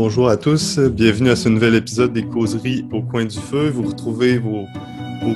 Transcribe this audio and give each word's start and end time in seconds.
Bonjour 0.00 0.28
à 0.28 0.36
tous, 0.36 0.78
bienvenue 0.78 1.30
à 1.30 1.34
ce 1.34 1.48
nouvel 1.48 1.74
épisode 1.74 2.12
des 2.12 2.24
causeries 2.24 2.86
au 2.92 3.02
coin 3.02 3.24
du 3.24 3.36
feu. 3.36 3.68
Vous 3.68 3.82
retrouvez 3.82 4.38
vos, 4.38 4.64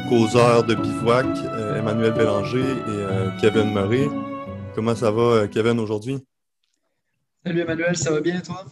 causeurs 0.08 0.62
de 0.62 0.76
bivouac, 0.76 1.26
euh, 1.26 1.80
Emmanuel 1.80 2.12
Bélanger 2.12 2.60
et 2.60 2.84
euh, 2.86 3.28
Kevin 3.40 3.74
Murray. 3.74 4.06
Comment 4.76 4.94
ça 4.94 5.10
va, 5.10 5.22
euh, 5.22 5.46
Kevin, 5.48 5.80
aujourd'hui? 5.80 6.24
Salut 7.44 7.58
Emmanuel, 7.58 7.96
ça 7.96 8.12
va 8.12 8.20
bien 8.20 8.40
toi? 8.40 8.64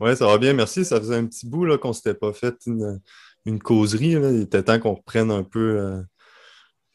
Oui, 0.00 0.16
ça 0.16 0.26
va 0.26 0.38
bien, 0.38 0.52
merci. 0.54 0.84
Ça 0.84 0.98
faisait 0.98 1.14
un 1.14 1.26
petit 1.26 1.46
bout 1.46 1.78
qu'on 1.78 1.90
ne 1.90 1.94
s'était 1.94 2.14
pas 2.14 2.32
fait 2.32 2.56
une, 2.66 3.60
causerie. 3.60 4.14
Il 4.14 4.40
était 4.42 4.64
temps 4.64 4.80
qu'on 4.80 4.94
reprenne 4.94 5.30
un 5.30 5.44
peu, 5.44 6.02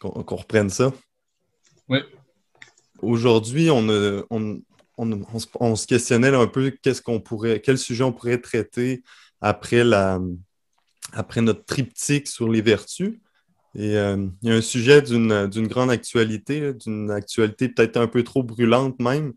qu'on 0.02 0.36
reprenne 0.36 0.70
ça. 0.70 0.92
Oui. 1.88 2.00
Aujourd'hui, 3.02 3.72
on, 3.72 3.88
on, 4.30 4.60
se 4.98 5.88
questionnait 5.88 6.36
un 6.36 6.48
peu 6.48 6.72
qu'est-ce 6.82 7.02
qu'on 7.02 7.20
pourrait, 7.20 7.62
quel 7.62 7.78
sujet 7.78 8.04
on 8.04 8.14
pourrait 8.14 8.40
traiter 8.40 9.04
après 9.40 9.84
notre 9.84 11.66
triptyque 11.66 12.28
sur 12.28 12.50
les 12.50 12.62
vertus. 12.62 13.20
Et 13.74 13.96
euh, 13.98 14.28
il 14.42 14.50
y 14.50 14.52
a 14.52 14.56
un 14.56 14.62
sujet 14.62 15.02
d'une 15.02 15.68
grande 15.68 15.92
actualité, 15.92 16.74
d'une 16.74 17.10
actualité 17.10 17.70
peut-être 17.70 17.98
un 17.98 18.08
peu 18.08 18.24
trop 18.24 18.44
brûlante 18.44 19.00
même, 19.00 19.34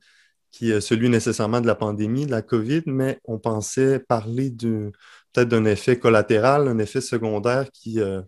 qui 0.51 0.71
est 0.71 0.81
celui 0.81 1.09
nécessairement 1.09 1.61
de 1.61 1.67
la 1.67 1.75
pandémie, 1.75 2.27
de 2.27 2.31
la 2.31 2.43
COVID, 2.43 2.83
mais 2.87 3.19
on 3.25 3.39
pensait 3.39 3.99
parler 4.01 4.51
peut-être 4.51 5.49
d'un 5.49 5.65
effet 5.65 5.99
collatéral, 5.99 6.69
un 6.69 6.79
effet 6.79 7.01
secondaire 7.01 7.71
qui 7.73 8.01
euh, 8.01 8.23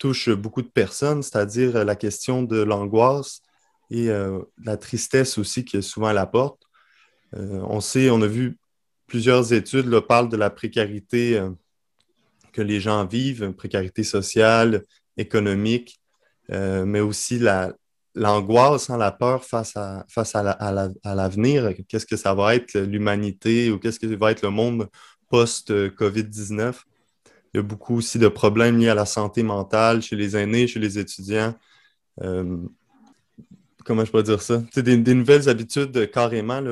touche 0.00 0.30
beaucoup 0.30 0.62
de 0.62 0.68
personnes, 0.68 1.22
c'est-à-dire 1.22 1.84
la 1.84 1.96
question 1.96 2.42
de 2.42 2.62
l'angoisse 2.62 3.42
et 3.90 4.10
euh, 4.10 4.40
la 4.62 4.76
tristesse 4.76 5.38
aussi 5.38 5.64
qui 5.64 5.76
est 5.78 5.82
souvent 5.82 6.08
à 6.08 6.12
la 6.12 6.26
porte. 6.26 6.62
Euh, 7.34 7.60
on 7.68 7.80
sait, 7.80 8.10
on 8.10 8.20
a 8.22 8.26
vu 8.26 8.58
plusieurs 9.06 9.52
études 9.52 9.86
là, 9.86 10.02
parlent 10.02 10.28
de 10.28 10.36
la 10.36 10.50
précarité 10.50 11.38
euh, 11.38 11.50
que 12.52 12.62
les 12.62 12.80
gens 12.80 13.06
vivent, 13.06 13.52
précarité 13.52 14.02
sociale, 14.02 14.82
économique, 15.16 16.00
mais 16.50 17.00
aussi 17.00 17.38
l'angoisse, 18.14 18.88
hein, 18.88 18.96
la 18.96 19.12
peur 19.12 19.44
face 19.44 19.76
à, 19.76 20.06
face 20.08 20.34
à 20.34 20.42
l'avenir. 21.04 21.74
qu'est-ce 21.88 22.06
que 22.06 22.16
ça 22.16 22.32
va 22.34 22.54
être 22.54 22.78
l'humanité 22.78 23.70
ou 23.70 23.78
qu'est-ce 23.78 24.00
que 24.00 24.06
va 24.06 24.30
être 24.30 24.42
le 24.42 24.50
monde 24.50 24.88
post-COVID-19? 25.28 26.74
Il 27.52 27.56
y 27.56 27.60
a 27.60 27.62
beaucoup 27.62 27.96
aussi 27.96 28.18
de 28.18 28.28
problèmes 28.28 28.78
liés 28.78 28.88
à 28.88 28.94
la 28.94 29.06
santé 29.06 29.42
mentale 29.42 30.00
chez 30.00 30.16
les 30.16 30.36
aînés, 30.36 30.66
chez 30.66 30.80
les 30.80 30.98
étudiants 30.98 31.54
comment 33.88 34.04
je 34.04 34.12
peux 34.12 34.22
dire 34.22 34.42
ça? 34.42 34.62
C'est 34.70 34.82
des, 34.82 35.14
nouvelles 35.14 35.48
habitudes 35.48 35.96
euh, 35.96 36.06
carrément 36.06 36.62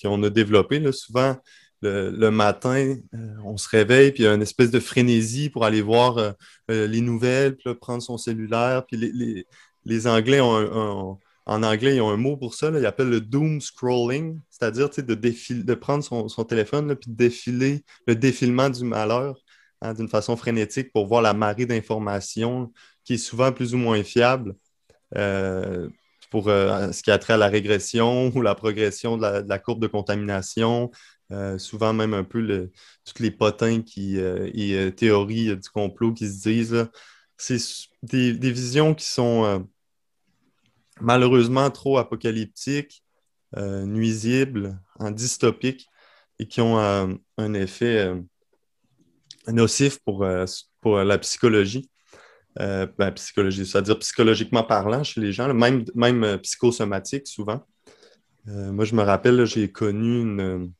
qu'on 0.00 0.22
a 0.22 0.30
développées. 0.30 0.80
Souvent, 0.92 1.36
le, 1.82 2.30
matin, 2.30 2.96
euh, 3.14 3.34
on 3.44 3.56
se 3.56 3.68
réveille, 3.68 4.12
puis 4.12 4.22
il 4.22 4.26
y 4.26 4.28
a 4.28 4.34
une 4.34 4.42
espèce 4.42 4.70
de 4.70 4.78
frénésie 4.78 5.50
pour 5.50 5.64
aller 5.64 5.82
voir 5.82 6.18
euh, 6.18 6.32
les 6.68 7.00
nouvelles, 7.00 7.56
puis 7.56 7.74
prendre 7.74 8.02
son 8.02 8.16
cellulaire. 8.18 8.86
Puis 8.86 9.44
les, 9.84 10.06
Anglais 10.06 10.40
ont 10.40 11.18
en 11.46 11.62
anglais, 11.64 11.96
ils 11.96 12.00
ont 12.00 12.10
un 12.10 12.16
mot 12.16 12.36
pour 12.36 12.54
ça, 12.54 12.70
ils 12.70 12.86
appellent 12.86 13.08
le 13.08 13.20
doom 13.20 13.60
scrolling, 13.60 14.38
c'est-à-dire 14.50 14.88
de, 14.90 15.14
de 15.14 15.74
prendre 15.74 16.04
son, 16.04 16.44
téléphone, 16.44 16.94
puis 16.94 17.10
de 17.10 17.16
défiler 17.16 17.82
le 18.06 18.14
défilement 18.14 18.70
du 18.70 18.84
malheur 18.84 19.36
hein, 19.80 19.94
d'une 19.94 20.08
façon 20.08 20.36
frénétique 20.36 20.92
pour 20.92 21.08
voir 21.08 21.22
la 21.22 21.34
marée 21.34 21.66
d'informations 21.66 22.70
qui 23.04 23.14
est 23.14 23.18
souvent 23.18 23.50
plus 23.50 23.74
ou 23.74 23.78
moins 23.78 24.04
fiable 24.04 24.54
pour 26.30 26.48
euh, 26.48 26.92
ce 26.92 27.02
qui 27.02 27.10
a 27.10 27.18
trait 27.18 27.34
à 27.34 27.36
la 27.36 27.48
régression 27.48 28.28
ou 28.34 28.42
la 28.42 28.54
progression 28.54 29.16
de 29.16 29.44
la, 29.46 29.58
courbe 29.58 29.82
de 29.82 29.88
contamination, 29.88 30.90
euh, 31.32 31.58
souvent 31.58 31.92
même 31.92 32.14
un 32.14 32.24
peu 32.24 32.40
le, 32.40 32.72
toutes 33.04 33.20
les 33.20 33.30
potins 33.30 33.82
qui, 33.82 34.18
euh, 34.18 34.50
et 34.54 34.92
théories 34.94 35.56
du 35.56 35.68
complot 35.70 36.14
qui 36.14 36.28
se 36.28 36.42
disent. 36.42 36.86
C'est 37.36 37.58
des, 38.02 38.32
visions 38.32 38.94
qui 38.94 39.06
sont 39.06 39.66
malheureusement 41.00 41.70
trop 41.70 41.96
apocalyptiques, 41.96 43.02
nuisibles, 43.56 44.78
en 44.98 45.10
dystopiques 45.10 45.88
et 46.38 46.46
qui 46.46 46.60
ont 46.60 46.78
un 46.78 47.54
effet 47.54 48.12
nocif 49.48 49.98
pour, 50.04 50.26
pour 50.82 50.98
la 50.98 51.18
psychologie. 51.18 51.89
Euh, 52.60 52.86
ben, 52.98 53.10
psychologie, 53.12 53.64
c'est-à-dire 53.64 53.98
psychologiquement 54.00 54.62
parlant 54.62 55.02
chez 55.02 55.18
les 55.20 55.32
gens, 55.32 55.52
même, 55.54 55.84
même 55.94 56.24
euh, 56.24 56.36
psychosomatique 56.36 57.26
souvent. 57.26 57.64
Euh, 58.48 58.70
moi, 58.70 58.84
je 58.84 58.94
me 58.94 59.02
rappelle, 59.02 59.46
j'ai 59.46 59.72
connu 59.72 60.20
une, 60.20 60.70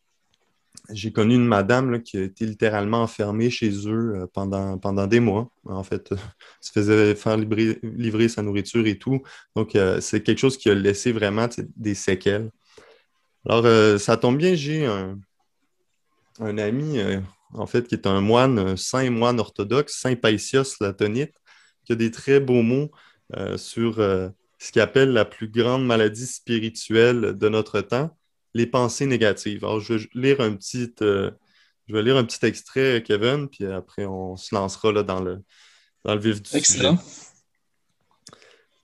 j'ai 0.90 1.10
connu 1.10 1.36
une 1.36 1.46
madame 1.46 2.02
qui 2.02 2.18
a 2.18 2.22
été 2.22 2.44
littéralement 2.44 3.00
enfermée 3.00 3.48
chez 3.48 3.88
eux 3.88 4.28
pendant, 4.34 4.76
pendant 4.76 5.06
des 5.06 5.20
mois. 5.20 5.50
En 5.64 5.82
fait, 5.82 6.12
se 6.60 6.70
faisait 6.70 7.14
faire 7.14 7.38
livrer, 7.38 8.28
sa 8.28 8.42
nourriture 8.42 8.86
et 8.86 8.98
tout. 8.98 9.22
Donc, 9.56 9.78
c'est 10.00 10.22
quelque 10.22 10.38
chose 10.38 10.58
qui 10.58 10.68
a 10.68 10.74
laissé 10.74 11.12
vraiment 11.12 11.48
des 11.76 11.94
séquelles. 11.94 12.50
Alors, 13.48 13.98
ça 13.98 14.18
tombe 14.18 14.36
bien, 14.36 14.54
j'ai 14.54 14.84
un, 14.84 15.18
un 16.40 16.58
ami, 16.58 16.98
en 17.54 17.66
fait, 17.66 17.86
qui 17.88 17.94
est 17.94 18.06
un 18.06 18.20
moine, 18.20 18.76
saint 18.76 19.08
moine 19.10 19.40
orthodoxe, 19.40 19.98
saint 19.98 20.16
Paisios 20.16 20.76
latonite, 20.80 21.39
qui 21.90 21.94
a 21.94 21.96
des 21.96 22.12
très 22.12 22.38
beaux 22.38 22.62
mots 22.62 22.90
euh, 23.36 23.56
sur 23.56 23.98
euh, 23.98 24.28
ce 24.58 24.70
qu'il 24.70 24.80
appelle 24.80 25.12
la 25.12 25.24
plus 25.24 25.48
grande 25.48 25.84
maladie 25.84 26.26
spirituelle 26.26 27.36
de 27.36 27.48
notre 27.48 27.80
temps, 27.80 28.16
les 28.54 28.66
pensées 28.66 29.06
négatives. 29.06 29.64
Alors, 29.64 29.80
je 29.80 29.94
vais 29.94 30.08
lire 30.14 30.40
un 30.40 30.54
petit, 30.54 30.92
euh, 31.02 31.32
je 31.88 31.94
vais 31.94 32.02
lire 32.02 32.16
un 32.16 32.24
petit 32.24 32.46
extrait, 32.46 33.02
Kevin, 33.04 33.48
puis 33.48 33.66
après, 33.66 34.06
on 34.06 34.36
se 34.36 34.54
lancera 34.54 34.92
là, 34.92 35.02
dans, 35.02 35.20
le, 35.20 35.42
dans 36.04 36.14
le 36.14 36.20
vif 36.20 36.40
du 36.40 36.56
Excellent. 36.56 36.96
sujet. 36.96 37.26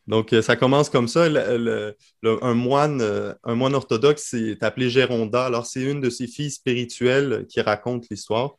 Donc, 0.09 0.35
ça 0.41 0.55
commence 0.55 0.89
comme 0.89 1.09
ça. 1.09 1.25
un, 1.25 2.55
moine, 2.55 3.35
un 3.43 3.55
moine 3.57 3.75
orthodoxe 3.75 4.35
est 4.35 4.63
appelé 4.63 4.89
Géronda. 4.89 5.47
Alors, 5.47 5.67
c'est 5.67 5.83
une 5.83 6.01
de 6.01 6.11
ses 6.11 6.29
filles 6.29 6.53
spirituelles 6.53 7.45
qui 7.49 7.61
raconte 7.61 8.09
l'histoire. 8.09 8.57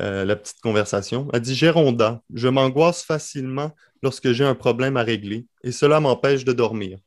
Euh, 0.00 0.24
la 0.24 0.36
petite 0.36 0.60
conversation. 0.60 1.28
Elle 1.32 1.40
dit 1.40 1.56
Géronda, 1.56 2.22
je 2.32 2.46
m'angoisse 2.46 3.02
facilement 3.02 3.72
lorsque 4.00 4.30
j'ai 4.30 4.44
un 4.44 4.54
problème 4.54 4.96
à 4.96 5.02
régler 5.02 5.46
et 5.64 5.72
cela 5.72 5.98
m'empêche 5.98 6.44
de 6.44 6.52
dormir. 6.52 6.98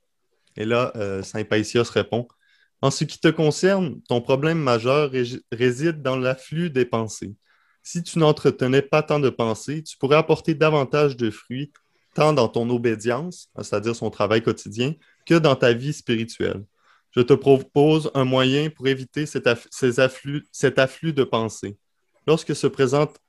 Et 0.57 0.65
là, 0.65 0.91
euh, 0.97 1.23
Saint 1.23 1.45
Paisios 1.45 1.89
répond 1.89 2.27
En 2.81 2.91
ce 2.91 3.05
qui 3.05 3.17
te 3.17 3.29
concerne, 3.29 4.01
ton 4.09 4.19
problème 4.19 4.57
majeur 4.57 5.09
réside 5.53 6.01
dans 6.01 6.17
l'afflux 6.17 6.69
des 6.69 6.83
pensées. 6.83 7.33
Si 7.81 8.03
tu 8.03 8.19
n'entretenais 8.19 8.81
pas 8.81 9.03
tant 9.03 9.21
de 9.21 9.29
pensées, 9.29 9.83
tu 9.83 9.97
pourrais 9.97 10.17
apporter 10.17 10.53
davantage 10.53 11.15
de 11.15 11.31
fruits, 11.31 11.71
tant 12.13 12.33
dans 12.33 12.49
ton 12.49 12.69
obédience, 12.69 13.49
c'est-à-dire 13.55 13.95
son 13.95 14.09
travail 14.09 14.43
quotidien, 14.43 14.95
que 15.25 15.35
dans 15.35 15.55
ta 15.55 15.71
vie 15.71 15.93
spirituelle. 15.93 16.65
Je 17.11 17.21
te 17.21 17.33
propose 17.33 18.11
un 18.15 18.25
moyen 18.25 18.69
pour 18.69 18.89
éviter 18.89 19.25
cet 19.25 19.47
afflux 19.47 21.13
de 21.13 21.23
pensées. 21.23 21.77
Lorsque 22.27 22.55
se 22.55 22.67
présente 22.67 23.19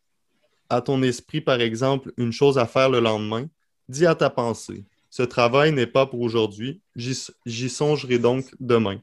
à 0.68 0.80
ton 0.80 1.02
esprit, 1.02 1.40
par 1.40 1.60
exemple, 1.60 2.12
une 2.16 2.32
chose 2.32 2.58
à 2.58 2.66
faire 2.66 2.90
le 2.90 3.00
lendemain, 3.00 3.46
dis 3.88 4.06
à 4.06 4.14
ta 4.14 4.30
pensée, 4.30 4.84
ce 5.10 5.22
travail 5.22 5.72
n'est 5.72 5.86
pas 5.86 6.06
pour 6.06 6.20
aujourd'hui, 6.20 6.80
j'y 6.96 7.68
songerai 7.68 8.18
donc 8.18 8.46
demain. 8.60 9.00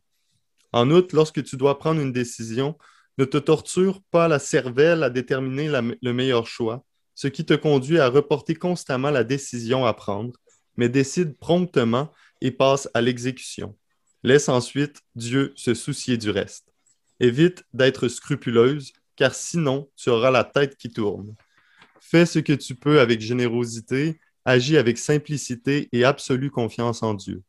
En 0.72 0.90
outre, 0.92 1.16
lorsque 1.16 1.44
tu 1.44 1.58
dois 1.58 1.78
prendre 1.78 2.02
une 2.02 2.12
décision, 2.12 2.78
ne 3.18 3.26
te 3.26 3.38
torture 3.38 4.02
pas 4.12 4.28
la 4.28 4.40
cervelle 4.40 5.04
à 5.04 5.10
déterminer 5.10 5.70
le 6.02 6.14
meilleur 6.14 6.48
choix, 6.48 6.86
ce 7.16 7.28
qui 7.28 7.46
te 7.46 7.54
conduit 7.54 8.00
à 8.00 8.08
reporter 8.10 8.56
constamment 8.56 9.12
la 9.12 9.24
décision 9.24 9.86
à 9.86 9.94
prendre, 9.94 10.34
mais 10.78 10.90
décide 10.90 11.38
promptement 11.38 12.12
et 12.42 12.52
passe 12.52 12.90
à 12.94 13.02
l'exécution. 13.02 13.76
Laisse 14.24 14.50
ensuite 14.50 15.02
Dieu 15.16 15.52
se 15.56 15.74
soucier 15.74 16.18
du 16.18 16.30
reste. 16.30 16.74
Évite 17.20 17.66
d'être 17.74 18.08
scrupuleuse 18.08 18.94
car 19.20 19.36
sinon 19.36 19.90
tu 19.98 20.10
auras 20.10 20.32
la 20.32 20.46
tête 20.46 20.78
qui 20.78 20.90
tourne. 20.90 21.36
Fais 22.00 22.26
ce 22.26 22.40
que 22.40 22.54
tu 22.54 22.74
peux 22.74 23.02
avec 23.02 23.20
générosité, 23.20 24.18
agis 24.46 24.78
avec 24.78 24.98
simplicité 24.98 25.90
et 25.92 26.06
absolue 26.06 26.50
confiance 26.50 27.04
en 27.04 27.14
Dieu. 27.14 27.44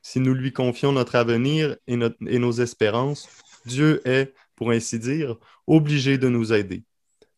Si 0.00 0.20
nous 0.20 0.32
lui 0.32 0.54
confions 0.54 0.90
notre 0.90 1.16
avenir 1.16 1.76
et, 1.86 1.96
nos 1.96 2.52
espérances, 2.52 3.28
Dieu 3.66 4.00
est, 4.08 4.32
pour 4.56 4.70
ainsi 4.70 4.98
dire, 4.98 5.36
obligé 5.66 6.16
de 6.16 6.30
nous 6.30 6.54
aider. 6.54 6.82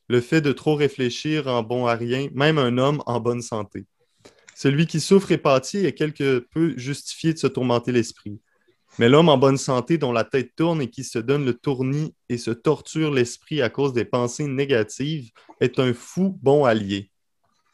Le 0.08 0.20
fait 0.20 0.40
de 0.40 0.52
trop 0.52 0.76
réfléchir 0.76 1.48
en 1.48 1.64
bon 1.64 1.86
à 1.86 1.96
rien, 1.96 2.28
même 2.32 2.58
un 2.58 2.78
homme 2.78 3.02
en 3.06 3.18
bonne 3.18 3.42
santé. 3.42 3.86
Celui 4.54 4.86
qui 4.86 5.00
souffre 5.00 5.32
et 5.32 5.38
pâtit 5.38 5.84
est 5.84 5.94
quelque 5.94 6.46
peu 6.52 6.78
justifié 6.78 7.32
de 7.32 7.38
se 7.38 7.48
tourmenter 7.48 7.90
l'esprit. 7.90 8.38
Mais 8.98 9.08
l'homme 9.08 9.28
en 9.28 9.36
bonne 9.36 9.56
santé 9.56 9.98
dont 9.98 10.12
la 10.12 10.22
tête 10.22 10.54
tourne 10.54 10.80
et 10.80 10.88
qui 10.88 11.02
se 11.02 11.18
donne 11.18 11.44
le 11.44 11.54
tournis 11.54 12.14
et 12.28 12.38
se 12.38 12.52
torture 12.52 13.10
l'esprit 13.10 13.60
à 13.60 13.68
cause 13.68 13.92
des 13.92 14.04
pensées 14.04 14.46
négatives 14.46 15.30
est 15.60 15.80
un 15.80 15.92
fou 15.92 16.38
bon 16.40 16.64
allié. 16.64 17.10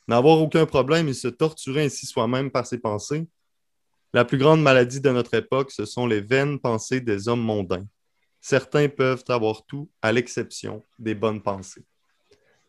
N'avoir 0.09 0.41
aucun 0.41 0.65
problème 0.65 1.09
et 1.09 1.13
se 1.15 1.29
torturer 1.29 1.85
ainsi 1.85 2.07
soi-même 2.07 2.51
par 2.51 2.67
ses 2.67 2.79
pensées. 2.79 3.29
La 4.15 4.25
plus 4.25 4.39
grande 4.39 4.63
maladie 4.63 5.01
de 5.01 5.11
notre 5.11 5.35
époque, 5.35 5.71
ce 5.71 5.85
sont 5.85 6.07
les 6.07 6.23
vaines 6.23 6.59
pensées 6.59 7.03
des 7.03 7.29
hommes 7.29 7.43
mondains. 7.43 7.87
Certains 8.41 8.89
peuvent 8.89 9.25
avoir 9.29 9.67
tout, 9.67 9.91
à 10.01 10.13
l'exception 10.13 10.85
des 10.99 11.15
bonnes 11.15 11.43
pensées. 11.43 11.85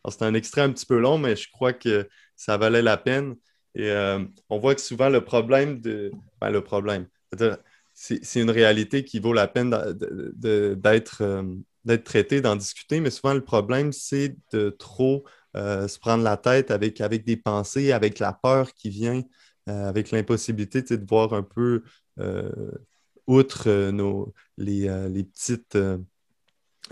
C'est 0.10 0.24
un 0.24 0.34
extrait 0.34 0.62
un 0.62 0.72
petit 0.72 0.86
peu 0.86 1.00
long, 1.00 1.18
mais 1.18 1.38
je 1.38 1.50
crois 1.50 1.74
que 1.74 2.10
ça 2.36 2.58
valait 2.58 2.82
la 2.82 2.98
peine. 2.98 3.36
Euh, 3.78 4.26
on 4.50 4.60
voit 4.60 4.76
que 4.76 4.82
souvent 4.82 5.10
le 5.10 5.24
problème 5.24 5.80
de. 5.80 6.12
Ben, 6.42 6.50
le 6.50 6.62
problème. 6.62 7.08
C'est 8.04 8.42
une 8.42 8.50
réalité 8.50 9.04
qui 9.04 9.20
vaut 9.20 9.34
la 9.34 9.48
peine 9.48 9.74
euh, 9.74 10.76
d'être 10.76 12.04
traitée, 12.04 12.42
d'en 12.42 12.56
discuter, 12.56 13.00
mais 13.00 13.12
souvent 13.12 13.34
le 13.34 13.44
problème, 13.44 13.92
c'est 13.92 14.36
de 14.52 14.70
trop 14.72 15.24
euh, 15.56 15.88
se 15.88 16.00
prendre 16.00 16.24
la 16.24 16.38
tête 16.38 16.72
avec, 16.72 17.00
des 17.00 17.38
pensées, 17.38 17.92
avec 17.92 18.18
la 18.20 18.34
peur 18.34 18.74
qui 18.74 18.90
vient, 18.90 19.22
avec 19.68 20.10
l'impossibilité 20.12 20.82
de 20.82 21.06
voir 21.08 21.34
un 21.34 21.44
peu 21.44 21.84
outre 23.28 23.92
nos, 23.92 24.34
les, 24.58 24.88
petites 25.24 25.78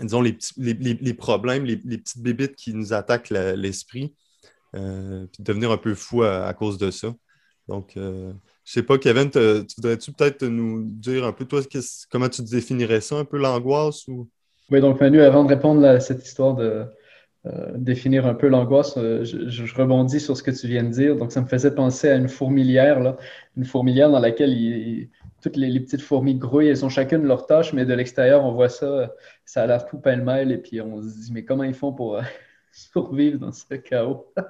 disons, 0.04 0.22
les, 0.22 1.14
problèmes, 1.14 1.64
les, 1.64 1.76
petites 1.76 2.22
bébites 2.22 2.56
qui 2.56 2.74
nous 2.74 2.92
attaquent 2.92 3.30
l'esprit, 3.30 4.14
euh, 4.76 5.26
puis 5.32 5.42
devenir 5.42 5.70
un 5.70 5.76
peu 5.76 5.94
fou 5.94 6.22
à, 6.22 6.52
cause 6.54 6.78
de 6.78 6.90
ça. 6.90 7.14
Donc, 7.68 7.96
euh, 7.96 8.32
je 8.70 8.74
sais 8.74 8.82
pas, 8.84 8.98
Kevin, 8.98 9.28
tu 9.28 9.40
voudrais-tu 9.78 10.12
peut-être 10.12 10.46
nous 10.46 10.84
dire 10.84 11.24
un 11.24 11.32
peu, 11.32 11.44
toi, 11.44 11.60
comment 12.08 12.28
tu 12.28 12.42
définirais 12.42 13.00
ça, 13.00 13.16
un 13.16 13.24
peu 13.24 13.36
l'angoisse? 13.36 14.06
Ou... 14.06 14.28
Oui, 14.70 14.80
donc 14.80 15.00
Manu, 15.00 15.20
avant 15.22 15.42
de 15.42 15.48
répondre 15.48 15.84
à 15.84 15.98
cette 15.98 16.24
histoire 16.24 16.54
de 16.54 16.84
euh, 17.46 17.72
définir 17.74 18.26
un 18.26 18.34
peu 18.34 18.46
l'angoisse, 18.46 18.94
je, 18.96 19.74
rebondis 19.74 20.20
sur 20.20 20.36
ce 20.36 20.44
que 20.44 20.52
tu 20.52 20.68
viens 20.68 20.84
de 20.84 20.90
dire. 20.90 21.16
Donc, 21.16 21.32
ça 21.32 21.40
me 21.40 21.48
faisait 21.48 21.74
penser 21.74 22.10
à 22.10 22.14
une 22.14 22.28
fourmilière, 22.28 23.00
là, 23.00 23.16
une 23.56 23.64
fourmilière 23.64 24.08
dans 24.08 24.20
laquelle 24.20 24.54
toutes 25.42 25.56
les, 25.56 25.80
petites 25.80 26.02
fourmis 26.02 26.36
grouillent, 26.36 26.68
elles 26.68 26.84
ont 26.84 26.88
chacune 26.88 27.24
leur 27.24 27.46
tâche, 27.46 27.72
mais 27.72 27.84
de 27.84 27.94
l'extérieur, 27.94 28.44
on 28.44 28.52
voit 28.52 28.68
ça, 28.68 29.12
ça 29.44 29.64
a 29.64 29.66
l'air 29.66 29.84
tout 29.84 29.98
pêle-mêle, 29.98 30.52
et 30.52 30.58
puis 30.58 30.80
on 30.80 31.02
se 31.02 31.08
dit, 31.08 31.32
mais 31.32 31.44
comment 31.44 31.64
ils 31.64 31.74
font 31.74 31.92
pour 31.92 32.18
euh, 32.18 32.22
survivre 32.92 33.38
dans 33.38 33.52
ce 33.52 33.74
chaos? 33.74 34.32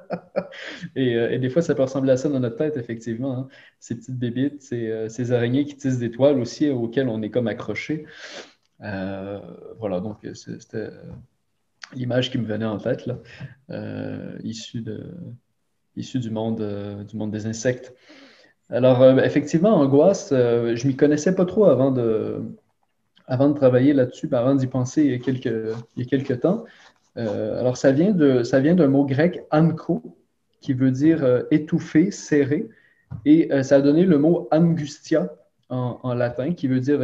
Euh, 0.96 1.30
et, 1.30 1.38
des 1.38 1.48
fois, 1.48 1.62
ça 1.62 1.74
peut 1.74 1.82
ressembler 1.82 2.12
à 2.12 2.16
ça 2.16 2.28
dans 2.28 2.40
notre 2.40 2.56
tête, 2.56 2.76
effectivement. 2.76 3.38
Hein. 3.38 3.48
Ces 3.78 3.94
petites 3.94 4.18
bébites, 4.18 4.68
euh, 4.72 5.08
ces, 5.08 5.32
araignées 5.32 5.64
qui 5.64 5.76
tissent 5.76 5.98
des 5.98 6.10
toiles 6.10 6.40
aussi, 6.40 6.68
auxquelles 6.70 7.08
on 7.08 7.22
est 7.22 7.30
comme 7.30 7.46
accroché. 7.46 8.06
voilà, 8.80 10.00
donc 10.00 10.26
c'était 10.34 10.90
l'image 11.94 12.30
qui 12.32 12.38
me 12.38 12.46
venait 12.46 12.64
en 12.64 12.78
tête, 12.78 13.06
là, 13.06 13.18
issue, 14.42 14.80
de, 14.80 15.12
issue 15.96 16.18
du, 16.18 16.30
monde, 16.30 17.04
du 17.06 17.16
monde 17.16 17.30
des 17.30 17.46
insectes. 17.46 17.94
Alors, 18.70 19.02
euh, 19.02 19.16
effectivement, 19.16 19.74
angoisse, 19.74 20.30
euh, 20.32 20.76
je 20.76 20.84
ne 20.84 20.92
m'y 20.92 20.96
connaissais 20.96 21.34
pas 21.34 21.44
trop 21.44 21.64
avant 21.64 21.90
de, 21.90 22.40
avant 23.26 23.48
de 23.48 23.54
travailler 23.54 23.92
là-dessus, 23.92 24.28
avant 24.32 24.54
d'y 24.54 24.68
penser 24.68 25.02
il 25.02 25.10
y 25.10 25.14
a 25.14 25.18
quelques, 25.18 25.76
il 25.96 26.02
y 26.02 26.06
a 26.06 26.08
quelques 26.08 26.40
temps. 26.40 26.64
Euh, 27.16 27.58
alors, 27.60 27.76
ça 27.76 27.92
vient, 27.92 28.12
de, 28.12 28.42
ça 28.42 28.60
vient 28.60 28.74
d'un 28.74 28.88
mot 28.88 29.04
grec 29.04 29.44
anko, 29.50 30.16
qui 30.60 30.74
veut 30.74 30.90
dire 30.90 31.44
étouffé, 31.50 32.10
serré, 32.10 32.68
et 33.24 33.50
ça 33.62 33.76
a 33.76 33.80
donné 33.80 34.04
le 34.04 34.18
mot 34.18 34.46
angustia 34.52 35.34
en, 35.70 36.14
latin, 36.14 36.52
qui 36.52 36.68
veut 36.68 36.80
dire 36.80 37.00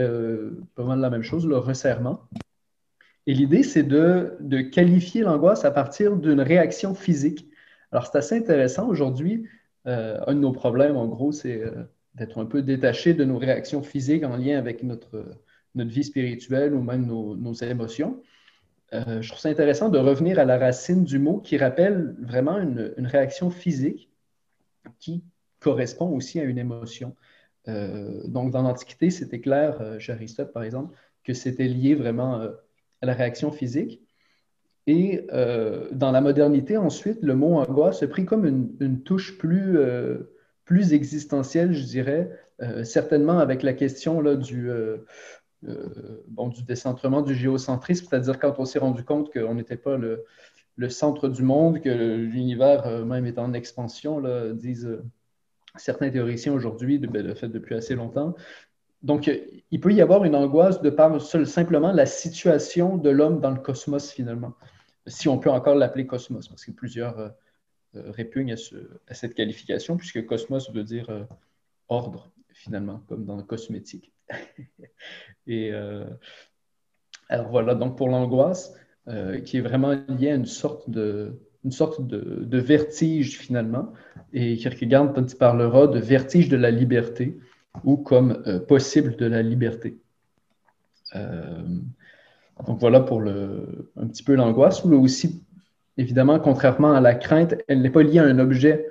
pas 0.74 0.84
mal 0.84 1.00
la 1.00 1.08
même 1.08 1.22
chose, 1.22 1.46
le 1.46 1.56
resserrement. 1.56 2.20
Et 3.26 3.32
l'idée, 3.32 3.62
c'est 3.62 3.82
de, 3.82 4.36
de 4.40 4.60
qualifier 4.60 5.22
l'angoisse 5.22 5.64
à 5.64 5.70
partir 5.70 6.16
d'une 6.16 6.40
réaction 6.40 6.94
physique. 6.94 7.48
Alors, 7.92 8.06
c'est 8.06 8.18
assez 8.18 8.36
intéressant 8.36 8.88
aujourd'hui. 8.88 9.46
Euh, 9.86 10.18
un 10.26 10.34
de 10.34 10.40
nos 10.40 10.52
problèmes, 10.52 10.96
en 10.96 11.06
gros, 11.06 11.32
c'est 11.32 11.62
euh, 11.62 11.84
d'être 12.14 12.40
un 12.40 12.46
peu 12.46 12.62
détaché 12.62 13.14
de 13.14 13.24
nos 13.24 13.38
réactions 13.38 13.82
physiques 13.82 14.24
en 14.24 14.36
lien 14.36 14.58
avec 14.58 14.82
notre, 14.82 15.24
notre 15.74 15.90
vie 15.90 16.04
spirituelle 16.04 16.74
ou 16.74 16.82
même 16.82 17.06
nos, 17.06 17.52
émotions. 17.54 18.20
Euh, 18.94 19.20
je 19.20 19.28
trouve 19.28 19.40
ça 19.40 19.48
intéressant 19.48 19.88
de 19.88 19.98
revenir 19.98 20.38
à 20.38 20.44
la 20.44 20.58
racine 20.58 21.04
du 21.04 21.18
mot 21.18 21.38
qui 21.38 21.56
rappelle 21.56 22.14
vraiment 22.20 22.58
une, 22.58 22.94
réaction 22.98 23.50
physique 23.50 24.10
qui 25.00 25.24
correspond 25.60 26.08
aussi 26.10 26.38
à 26.40 26.44
une 26.44 26.58
émotion. 26.58 27.16
donc, 27.66 28.52
dans 28.52 28.62
l'Antiquité, 28.62 29.10
c'était 29.10 29.40
clair, 29.40 29.96
chez 29.98 30.12
Aristote 30.12 30.52
par 30.52 30.62
exemple, 30.62 30.94
que 31.24 31.34
c'était 31.34 31.66
lié 31.66 31.96
vraiment 31.96 32.40
à 33.02 33.06
la 33.06 33.14
réaction 33.14 33.50
physique. 33.50 34.06
Et 34.86 35.26
euh, 35.32 35.88
dans 35.92 36.12
la 36.12 36.20
modernité, 36.20 36.76
ensuite, 36.76 37.18
le 37.22 37.34
mot 37.34 37.56
angoisse 37.56 38.02
a 38.02 38.08
pris 38.08 38.24
comme 38.24 38.46
une, 38.46 39.02
touche 39.02 39.36
plus, 39.36 39.78
euh, 39.78 40.32
plus 40.64 40.92
existentielle, 40.92 41.72
je 41.72 41.84
dirais, 41.84 42.30
euh, 42.62 42.84
certainement 42.84 43.38
avec 43.38 43.62
la 43.62 43.72
question 43.72 44.20
là, 44.20 44.36
du, 44.36 44.70
bon, 46.28 46.48
du 46.48 46.62
décentrement, 46.62 47.22
du 47.22 47.34
géocentrisme, 47.34 48.06
c'est-à-dire 48.08 48.38
quand 48.38 48.54
on 48.58 48.64
s'est 48.64 48.78
rendu 48.78 49.04
compte 49.04 49.32
qu'on 49.32 49.54
n'était 49.54 49.76
pas 49.76 49.96
le, 49.96 50.24
le, 50.76 50.88
centre 50.88 51.28
du 51.28 51.42
monde, 51.42 51.80
que 51.80 51.88
l'univers 51.88 53.04
même 53.04 53.26
est 53.26 53.38
en 53.38 53.52
expansion, 53.52 54.22
disent 54.52 54.98
certains 55.76 56.10
théoriciens 56.10 56.52
aujourd'hui, 56.52 56.98
de, 56.98 57.06
ben, 57.06 57.26
le 57.26 57.34
fait 57.34 57.48
depuis 57.48 57.74
assez 57.74 57.94
longtemps. 57.94 58.34
Donc, 59.02 59.30
il 59.70 59.80
peut 59.80 59.92
y 59.92 60.00
avoir 60.00 60.24
une 60.24 60.34
angoisse 60.34 60.80
de 60.82 60.90
par 60.90 61.20
simplement 61.20 61.92
la 61.92 62.06
situation 62.06 62.96
de 62.96 63.10
l'homme 63.10 63.40
dans 63.40 63.50
le 63.50 63.60
cosmos, 63.60 64.10
finalement 64.10 64.54
si 65.06 65.28
on 65.28 65.38
peut 65.38 65.50
encore 65.50 65.74
l'appeler 65.74 66.06
cosmos, 66.06 66.48
parce 66.48 66.64
que 66.64 66.72
plusieurs 66.72 67.18
euh, 67.18 67.28
euh, 67.96 68.10
répugnent 68.10 68.54
à, 69.06 69.14
cette 69.14 69.34
qualification, 69.34 69.96
puisque 69.96 70.24
cosmos 70.26 70.70
veut 70.72 70.84
dire 70.84 71.08
euh, 71.10 71.24
ordre, 71.88 72.32
finalement, 72.52 73.02
comme 73.08 73.24
dans 73.24 73.36
le 73.36 73.42
cosmétique. 73.42 74.12
Et 75.46 75.72
alors 77.28 77.48
voilà, 77.48 77.74
donc 77.74 77.96
pour 77.96 78.08
l'angoisse, 78.08 78.74
qui 79.44 79.58
est 79.58 79.60
vraiment 79.60 79.94
liée 80.08 80.32
à 80.32 80.34
une 80.34 80.46
sorte 80.46 80.90
de, 80.90 81.38
une 81.64 81.70
sorte 81.70 82.04
de, 82.04 82.58
vertige 82.58 83.38
finalement, 83.38 83.92
et 84.32 84.56
Kierkegaard 84.56 85.14
parlera 85.38 85.86
de 85.86 86.00
vertige 86.00 86.48
de 86.48 86.56
la 86.56 86.72
liberté 86.72 87.38
ou 87.84 87.96
comme 87.96 88.42
possible 88.66 89.14
de 89.16 89.26
la 89.26 89.42
liberté. 89.42 90.00
Donc 92.64 92.80
voilà 92.80 93.00
pour 93.00 93.20
le, 93.20 93.90
un 93.96 94.06
petit 94.06 94.22
peu 94.22 94.34
l'angoisse. 94.34 94.84
Ou 94.84 94.92
aussi, 94.94 95.42
évidemment, 95.96 96.38
contrairement 96.38 96.94
à 96.94 97.00
la 97.00 97.14
crainte, 97.14 97.54
elle 97.68 97.82
n'est 97.82 97.90
pas 97.90 98.02
liée 98.02 98.18
à 98.18 98.24
un 98.24 98.38
objet, 98.38 98.88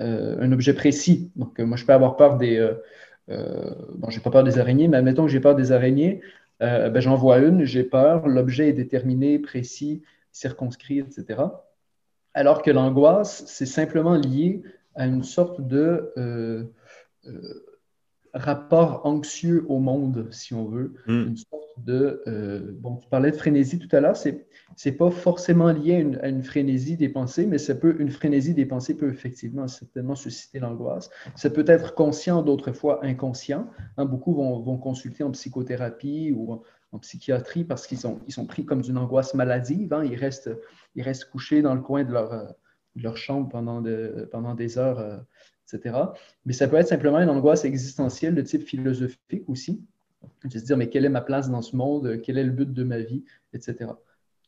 euh, 0.00 0.36
un 0.40 0.52
objet 0.52 0.74
précis. 0.74 1.30
Donc 1.36 1.58
euh, 1.58 1.66
moi, 1.66 1.76
je 1.76 1.84
peux 1.84 1.92
avoir 1.92 2.16
peur 2.16 2.36
des... 2.36 2.58
Euh, 3.30 3.74
bon, 3.94 4.10
j'ai 4.10 4.20
pas 4.20 4.30
peur 4.30 4.44
des 4.44 4.58
araignées, 4.58 4.88
mais 4.88 4.96
admettons 4.96 5.24
que 5.24 5.30
j'ai 5.30 5.40
peur 5.40 5.54
des 5.54 5.72
araignées, 5.72 6.20
ben, 6.60 7.00
j'en 7.00 7.16
vois 7.16 7.38
une, 7.38 7.64
j'ai 7.64 7.84
peur, 7.84 8.28
l'objet 8.28 8.68
est 8.68 8.74
déterminé, 8.74 9.38
précis, 9.38 10.02
circonscrit, 10.30 10.98
etc. 10.98 11.42
Alors 12.34 12.62
que 12.62 12.70
l'angoisse, 12.70 13.44
c'est 13.46 13.66
simplement 13.66 14.14
lié 14.14 14.62
à 14.94 15.06
une 15.06 15.22
sorte 15.22 15.62
de 15.62 16.12
rapport 18.34 19.04
anxieux 19.04 19.64
au 19.68 19.78
monde, 19.78 20.28
si 20.30 20.54
on 20.54 20.66
veut. 20.66 20.94
Hmm. 21.06 21.28
Une 21.28 21.36
sorte 21.36 21.64
de. 21.78 22.22
Euh, 22.26 22.72
bon, 22.78 22.96
tu 22.96 23.08
parlais 23.08 23.30
de 23.30 23.36
frénésie 23.36 23.78
tout 23.78 23.94
à 23.94 24.00
l'heure, 24.00 24.16
c'est 24.16 24.46
n'est 24.84 24.92
pas 24.92 25.10
forcément 25.10 25.72
lié 25.72 26.06
à 26.22 26.28
une, 26.28 26.42
frénésie 26.42 26.96
des 26.96 27.08
pensées, 27.08 27.46
mais 27.46 27.58
ça 27.58 27.74
peut, 27.74 27.96
une 27.98 28.10
frénésie 28.10 28.54
des 28.54 28.66
pensées 28.66 28.96
peut 28.96 29.10
effectivement 29.10 29.68
certainement 29.68 30.14
susciter 30.14 30.58
l'angoisse. 30.58 31.10
Ça 31.36 31.50
peut 31.50 31.64
être 31.66 31.94
conscient, 31.94 32.42
d'autres 32.42 32.72
fois 32.72 33.04
inconscient. 33.04 33.68
Hein, 33.96 34.04
beaucoup 34.04 34.34
vont, 34.34 34.60
vont, 34.60 34.78
consulter 34.78 35.24
en 35.24 35.32
psychothérapie 35.32 36.32
ou 36.32 36.62
en, 36.92 36.98
psychiatrie 37.00 37.64
parce 37.64 37.86
qu'ils 37.86 37.98
sont, 37.98 38.20
ils 38.26 38.32
sont 38.32 38.46
pris 38.46 38.64
comme 38.64 38.80
d'une 38.80 38.98
angoisse 38.98 39.34
maladive. 39.34 39.92
Hein. 39.92 40.04
Ils, 40.04 40.16
restent, 40.16 40.50
ils 40.94 41.02
restent 41.02 41.26
couchés 41.26 41.62
dans 41.62 41.74
le 41.74 41.80
coin 41.80 42.04
de 42.04 42.12
leur, 42.12 42.30
de 42.96 43.02
leur 43.02 43.16
chambre 43.16 43.48
pendant, 43.48 43.80
de, 43.80 44.28
pendant 44.32 44.54
des 44.54 44.78
heures. 44.78 44.98
Euh, 44.98 45.18
etc. 45.72 45.96
Mais 46.44 46.52
ça 46.52 46.68
peut 46.68 46.76
être 46.76 46.88
simplement 46.88 47.18
une 47.18 47.28
angoisse 47.28 47.64
existentielle 47.64 48.34
de 48.34 48.42
type 48.42 48.66
philosophique 48.66 49.44
aussi. 49.48 49.84
De 50.44 50.58
se 50.58 50.64
dire, 50.64 50.76
mais 50.76 50.90
quelle 50.90 51.04
est 51.04 51.10
ma 51.10 51.22
place 51.22 51.50
dans 51.50 51.62
ce 51.62 51.76
monde? 51.76 52.20
Quel 52.22 52.38
est 52.38 52.44
le 52.44 52.50
but 52.50 52.72
de 52.72 52.84
ma 52.84 52.98
vie? 52.98 53.24
Etc. 53.52 53.86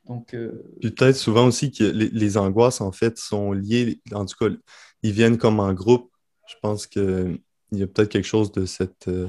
Donc, 0.07 0.35
euh, 0.35 0.63
peut-être 0.83 1.17
souvent 1.17 1.47
aussi 1.47 1.71
que 1.71 1.85
les, 1.85 2.37
angoisses, 2.37 2.81
en 2.81 2.93
fait, 2.93 3.19
sont 3.19 3.53
liées, 3.53 4.01
en 4.13 4.27
tout 4.27 4.37
cas, 4.37 4.55
ils 5.03 5.13
viennent 5.13 5.39
comme 5.39 5.61
en 5.61 5.73
groupe. 5.73 6.11
Je 6.47 6.57
pense 6.61 6.87
qu'il 6.87 7.39
y 7.73 7.83
a 7.83 7.87
peut-être 7.87 8.11
quelque 8.11 8.27
chose 8.27 8.53
de, 8.53 8.67
cette, 8.67 9.09
euh, 9.09 9.29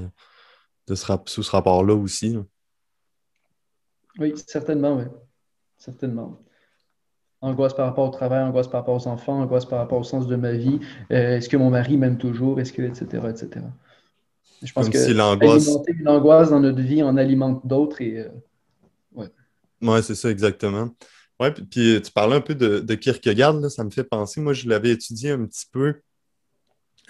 de 0.87 0.95
ce, 0.95 1.05
sous 1.27 1.43
ce 1.43 1.51
rapport-là 1.51 1.93
aussi. 1.93 2.37
Oui, 4.19 4.33
certainement, 4.47 4.97
oui. 4.97 5.05
Certainement 5.77 6.43
angoisse 7.43 7.73
par 7.73 7.85
rapport 7.85 8.07
au 8.07 8.11
travail, 8.11 8.43
angoisse 8.43 8.67
par 8.67 8.81
rapport 8.81 8.95
aux 8.95 9.07
enfants, 9.07 9.41
angoisse 9.41 9.65
par 9.65 9.79
rapport 9.79 9.99
au 9.99 10.03
sens 10.03 10.27
de 10.27 10.35
ma 10.35 10.53
vie. 10.53 10.79
Euh, 11.11 11.37
est-ce 11.37 11.49
que 11.49 11.57
mon 11.57 11.69
mari 11.69 11.97
m'aime 11.97 12.17
toujours? 12.17 12.59
Est-ce 12.59 12.73
que, 12.73 12.81
etc., 12.81 13.05
etc. 13.29 13.65
Je 14.61 14.71
pense 14.71 14.89
que 14.89 15.11
l'angoisse... 15.11 15.67
alimenter 15.67 15.93
une 15.99 16.07
angoisse 16.07 16.49
dans 16.49 16.59
notre 16.61 16.81
vie 16.81 17.03
en 17.03 17.17
alimente 17.17 17.67
d'autres 17.67 18.01
et 18.01 18.19
euh, 18.19 18.29
ouais. 19.13 19.27
Ouais, 19.81 20.01
c'est 20.01 20.15
ça 20.15 20.29
exactement. 20.31 20.89
Ouais, 21.39 21.51
puis, 21.51 22.01
tu 22.01 22.11
parlais 22.11 22.35
un 22.35 22.41
peu 22.41 22.55
de, 22.55 22.79
de 22.79 22.95
Kierkegaard, 22.95 23.69
ça 23.69 23.83
me 23.83 23.89
fait 23.89 24.03
penser. 24.03 24.39
Moi, 24.39 24.53
je 24.53 24.69
l'avais 24.69 24.91
étudié 24.91 25.31
un 25.31 25.45
petit 25.45 25.65
peu 25.71 25.95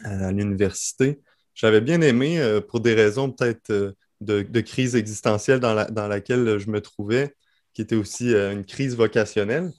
à 0.03 0.31
l'université. 0.31 1.19
J'avais 1.53 1.81
bien 1.81 2.01
aimé, 2.01 2.39
euh, 2.39 2.59
pour 2.59 2.79
des 2.79 2.95
raisons 2.95 3.29
peut-être 3.29 3.95
de, 4.21 4.61
crise 4.61 4.95
existentielle 4.95 5.59
dans, 5.59 6.07
laquelle 6.07 6.57
je 6.57 6.69
me 6.69 6.81
trouvais, 6.81 7.35
qui 7.73 7.81
était 7.81 7.95
aussi 7.95 8.33
euh, 8.33 8.51
une 8.51 8.65
crise 8.65 8.95
vocationnelle. 8.95 9.71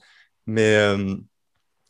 Mais 0.47 0.75
euh, 0.75 1.15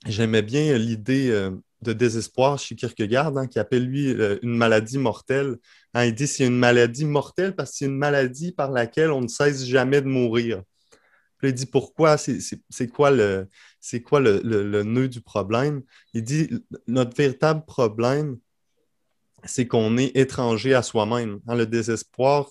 j'aimais 0.05 0.41
bien 0.41 0.77
l'idée 0.77 1.29
euh, 1.29 1.51
de 1.81 1.93
désespoir 1.93 2.57
chez 2.57 2.75
Kierkegaard, 2.75 3.37
hein, 3.37 3.47
qui 3.47 3.59
appelle 3.59 3.85
lui 3.85 4.11
une 4.41 4.55
maladie 4.57 4.97
mortelle. 4.97 5.57
Hein, 5.93 6.05
il 6.05 6.15
dit 6.15 6.27
c'est 6.27 6.47
une 6.47 6.57
maladie 6.57 7.05
mortelle 7.05 7.55
parce 7.55 7.71
que 7.71 7.77
c'est 7.77 7.85
une 7.85 7.97
maladie 7.97 8.51
par 8.51 8.71
laquelle 8.71 9.11
on 9.11 9.21
ne 9.21 9.27
cesse 9.27 9.65
jamais 9.65 10.01
de 10.01 10.07
mourir. 10.07 10.63
Il 11.47 11.53
dit 11.53 11.65
pourquoi, 11.65 12.17
c'est 12.17 12.87
quoi, 12.87 13.11
le, 13.11 13.47
nœud 14.83 15.07
du 15.07 15.21
problème? 15.21 15.83
Il 16.13 16.23
dit 16.23 16.49
notre 16.87 17.15
véritable 17.15 17.65
problème, 17.65 18.37
c'est 19.43 19.67
qu'on 19.67 19.97
est 19.97 20.15
étranger 20.15 20.73
à 20.73 20.81
soi-même. 20.81 21.39
Hein, 21.47 21.55
le 21.55 21.67
désespoir 21.67 22.49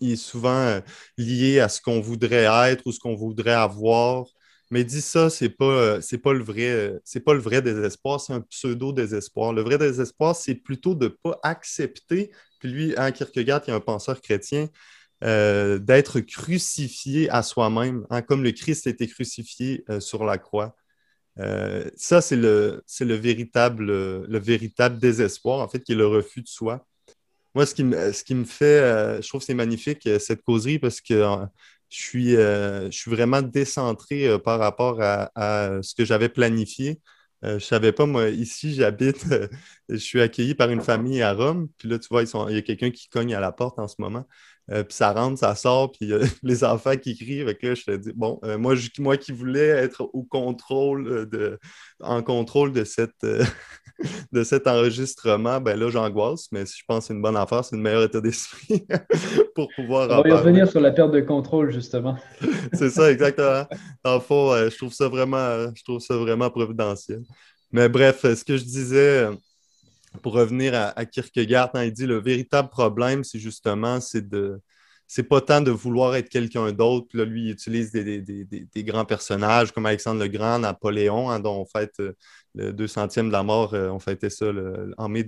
est 0.00 0.16
souvent 0.16 0.50
euh, 0.50 0.80
lié 1.16 1.60
à 1.60 1.68
ce 1.68 1.80
qu'on 1.80 2.00
voudrait 2.00 2.44
être 2.70 2.86
ou 2.86 2.92
ce 2.92 3.00
qu'on 3.00 3.16
voudrait 3.16 3.52
avoir. 3.52 4.26
Mais 4.70 4.84
dit 4.84 5.00
ça, 5.00 5.30
c'est 5.30 5.50
pas, 5.50 5.64
euh, 5.64 6.00
pas 6.22 6.32
le 6.32 6.42
vrai, 6.42 6.70
euh, 6.70 6.98
c'est 7.04 7.20
pas 7.20 7.34
le 7.34 7.40
vrai 7.40 7.62
désespoir, 7.62 8.20
c'est 8.20 8.32
un 8.32 8.40
pseudo-désespoir. 8.40 9.52
Le 9.52 9.62
vrai 9.62 9.78
désespoir, 9.78 10.34
c'est 10.34 10.56
plutôt 10.56 10.94
de 10.94 11.06
ne 11.06 11.10
pas 11.10 11.38
accepter, 11.42 12.30
puis 12.58 12.70
lui, 12.70 12.98
en 12.98 13.12
Kierkegaard, 13.12 13.62
qui 13.62 13.70
est 13.70 13.74
un 13.74 13.80
penseur 13.80 14.20
chrétien, 14.20 14.68
d'être 15.22 16.20
crucifié 16.20 17.30
à 17.30 17.42
soi-même, 17.42 18.06
hein, 18.10 18.20
comme 18.22 18.44
le 18.44 18.52
Christ 18.52 18.86
a 18.86 18.90
été 18.90 19.06
crucifié 19.06 19.84
sur 19.98 20.24
la 20.24 20.36
croix. 20.36 20.76
Euh, 21.38 21.90
ça, 21.96 22.20
c'est 22.20 22.36
le, 22.36 22.82
le, 23.00 23.14
véritable, 23.14 23.86
le 23.86 24.38
véritable 24.38 24.98
désespoir, 24.98 25.60
en 25.60 25.68
fait, 25.68 25.80
qui 25.80 25.92
est 25.92 25.96
le 25.96 26.06
refus 26.06 26.42
de 26.42 26.48
soi. 26.48 26.86
Moi, 27.54 27.66
ce 27.66 27.74
qui 27.74 27.84
me, 27.84 28.12
ce 28.12 28.24
qui 28.24 28.34
me 28.34 28.44
fait, 28.44 28.80
euh, 28.80 29.22
je 29.22 29.28
trouve 29.28 29.40
que 29.40 29.46
c'est 29.46 29.54
magnifique, 29.54 30.06
euh, 30.06 30.18
cette 30.18 30.42
causerie, 30.42 30.78
parce 30.78 31.00
que 31.00 31.46
je, 31.88 31.96
suis, 31.98 32.30
je 32.32 32.88
suis 32.90 33.10
vraiment 33.10 33.42
décentré 33.42 34.38
par 34.40 34.58
rapport 34.58 34.98
à, 35.00 35.30
ce 35.82 35.94
que 35.94 36.04
j'avais 36.04 36.28
planifié. 36.28 37.00
je 37.42 37.54
ne 37.54 37.58
savais 37.58 37.92
pas, 37.92 38.06
moi, 38.06 38.28
ici, 38.28 38.74
j'habite, 38.74 39.26
je 39.88 39.96
suis 39.96 40.20
accueilli 40.20 40.54
par 40.54 40.70
une 40.70 40.80
famille 40.80 41.22
à 41.22 41.32
Rome. 41.32 41.68
Puis 41.78 41.88
là, 41.88 41.98
tu 41.98 42.08
vois, 42.10 42.24
il 42.50 42.54
y 42.54 42.58
a 42.58 42.62
quelqu'un 42.62 42.90
qui 42.90 43.08
cogne 43.08 43.34
à 43.34 43.40
la 43.40 43.52
porte 43.52 43.78
en 43.78 43.88
ce 43.88 43.96
moment. 43.98 44.26
Euh, 44.72 44.82
puis 44.82 44.94
ça 44.94 45.12
rentre, 45.12 45.38
ça 45.38 45.54
sort, 45.54 45.92
puis 45.92 46.10
les 46.42 46.64
enfants 46.64 46.96
qui 46.96 47.16
crient. 47.16 47.46
Je 47.46 47.84
te 47.84 47.96
dis, 47.96 48.12
bon, 48.14 48.40
euh, 48.44 48.58
moi, 48.58 48.74
moi 48.98 49.16
qui 49.16 49.32
voulais 49.32 49.68
être 49.68 50.02
au 50.12 50.24
contrôle 50.24 51.06
euh, 51.08 51.26
de, 51.26 51.58
en 52.00 52.22
contrôle 52.22 52.72
de, 52.72 52.84
cette, 52.84 53.24
de 54.32 54.44
cet 54.44 54.66
enregistrement, 54.66 55.60
ben 55.60 55.78
là, 55.78 55.90
j'angoisse, 55.90 56.46
mais 56.52 56.64
je 56.66 56.82
pense 56.86 57.00
que 57.00 57.04
c'est 57.08 57.14
une 57.14 57.22
bonne 57.22 57.36
affaire, 57.36 57.64
c'est 57.64 57.76
une 57.76 57.82
meilleure 57.82 58.04
état 58.04 58.20
d'esprit 58.20 58.86
pour 59.54 59.68
pouvoir. 59.74 60.10
On 60.10 60.22
va 60.22 60.28
y 60.28 60.32
revenir 60.32 60.68
sur 60.68 60.80
la 60.80 60.92
perte 60.92 61.12
de 61.12 61.20
contrôle, 61.20 61.72
justement. 61.72 62.16
c'est 62.72 62.90
ça, 62.90 63.10
exactement. 63.10 63.66
En 64.04 64.20
fond, 64.20 64.54
je 64.56 64.76
trouve 64.76 64.92
ça 64.92 65.08
vraiment, 65.08 65.72
je 65.74 65.82
trouve 65.84 66.00
ça 66.00 66.16
vraiment 66.16 66.50
providentiel. 66.50 67.22
Mais 67.72 67.88
bref, 67.88 68.22
ce 68.22 68.44
que 68.44 68.56
je 68.56 68.64
disais 68.64 69.28
pour 70.22 70.34
revenir 70.34 70.74
à, 70.74 71.04
Kierkegaard, 71.04 71.70
il 71.76 71.92
dit 71.92 72.06
le 72.06 72.18
véritable 72.18 72.68
problème, 72.68 73.24
c'est 73.24 73.38
justement, 73.38 74.00
c'est 74.00 74.26
de. 74.26 74.60
C'est 75.08 75.22
pas 75.22 75.40
tant 75.40 75.60
de 75.60 75.70
vouloir 75.70 76.16
être 76.16 76.28
quelqu'un 76.28 76.72
d'autre. 76.72 77.06
Là, 77.14 77.24
lui, 77.24 77.44
il 77.44 77.50
utilise 77.50 77.92
des, 77.92 78.84
grands 78.84 79.04
personnages 79.04 79.70
comme 79.72 79.86
Alexandre 79.86 80.20
le 80.20 80.28
Grand, 80.28 80.58
Napoléon, 80.58 81.30
hein, 81.30 81.38
dont 81.38 81.60
on 81.60 81.64
fête 81.64 81.94
euh, 82.00 82.12
le 82.54 82.72
200e 82.72 83.28
de 83.28 83.32
la 83.32 83.44
mort. 83.44 83.74
Euh, 83.74 83.88
on 83.90 84.00
fêtait 84.00 84.30
ça 84.30 84.46
en, 84.98 85.08
mai 85.08 85.24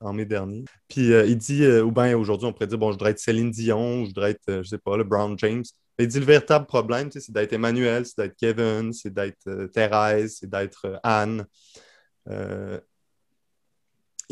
en, 0.00 0.12
mai 0.12 0.26
dernier. 0.26 0.64
Puis 0.88 1.12
euh, 1.12 1.24
il 1.26 1.38
dit, 1.38 1.66
ou 1.66 1.90
bien 1.90 2.16
aujourd'hui, 2.16 2.46
on 2.46 2.52
pourrait 2.52 2.66
dire 2.66 2.78
bon, 2.78 2.88
je 2.88 2.94
voudrais 2.96 3.12
être 3.12 3.18
Céline 3.18 3.50
Dion, 3.50 4.02
je 4.02 4.08
voudrais 4.08 4.32
être, 4.32 4.62
je 4.62 4.68
sais 4.68 4.78
pas, 4.78 4.96
le 4.96 5.04
Brown 5.04 5.38
James. 5.38 5.64
Mais 5.98 6.04
il 6.04 6.08
dit 6.08 6.20
le 6.20 6.26
véritable 6.26 6.66
problème, 6.66 7.10
c'est 7.10 7.32
d'être 7.32 7.52
Emmanuel, 7.52 8.04
c'est 8.04 8.18
d'être 8.18 8.36
Kevin, 8.36 8.92
c'est 8.92 9.12
d'être 9.12 9.66
Thérèse, 9.72 10.38
c'est 10.40 10.50
d'être 10.50 11.00
Anne 11.02 11.46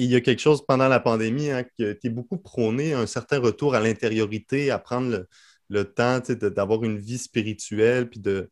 il 0.00 0.10
y 0.10 0.16
a 0.16 0.20
quelque 0.20 0.40
chose 0.40 0.64
pendant 0.66 0.88
la 0.88 0.98
pandémie 0.98 1.50
hein, 1.50 1.64
qui 1.76 1.84
est 1.84 2.08
beaucoup 2.08 2.38
prôné, 2.38 2.94
un 2.94 3.06
certain 3.06 3.38
retour 3.38 3.74
à 3.74 3.80
l'intériorité, 3.80 4.70
à 4.70 4.78
prendre 4.78 5.26
le, 5.68 5.84
temps 5.84 6.20
d'avoir 6.40 6.84
une 6.84 6.98
vie 6.98 7.18
spirituelle, 7.18 8.08
puis 8.08 8.20
de, 8.20 8.50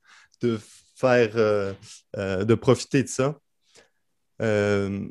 faire, 0.95 1.31
euh, 1.37 1.73
euh, 2.17 2.45
de 2.45 2.55
profiter 2.55 3.03
de 3.03 3.09
ça. 3.09 3.39
Euh, 4.43 5.09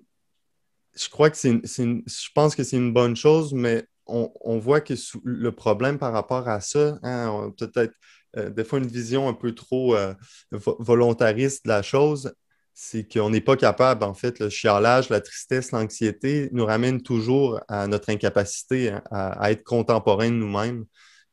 je 0.96 1.10
crois 1.10 1.30
que 1.30 1.38
c'est, 1.38 1.60
je 1.66 2.30
pense 2.34 2.56
que 2.56 2.64
c'est 2.64 2.78
une 2.78 2.94
bonne 2.94 3.16
chose, 3.16 3.54
mais 3.54 3.86
on, 4.06 4.58
voit 4.60 4.80
que 4.80 4.94
le 5.24 5.52
problème 5.52 5.98
par 5.98 6.14
rapport 6.14 6.48
à 6.48 6.62
ça, 6.62 6.98
hein, 7.04 7.52
peut-être 7.58 7.94
des 8.36 8.64
fois 8.64 8.80
une 8.80 8.88
vision 8.88 9.28
un 9.28 9.34
peu 9.34 9.54
trop 9.54 9.98
volontariste 10.52 11.66
de 11.66 11.70
la 11.70 11.82
chose, 11.82 12.32
c'est 12.80 13.12
qu'on 13.12 13.32
n'est 13.32 13.42
pas 13.42 13.58
capable, 13.58 14.04
en 14.04 14.14
fait, 14.14 14.38
le 14.38 14.52
chialage, 14.52 15.10
la 15.10 15.20
tristesse, 15.20 15.72
l'anxiété 15.72 16.48
nous 16.52 16.64
ramène 16.64 17.02
toujours 17.02 17.60
à 17.68 17.88
notre 17.88 18.12
incapacité 18.12 18.96
à, 19.10 19.52
être 19.52 19.64
contemporain 19.64 20.30
de 20.30 20.36
nous-mêmes. 20.36 20.86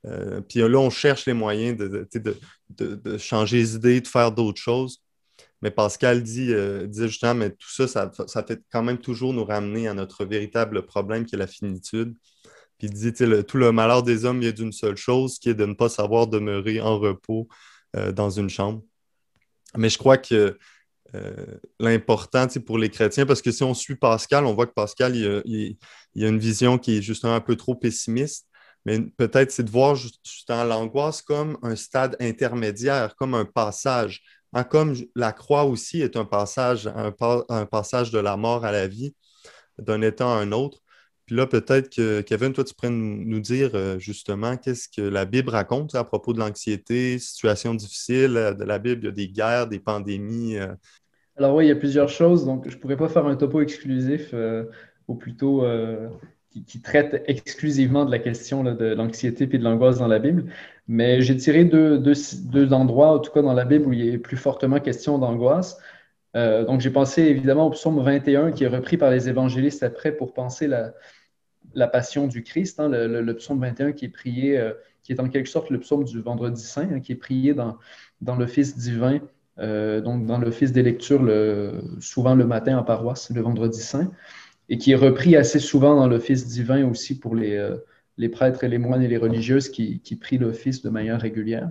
Euh, 0.07 0.41
puis 0.41 0.61
là, 0.61 0.79
on 0.79 0.89
cherche 0.89 1.27
les 1.27 1.35
moyens 1.35 1.77
de, 1.77 3.19
changer 3.19 3.59
les 3.59 3.75
idées, 3.75 4.01
de 4.01 4.09
faire 4.09 4.33
d'autres 4.33 4.61
choses. 4.61 5.03
Mais 5.61 5.71
Pascal 5.71 6.23
dit, 6.23 6.51
euh, 6.55 6.91
justement, 6.91 7.35
mais 7.35 7.51
tout 7.51 7.71
ça, 7.71 7.89
ça, 7.89 8.11
ça, 8.27 8.43
fait 8.43 8.63
quand 8.73 8.83
même 8.83 8.99
toujours 8.99 9.35
nous 9.35 9.45
ramener 9.45 9.87
à 9.87 9.93
notre 9.93 10.25
véritable 10.25 10.87
problème 10.87 11.27
qui 11.27 11.35
est 11.35 11.39
la 11.39 11.47
finitude. 11.47 12.15
Puis 12.79 12.89
il 12.89 12.95
dit, 12.95 13.13
tout 13.13 13.59
le 13.59 13.71
malheur 13.71 14.03
des 14.03 14.25
hommes 14.25 14.41
vient 14.41 14.51
d'une 14.51 14.73
seule 14.73 14.97
chose, 14.97 15.39
qui 15.39 15.51
est 15.51 15.55
de 15.55 15.67
ne 15.67 15.75
pas 15.75 15.91
savoir 15.91 16.27
demeurer 16.27 16.81
en 16.81 16.99
repos 16.99 17.49
euh, 17.97 18.13
dans 18.13 18.31
une 18.31 18.49
chambre. 18.49 18.83
Mais 19.77 19.91
je 19.91 19.99
crois 19.99 20.17
que 20.17 20.57
l'important 21.79 22.47
pour 22.67 22.79
les 22.79 22.91
chrétiens, 22.91 23.27
parce 23.27 23.43
que 23.43 23.53
si 23.53 23.63
on 23.63 23.75
suit 23.75 23.97
Pascal, 23.97 24.45
on 24.45 24.55
voit 24.55 24.67
que 24.67 24.73
Pascal, 24.73 25.17
il, 25.17 25.77
a, 26.25 26.29
une 26.29 26.39
vision 26.39 26.79
qui 26.79 26.99
est 26.99 27.03
justement 27.03 27.35
un 27.35 27.41
peu 27.41 27.57
trop 27.57 27.75
pessimiste, 27.75 28.49
mais 28.85 29.01
peut-être 29.01 29.51
c'est 29.51 29.63
de 29.63 29.71
voir 29.71 29.95
justement 29.95 30.65
l'angoisse 30.65 31.23
comme 31.23 31.59
un 31.63 31.77
stade 31.77 32.17
intermédiaire, 32.21 33.17
comme 33.17 33.35
un 33.35 33.45
passage. 33.45 34.23
Hein, 34.55 34.63
comme 34.65 34.95
la 35.17 35.33
croix 35.33 35.65
aussi 35.65 36.01
est 36.01 36.17
un 36.17 36.25
passage, 36.25 36.87
un, 36.87 37.67
passage 37.67 38.13
de 38.13 38.21
la 38.21 38.37
mort 38.37 38.65
à 38.65 38.71
la 38.71 38.87
vie, 38.87 39.15
d'un 39.79 40.01
état 40.03 40.27
à 40.27 40.39
un 40.39 40.53
autre. 40.53 40.79
Puis 41.27 41.37
là, 41.37 41.47
peut-être 41.47 41.91
que, 41.91 42.21
Kevin, 42.21 42.53
toi, 42.53 42.65
tu 42.65 42.75
pourrais 42.75 42.91
nous 42.91 43.41
dire 43.41 43.71
euh, 43.75 43.99
justement 43.99 44.57
qu'est-ce 44.57 44.89
que 44.89 45.01
la 45.01 45.25
Bible 45.25 45.51
raconte 45.51 45.95
à 45.95 46.05
propos 46.05 46.35
de 46.35 46.39
l'anxiété, 46.39 47.19
situation 47.19 47.75
difficile 47.75 48.37
euh, 48.37 48.55
de 48.55 48.65
la 48.65 48.79
Bible. 48.79 49.03
Il 49.03 49.07
y 49.07 49.09
a 49.09 49.13
des 49.13 49.29
guerres, 49.29 49.67
des 49.67 49.81
pandémies, 49.81 50.59
alors 51.37 51.55
oui, 51.57 51.67
il 51.67 51.69
y 51.69 51.73
a 51.73 51.77
plusieurs 51.77 52.09
choses. 52.09 52.45
Donc, 52.45 52.69
je 52.69 52.77
ne 52.77 52.81
pourrais 52.81 52.97
pas 52.97 53.09
faire 53.09 53.27
un 53.27 53.37
topo 53.37 53.61
exclusif, 53.61 54.31
euh, 54.35 54.65
ou 55.09 55.15
plutôt 55.15 55.65
euh, 55.65 56.09
qui, 56.67 56.81
traite 56.81 57.25
exclusivement 57.27 58.05
de 58.05 58.11
la 58.11 58.21
question 58.21 58.63
de 58.63 58.95
l'anxiété 58.95 59.45
et 59.45 59.59
de 59.59 59.65
l'angoisse 59.65 59.99
dans 59.99 60.07
la 60.07 60.21
Bible. 60.21 60.45
Mais 60.87 61.23
j'ai 61.23 61.37
tiré 61.37 61.65
deux, 61.65 62.73
endroits, 62.73 63.13
en 63.13 63.19
tout 63.19 63.33
cas 63.33 63.43
dans 63.43 63.53
la 63.53 63.65
Bible, 63.65 63.87
où 63.87 63.93
il 63.93 64.15
a 64.15 64.19
plus 64.19 64.37
fortement 64.37 64.79
question 64.81 65.19
d'angoisse. 65.19 65.79
Euh, 66.37 66.65
donc, 66.65 66.81
j'ai 66.81 66.91
pensé 66.91 67.23
évidemment 67.23 67.67
au 67.67 67.71
psaume 67.71 68.01
21 68.01 68.53
qui 68.53 68.65
est 68.65 68.69
repris 68.69 68.97
par 68.97 69.11
les 69.11 69.29
évangélistes 69.29 69.83
après 69.83 70.13
pour 70.13 70.35
penser 70.35 70.69
la, 70.69 71.89
passion 71.89 72.29
du 72.29 72.45
Christ, 72.45 72.79
hein, 72.79 72.89
le, 72.89 73.35
psaume 73.35 73.61
21 73.61 73.93
qui 73.93 74.05
est 74.05 74.09
prié, 74.09 74.61
qui 75.03 75.13
est 75.13 75.21
en 75.21 75.29
quelque 75.29 75.49
sorte 75.49 75.71
le 75.71 75.81
psaume 75.81 76.05
du 76.05 76.21
vendredi 76.21 76.63
saint, 76.63 76.89
hein, 76.93 77.01
qui 77.01 77.13
est 77.13 77.17
prié 77.17 77.55
dans 77.55 78.37
l'office 78.37 78.77
divin 78.77 79.21
euh, 79.59 80.01
donc 80.01 80.27
dans 80.27 80.39
l'office 80.39 80.73
des 80.73 80.83
lectures, 80.83 81.23
souvent 82.01 82.35
le 82.35 82.47
matin 82.47 82.79
en 82.79 82.83
paroisse, 82.83 83.31
le 83.31 83.41
vendredi 83.41 83.81
saint, 83.81 84.11
et 84.69 84.79
qui 84.79 84.93
est 84.93 84.97
repris 84.97 85.37
assez 85.37 85.59
souvent 85.59 85.95
dans 85.95 86.09
l'office 86.09 86.47
divin 86.47 86.89
aussi 86.89 87.19
pour 87.19 87.35
les, 87.35 87.57
euh, 87.57 87.77
prêtres 88.33 88.65
et 88.65 88.69
les 88.69 88.79
moines 88.79 89.03
et 89.03 89.09
les 89.09 89.19
religieuses 89.19 89.69
qui, 89.69 90.19
prient 90.21 90.39
l'office 90.39 90.83
de 90.83 90.91
manière 90.91 91.21
régulière. 91.21 91.71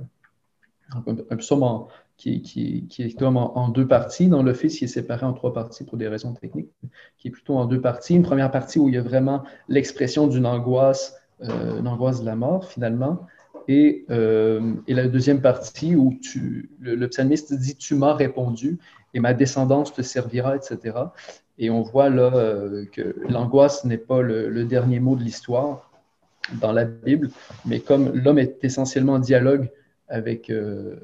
un, 1.29 1.37
psaume 1.37 1.87
qui, 2.17 2.41
qui, 2.41 2.87
qui, 2.87 3.03
est 3.03 3.17
comme 3.17 3.37
en, 3.37 3.69
deux 3.69 3.87
parties. 3.87 4.27
Dans 4.27 4.43
l'office, 4.43 4.77
qui 4.77 4.85
est 4.85 4.87
séparé 4.87 5.25
en 5.25 5.33
trois 5.33 5.53
parties 5.53 5.83
pour 5.83 5.97
des 5.97 6.07
raisons 6.07 6.33
techniques, 6.33 6.69
qui 7.17 7.29
est 7.29 7.31
plutôt 7.31 7.57
en 7.57 7.65
deux 7.65 7.81
parties. 7.81 8.15
Une 8.15 8.23
première 8.23 8.51
partie 8.51 8.79
où 8.79 8.87
il 8.89 8.95
y 8.95 8.97
a 8.97 9.01
vraiment 9.01 9.43
l'expression 9.67 10.27
d'une 10.27 10.45
angoisse, 10.45 11.15
euh, 11.41 11.79
une 11.79 11.87
angoisse 11.87 12.21
de 12.21 12.25
la 12.25 12.35
mort 12.35 12.69
finalement, 12.69 13.25
euh, 13.70 14.74
et, 14.88 14.93
la 14.93 15.08
deuxième 15.08 15.41
partie 15.41 15.96
où 15.96 16.17
tu, 16.22 16.70
le, 16.79 17.08
psalmiste 17.08 17.53
dit 17.53 17.75
Tu 17.75 17.96
m'as 17.96 18.13
répondu 18.13 18.79
et 19.13 19.20
ma 19.20 19.34
descendance 19.34 19.93
te 19.93 20.01
servira, 20.01 20.55
etc. 20.55 20.98
Et 21.58 21.70
on 21.70 21.82
voit 21.82 22.10
là 22.10 22.32
euh, 22.34 22.86
que 22.91 23.15
l'angoisse 23.29 23.86
n'est 23.86 23.98
pas 23.98 24.22
le, 24.22 24.65
dernier 24.65 25.00
mot 25.00 25.15
de 25.15 25.24
l'histoire 25.24 25.91
dans 26.60 26.72
la 26.72 26.86
Bible, 26.86 27.29
mais 27.65 27.79
comme 27.79 28.12
l'homme 28.13 28.39
est 28.39 28.63
essentiellement 28.63 29.13
en 29.13 29.20
dialogue 29.20 29.70
avec, 30.10 30.50
euh, 30.50 30.98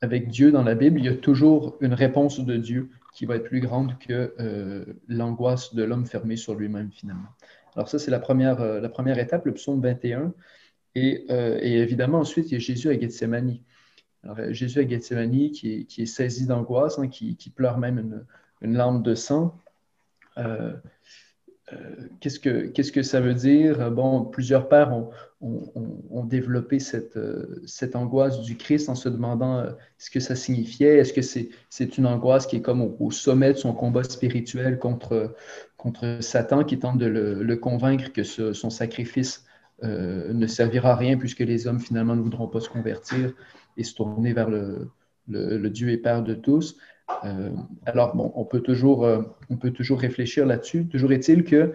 avec 0.00 0.28
Dieu 0.28 0.50
dans 0.50 0.64
la 0.64 0.74
Bible, 0.74 0.98
il 0.98 1.04
y 1.04 1.08
a 1.08 1.14
toujours 1.14 1.76
une 1.80 1.94
réponse 1.94 2.40
de 2.40 2.56
Dieu 2.56 2.88
qui 3.14 3.26
va 3.26 3.36
être 3.36 3.44
plus 3.44 3.60
grande 3.60 3.98
que 3.98 4.34
l'angoisse 5.06 5.74
de 5.74 5.84
l'homme 5.84 6.06
fermé 6.06 6.36
sur 6.36 6.54
lui-même 6.54 6.90
finalement. 6.90 7.28
Alors 7.76 7.88
ça, 7.88 7.98
c'est 7.98 8.10
la 8.10 8.18
première, 8.18 8.64
la 8.80 8.88
première 8.88 9.18
étape, 9.18 9.44
le 9.44 9.52
psaume 9.52 9.82
21. 9.82 10.32
Et, 10.94 11.24
évidemment, 11.62 12.20
ensuite, 12.20 12.50
il 12.50 12.54
y 12.54 12.56
a 12.56 12.60
Jésus 12.60 12.88
à 12.90 12.98
Gethsemane. 12.98 13.58
Alors, 14.24 14.36
Jésus 14.50 14.78
à 14.78 14.86
Gethsemane 14.86 15.50
qui 15.50 15.86
est, 15.98 16.06
saisi 16.06 16.46
d'angoisse, 16.46 16.98
hein, 16.98 17.08
qui, 17.08 17.52
pleure 17.54 17.78
même 17.78 17.98
une, 17.98 18.24
une 18.60 18.76
larme 18.76 19.02
de 19.02 19.14
sang. 19.14 19.58
Euh, 21.72 21.76
qu'est-ce, 22.20 22.40
que, 22.40 22.66
qu'est-ce 22.66 22.92
que 22.92 23.02
ça 23.02 23.20
veut 23.20 23.34
dire? 23.34 23.90
Bon, 23.90 24.24
plusieurs 24.24 24.68
pères 24.68 24.92
ont, 24.92 26.24
développé 26.24 26.78
cette, 26.78 27.16
euh, 27.16 27.60
cette, 27.66 27.96
angoisse 27.96 28.40
du 28.40 28.56
Christ 28.56 28.88
en 28.88 28.94
se 28.94 29.08
demandant 29.08 29.58
euh, 29.58 29.70
ce 29.98 30.10
que 30.10 30.20
ça 30.20 30.36
signifiait. 30.36 30.98
Est-ce 30.98 31.12
que 31.12 31.22
c'est, 31.22 31.50
c'est 31.68 31.98
une 31.98 32.06
angoisse 32.06 32.46
qui 32.46 32.56
est 32.56 32.62
comme 32.62 32.94
au, 32.98 33.10
sommet 33.10 33.52
de 33.52 33.58
son 33.58 33.74
combat 33.74 34.04
spirituel 34.04 34.78
contre, 34.78 35.34
contre 35.76 36.18
Satan, 36.20 36.64
qui 36.64 36.78
tente 36.78 36.98
de 36.98 37.06
le, 37.06 37.56
convaincre 37.56 38.12
que 38.12 38.22
son 38.22 38.70
sacrifice 38.70 39.44
ne 39.82 40.46
servira 40.46 40.92
à 40.92 40.96
rien 40.96 41.16
puisque 41.16 41.40
les 41.40 41.66
hommes 41.66 41.80
finalement 41.80 42.14
ne 42.14 42.22
voudront 42.22 42.46
pas 42.46 42.60
se 42.60 42.68
convertir 42.68 43.32
et 43.76 43.84
se 43.84 43.94
tourner 43.94 44.32
vers 44.32 44.48
le, 44.48 44.90
Dieu 45.28 45.90
et 45.90 45.96
Père 45.98 46.22
de 46.22 46.34
tous? 46.34 46.76
Euh, 47.24 47.50
alors, 47.86 48.14
bon, 48.14 48.32
on 48.34 48.44
peut 48.44 48.60
toujours, 48.60 49.04
euh, 49.04 49.22
on 49.50 49.56
peut 49.56 49.70
toujours 49.70 50.00
réfléchir 50.00 50.46
là-dessus. 50.46 50.86
Toujours 50.86 51.12
est-il 51.12 51.44
que 51.44 51.72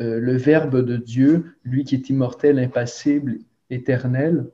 euh, 0.00 0.18
le 0.18 0.36
Verbe 0.36 0.84
de 0.84 0.96
Dieu, 0.96 1.56
lui 1.64 1.84
qui 1.84 1.94
est 1.94 2.10
immortel, 2.10 2.58
impassible, 2.58 3.38
éternel, 3.70 4.46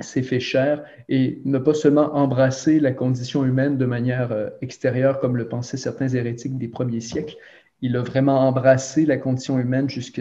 s'est 0.00 0.22
fait 0.22 0.40
chair 0.40 0.84
et 1.08 1.42
n'a 1.44 1.60
pas 1.60 1.74
seulement 1.74 2.14
embrassé 2.14 2.80
la 2.80 2.92
condition 2.92 3.44
humaine 3.44 3.76
de 3.76 3.84
manière 3.84 4.50
extérieure, 4.62 5.20
comme 5.20 5.36
le 5.36 5.46
pensaient 5.48 5.76
certains 5.76 6.08
hérétiques 6.08 6.56
des 6.56 6.68
premiers 6.68 7.00
siècles, 7.00 7.36
il 7.82 7.96
a 7.96 8.02
vraiment 8.02 8.40
embrassé 8.48 9.06
la 9.06 9.16
condition 9.16 9.58
humaine 9.58 9.88
jusque, 9.88 10.20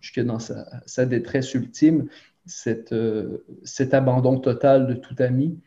jusque 0.00 0.20
dans 0.20 0.38
sa, 0.38 1.06
détresse 1.06 1.54
ultime, 1.54 2.08
cet 2.46 2.92
abandon 3.94 4.38
total 4.38 4.86
de 4.86 4.94
tout 4.94 5.16
ami, 5.18 5.58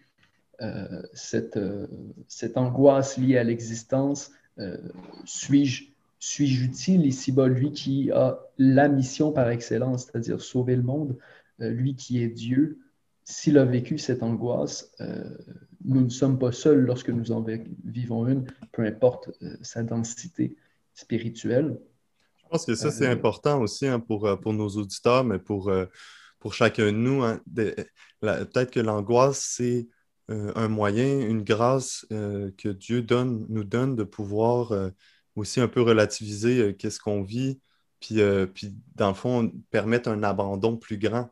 euh, 0.61 1.03
cette, 1.13 1.55
euh, 1.55 1.85
cette, 2.27 2.57
angoisse 2.57 3.17
liée 3.19 3.37
à 3.37 3.43
l'existence, 3.43 4.31
euh, 4.57 4.77
suis-je 5.23 5.83
suis 6.17 6.63
utile? 6.63 7.05
Ici-bas, 7.05 7.47
lui 7.47 7.71
qui 7.71 8.09
a 8.11 8.39
la 8.57 8.87
mission 8.87 9.31
par 9.31 9.49
excellence, 9.49 10.05
c'est-à-dire 10.05 10.41
sauver 10.41 10.75
le 10.75 10.81
monde, 10.81 11.15
lui 11.59 11.95
qui 11.95 12.23
est 12.23 12.27
Dieu, 12.27 12.79
s'il 13.23 13.59
a 13.59 13.65
vécu 13.65 13.99
cette 13.99 14.23
angoisse, 14.23 14.95
nous 15.85 16.01
ne 16.01 16.09
sommes 16.09 16.39
pas 16.39 16.51
seuls 16.51 16.79
lorsque 16.79 17.09
nous 17.09 17.31
en 17.31 17.45
vivons 17.85 18.27
une, 18.27 18.45
peu 18.71 18.83
importe 18.83 19.29
sa 19.61 19.83
densité 19.83 20.55
spirituelle. 20.97 21.79
Je 22.37 22.49
pense 22.49 22.65
que 22.65 22.75
ça, 22.75 22.91
c'est 22.91 23.07
important 23.07 23.61
aussi 23.61 23.87
hein, 23.87 23.99
pour, 23.99 24.39
pour 24.39 24.53
nos 24.53 24.69
auditeurs, 24.69 25.23
mais 25.23 25.39
pour, 25.39 25.71
pour 26.39 26.53
chacun 26.53 26.85
de 26.85 26.91
nous. 26.91 27.23
Hein, 27.23 27.41
peut-être 28.21 28.71
que 28.71 28.79
l'angoisse, 28.79 29.39
c'est 29.39 29.87
euh, 30.29 30.51
un 30.55 30.67
moyen, 30.67 31.21
une 31.21 31.43
grâce 31.43 32.05
euh, 32.11 32.51
que 32.57 32.67
Dieu 32.67 33.01
donne, 33.01 33.45
nous 33.47 33.63
donne 33.63 33.95
de 33.95 34.03
pouvoir 34.03 34.73
euh, 34.73 34.89
aussi 35.35 35.61
un 35.61 35.69
peu 35.69 35.81
relativiser 35.81 36.75
qu'est-ce 36.75 36.99
qu'on 36.99 37.21
vit, 37.21 37.61
puis, 38.01 38.19
puis 38.53 38.75
dans 38.95 39.07
le 39.07 39.13
fond, 39.13 39.51
permettre 39.71 40.09
un 40.09 40.23
abandon 40.23 40.75
plus 40.75 40.97
grand. 40.97 41.29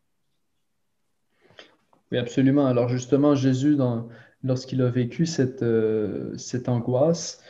Oui, 2.11 2.17
absolument. 2.17 2.67
Alors 2.67 2.87
justement, 2.87 3.35
Jésus, 3.35 3.77
lorsqu'il 4.43 4.81
a 4.81 4.89
vécu 4.89 5.25
cette, 5.25 5.65
cette 6.37 6.69
angoisse, 6.69 7.41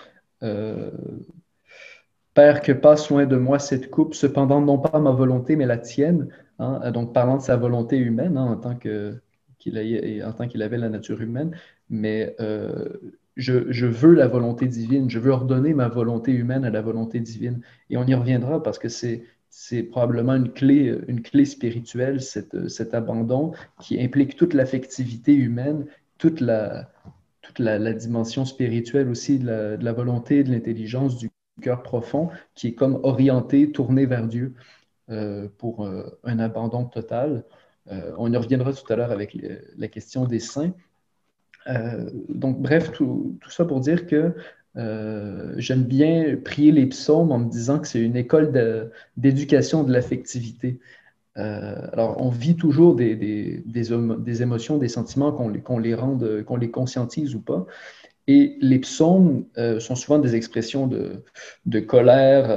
Père, 2.36 2.62
que 2.62 2.74
passe 2.74 3.10
loin 3.10 3.26
de 3.26 3.38
moi 3.38 3.60
cette 3.60 3.90
coupe, 3.90 4.14
cependant 4.14 4.62
non 4.62 4.78
pas 4.78 5.00
ma 5.00 5.12
volonté, 5.12 5.56
mais 5.56 5.66
la 5.66 5.78
tienne. 5.78 6.28
Hein, 6.60 6.92
donc 6.92 7.14
parlant 7.14 7.38
de 7.38 7.42
sa 7.42 7.56
volonté 7.58 7.98
humaine 7.98 8.38
hein, 8.38 8.46
en 8.46 8.58
tant 8.58 8.76
qu'il 8.76 10.62
avait 10.62 10.78
la 10.78 10.90
nature 10.90 11.22
humaine, 11.22 11.56
mais 11.90 12.36
euh, 12.40 12.90
je, 13.36 13.86
veux 13.86 14.14
la 14.14 14.28
volonté 14.28 14.68
divine, 14.68 15.10
je 15.10 15.20
veux 15.20 15.32
ordonner 15.32 15.74
ma 15.74 15.88
volonté 15.88 16.32
humaine 16.32 16.66
à 16.66 16.70
la 16.70 16.82
volonté 16.82 17.20
divine. 17.20 17.62
Et 17.90 17.98
on 17.98 18.06
y 18.06 18.14
reviendra 18.14 18.62
parce 18.62 18.80
que 18.80 18.90
c'est, 18.90 19.24
probablement 19.90 20.36
une 20.36 20.52
clé, 20.52 20.98
une 21.08 21.22
clé 21.22 21.46
spirituelle, 21.46 22.22
cet 22.22 22.94
abandon 22.94 23.54
qui 23.82 24.02
implique 24.02 24.36
toute 24.36 24.54
l'affectivité 24.54 25.34
humaine, 25.34 25.86
toute 26.18 26.42
la, 26.42 26.92
toute 27.42 27.60
la, 27.60 27.94
dimension 27.94 28.44
spirituelle 28.44 29.10
aussi 29.10 29.40
de 29.40 29.78
la, 29.80 29.94
volonté, 29.94 30.44
de 30.44 30.52
l'intelligence, 30.52 31.18
du 31.18 31.30
cœur 31.62 31.84
profond, 31.84 32.30
qui 32.54 32.70
est 32.70 32.74
comme 32.74 33.00
orienté, 33.04 33.72
tourné 33.72 34.06
vers 34.06 34.28
Dieu 34.28 34.54
euh, 35.10 35.48
pour 35.58 35.86
euh, 35.86 36.20
un 36.24 36.40
abandon 36.40 36.86
total. 36.86 37.44
Euh, 37.92 38.12
on 38.18 38.32
y 38.34 38.38
reviendra 38.38 38.74
tout 38.74 38.92
à 38.92 38.96
l'heure 38.96 39.12
avec 39.12 39.38
la 39.78 39.88
question 39.88 40.26
des 40.26 40.40
saints. 40.40 40.74
Donc, 42.30 42.62
bref, 42.62 42.92
tout, 42.92 43.40
ça 43.50 43.66
pour 43.66 43.80
dire 43.80 44.06
que 44.06 44.36
j'aime 45.58 45.84
bien 45.84 46.38
prier 46.38 46.72
les 46.72 46.86
psaumes 46.86 47.32
en 47.32 47.40
me 47.40 47.50
disant 47.50 47.80
que 47.80 47.88
c'est 47.88 48.02
une 48.02 48.16
école 48.16 48.52
d'éducation 49.18 49.84
de, 49.84 49.92
l'affectivité. 49.92 50.80
alors, 51.34 52.22
on 52.22 52.30
vit 52.30 52.56
toujours 52.56 52.96
des, 52.96 53.16
des, 53.16 54.42
émotions, 54.44 54.78
des 54.78 54.90
sentiments, 54.90 55.32
qu'on 55.32 55.80
les 55.80 55.96
rende, 55.96 56.44
qu'on 56.44 56.58
les 56.58 56.70
conscientise 56.70 57.34
ou 57.34 57.42
pas. 57.42 57.66
Et 58.28 58.58
les 58.60 58.80
psaumes 58.80 59.46
sont 59.80 59.96
souvent 59.96 60.18
des 60.18 60.36
expressions 60.36 60.88
de, 60.88 61.24
de 61.68 61.80
colère, 61.80 62.48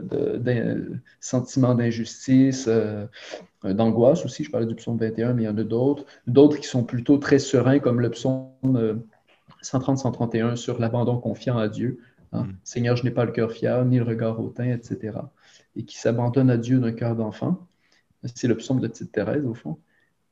de, 0.00 0.92
sentiments 1.20 1.74
d'injustice, 1.74 2.68
euh, 3.66 3.74
d'angoisse 3.74 4.24
aussi. 4.24 4.44
Je 4.44 4.50
parlais 4.50 4.66
du 4.66 4.74
psaume 4.74 4.96
21, 4.96 5.34
mais 5.34 5.42
il 5.42 5.46
y 5.46 5.48
en 5.48 5.58
a 5.58 5.64
d'autres. 5.64 6.04
D'autres 6.26 6.58
qui 6.58 6.66
sont 6.66 6.84
plutôt 6.84 7.18
très 7.18 7.38
sereins, 7.38 7.78
comme 7.78 8.00
le 8.00 8.10
psaume 8.10 8.50
130-131 9.62 10.36
euh, 10.36 10.56
sur 10.56 10.78
l'abandon 10.78 11.18
confiant 11.18 11.58
à 11.58 11.68
Dieu. 11.68 12.00
Hein? 12.32 12.44
Mm. 12.44 12.56
Seigneur, 12.64 12.96
je 12.96 13.04
n'ai 13.04 13.10
pas 13.10 13.24
le 13.24 13.32
cœur 13.32 13.52
fier, 13.52 13.84
ni 13.84 13.98
le 13.98 14.04
regard 14.04 14.40
hautain, 14.40 14.70
etc. 14.70 15.18
Et 15.74 15.84
qui 15.84 15.98
s'abandonne 15.98 16.50
à 16.50 16.56
Dieu 16.56 16.78
d'un 16.78 16.92
cœur 16.92 17.16
d'enfant. 17.16 17.66
C'est 18.34 18.48
le 18.48 18.56
psaume 18.56 18.80
de 18.80 18.88
Petite 18.88 19.12
Thérèse, 19.12 19.44
au 19.44 19.54
fond. 19.54 19.78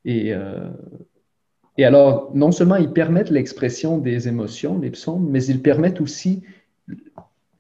Et, 0.04 0.32
euh, 0.34 0.70
et 1.76 1.84
alors, 1.84 2.30
non 2.34 2.52
seulement 2.52 2.76
ils 2.76 2.92
permettent 2.92 3.30
l'expression 3.30 3.98
des 3.98 4.28
émotions, 4.28 4.78
les 4.78 4.90
psaumes, 4.90 5.28
mais 5.28 5.44
ils 5.44 5.60
permettent 5.60 6.00
aussi 6.00 6.42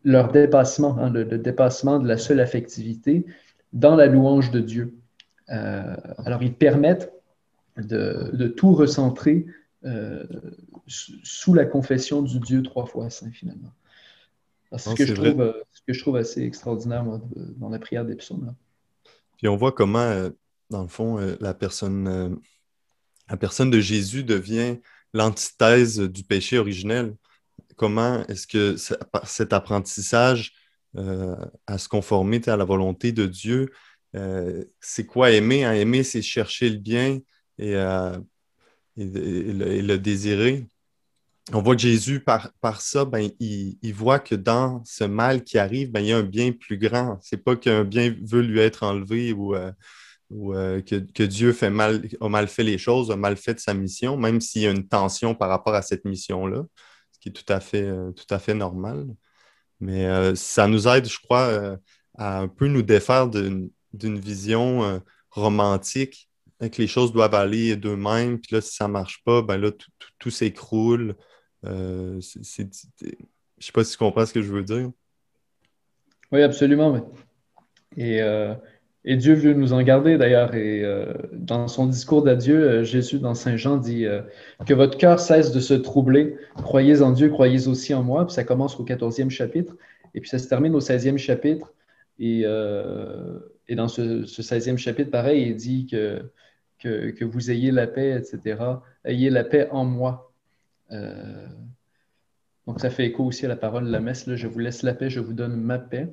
leur 0.04 0.30
dépassement, 0.30 0.96
hein, 0.98 1.10
le, 1.10 1.24
dépassement 1.24 1.98
de 1.98 2.06
la 2.06 2.18
seule 2.18 2.40
affectivité 2.40 3.26
dans 3.72 3.96
la 3.96 4.06
louange 4.06 4.50
de 4.50 4.60
Dieu. 4.60 4.94
Euh, 5.50 5.96
alors, 6.24 6.42
ils 6.42 6.54
permettent 6.54 7.12
de, 7.76 8.46
tout 8.46 8.72
recentrer 8.72 9.46
euh, 9.84 10.24
sous 10.86 11.54
la 11.54 11.64
confession 11.64 12.22
du 12.22 12.38
Dieu 12.38 12.62
trois 12.62 12.86
fois 12.86 13.10
saint, 13.10 13.30
finalement. 13.30 13.72
C'est 14.76 14.90
ce, 14.90 14.94
que 14.94 15.06
je 15.06 15.14
trouve, 15.14 15.40
euh, 15.40 15.52
ce 15.72 15.80
que 15.86 15.92
je 15.92 16.00
trouve 16.00 16.16
assez 16.16 16.42
extraordinaire 16.42 17.04
dans 17.56 17.68
la 17.68 17.78
prière 17.78 18.04
des 18.04 18.16
psaumes. 18.16 18.54
Puis 19.38 19.48
on 19.48 19.56
voit 19.56 19.72
comment, 19.72 20.30
dans 20.70 20.82
le 20.82 20.88
fond, 20.88 21.18
la 21.40 21.54
personne, 21.54 22.38
la 23.28 23.36
personne 23.36 23.70
de 23.70 23.80
Jésus 23.80 24.24
devient 24.24 24.78
l'antithèse 25.12 26.00
du 26.00 26.24
péché 26.24 26.58
originel. 26.58 27.14
Comment 27.76 28.26
est-ce 28.26 28.46
que 28.46 28.76
cet 29.24 29.52
apprentissage 29.52 30.52
à 31.66 31.78
se 31.78 31.88
conformer 31.88 32.40
à 32.46 32.56
la 32.56 32.64
volonté 32.64 33.12
de 33.12 33.26
Dieu 33.26 33.70
euh, 34.14 34.64
c'est 34.80 35.06
quoi 35.06 35.30
aimer? 35.30 35.64
Hein? 35.64 35.72
Aimer, 35.74 36.04
c'est 36.04 36.22
chercher 36.22 36.70
le 36.70 36.78
bien 36.78 37.20
et, 37.58 37.74
euh, 37.74 38.16
le, 38.96 39.96
désirer. 39.96 40.66
On 41.52 41.62
voit 41.62 41.76
que 41.76 41.82
Jésus, 41.82 42.20
par, 42.20 42.80
ça, 42.80 43.04
ben, 43.04 43.30
il, 43.40 43.92
voit 43.92 44.18
que 44.18 44.34
dans 44.34 44.82
ce 44.84 45.04
mal 45.04 45.44
qui 45.44 45.58
arrive, 45.58 45.90
ben, 45.90 46.00
il 46.00 46.06
y 46.06 46.12
a 46.12 46.18
un 46.18 46.22
bien 46.22 46.52
plus 46.52 46.78
grand. 46.78 47.18
C'est 47.22 47.42
pas 47.42 47.56
qu'un 47.56 47.84
bien 47.84 48.14
veut 48.22 48.42
lui 48.42 48.60
être 48.60 48.84
enlevé 48.84 49.32
ou, 49.32 49.54
euh, 50.32 50.80
que, 50.80 51.22
Dieu 51.22 51.52
fait 51.52 51.70
mal, 51.70 52.08
a 52.20 52.28
mal 52.28 52.48
fait 52.48 52.64
les 52.64 52.78
choses, 52.78 53.10
a 53.10 53.16
mal 53.16 53.36
fait 53.36 53.60
sa 53.60 53.74
mission, 53.74 54.16
même 54.16 54.40
s'il 54.40 54.62
y 54.62 54.66
a 54.66 54.70
une 54.70 54.88
tension 54.88 55.34
par 55.34 55.48
rapport 55.48 55.74
à 55.74 55.82
cette 55.82 56.04
mission-là, 56.04 56.64
ce 57.12 57.18
qui 57.20 57.28
est 57.28 57.32
tout 57.32 57.52
à 57.52 57.60
fait, 57.60 57.88
tout 58.16 58.34
à 58.34 58.38
fait 58.38 58.54
normal. 58.54 59.06
Mais 59.80 60.34
ça 60.34 60.66
nous 60.66 60.88
aide, 60.88 61.08
je 61.08 61.18
crois, 61.18 61.78
à 62.16 62.40
un 62.40 62.48
peu 62.48 62.68
nous 62.68 62.82
défaire 62.82 63.28
d'une 63.28 63.70
vision 64.18 64.84
euh, 64.84 64.98
romantique, 65.30 66.28
hein, 66.60 66.68
que 66.68 66.80
les 66.80 66.88
choses 66.88 67.12
doivent 67.12 67.34
aller 67.34 67.76
d'eux-mêmes, 67.76 68.40
puis 68.40 68.54
là, 68.54 68.60
si 68.60 68.74
ça 68.74 68.86
ne 68.86 68.92
marche 68.92 69.22
pas, 69.24 69.42
ben 69.42 69.56
là, 69.58 69.70
tout, 70.18 70.30
s'écroule. 70.30 71.16
Euh, 71.64 72.20
je 72.20 72.38
ne 72.62 72.68
sais 73.58 73.72
pas 73.72 73.84
si 73.84 73.92
tu 73.92 73.98
comprends 73.98 74.26
ce 74.26 74.32
que 74.32 74.42
je 74.42 74.52
veux 74.52 74.62
dire. 74.62 74.90
Oui, 76.32 76.42
absolument. 76.42 77.12
Et, 77.96 78.20
euh, 78.20 78.54
et, 79.04 79.16
Dieu 79.16 79.34
veut 79.34 79.54
nous 79.54 79.72
en 79.72 79.82
garder 79.82 80.18
d'ailleurs. 80.18 80.54
Et 80.54 80.84
dans 81.32 81.68
son 81.68 81.86
discours 81.86 82.22
d'adieu, 82.22 82.82
Jésus 82.84 83.18
dans 83.18 83.34
Saint 83.34 83.56
Jean 83.56 83.76
dit 83.76 84.06
que 84.66 84.74
votre 84.74 84.96
cœur 84.98 85.20
cesse 85.20 85.52
de 85.52 85.60
se 85.60 85.74
troubler. 85.74 86.36
Croyez 86.56 87.02
en 87.02 87.12
Dieu, 87.12 87.28
croyez 87.28 87.68
aussi 87.68 87.94
en 87.94 88.02
moi. 88.02 88.26
Puis 88.26 88.34
ça 88.34 88.44
commence 88.44 88.78
au 88.80 88.84
14e 88.84 89.30
chapitre. 89.30 89.76
Et 90.14 90.20
puis 90.20 90.30
ça 90.30 90.38
se 90.38 90.48
termine 90.48 90.74
au 90.74 90.80
16e 90.80 91.18
chapitre. 91.18 91.72
Et 92.18 92.44
dans 93.74 93.88
ce, 93.88 94.24
16e 94.24 94.76
chapitre, 94.76 95.10
pareil, 95.10 95.48
il 95.48 95.56
dit 95.56 95.86
que, 95.86 96.30
que, 96.78 97.24
vous 97.24 97.50
ayez 97.50 97.70
la 97.70 97.86
paix, 97.86 98.12
etc. 98.12 98.62
Ayez 99.04 99.30
la 99.30 99.44
paix 99.44 99.68
en 99.70 99.84
moi. 99.84 100.32
Euh, 100.92 101.46
donc, 102.66 102.80
ça 102.80 102.90
fait 102.90 103.06
écho 103.06 103.24
aussi 103.24 103.46
à 103.46 103.48
la 103.48 103.56
parole 103.56 103.86
de 103.86 103.90
la 103.90 104.00
messe. 104.00 104.32
je 104.34 104.46
vous 104.46 104.58
laisse 104.58 104.82
la 104.82 104.94
paix, 104.94 105.10
je 105.10 105.20
vous 105.20 105.32
donne 105.32 105.56
ma 105.56 105.78
paix. 105.78 106.08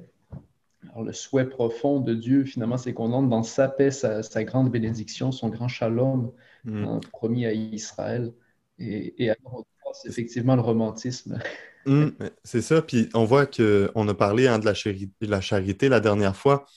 Alors, 0.91 1.03
le 1.03 1.13
souhait 1.13 1.47
profond 1.47 1.99
de 1.99 2.13
Dieu, 2.13 2.43
finalement, 2.43 2.77
c'est 2.77 2.93
qu'on 2.93 3.13
entre 3.13 3.29
dans 3.29 3.43
sa 3.43 3.67
paix, 3.67 3.91
sa, 3.91 4.21
grande 4.43 4.71
bénédiction, 4.71 5.31
son 5.31 5.49
grand 5.49 5.67
shalom 5.67 6.31
mm. 6.65 6.83
hein, 6.83 6.99
promis 7.11 7.45
à 7.45 7.53
Israël. 7.53 8.33
Et, 8.77 9.23
et 9.23 9.29
alors, 9.29 9.65
c'est 9.93 10.09
effectivement 10.09 10.55
le 10.55 10.61
romantisme. 10.61 11.39
Mm, 11.87 12.09
c'est 12.43 12.61
ça. 12.61 12.83
Puis 12.83 13.09
on 13.15 13.25
voit 13.25 13.47
qu'on 13.47 14.07
a 14.07 14.13
parlé 14.13 14.47
hein, 14.47 14.59
de, 14.59 14.65
la 14.65 14.73
la 15.21 15.41
charité 15.41 15.89
la 15.89 15.99
dernière 15.99 16.35
fois. 16.35 16.67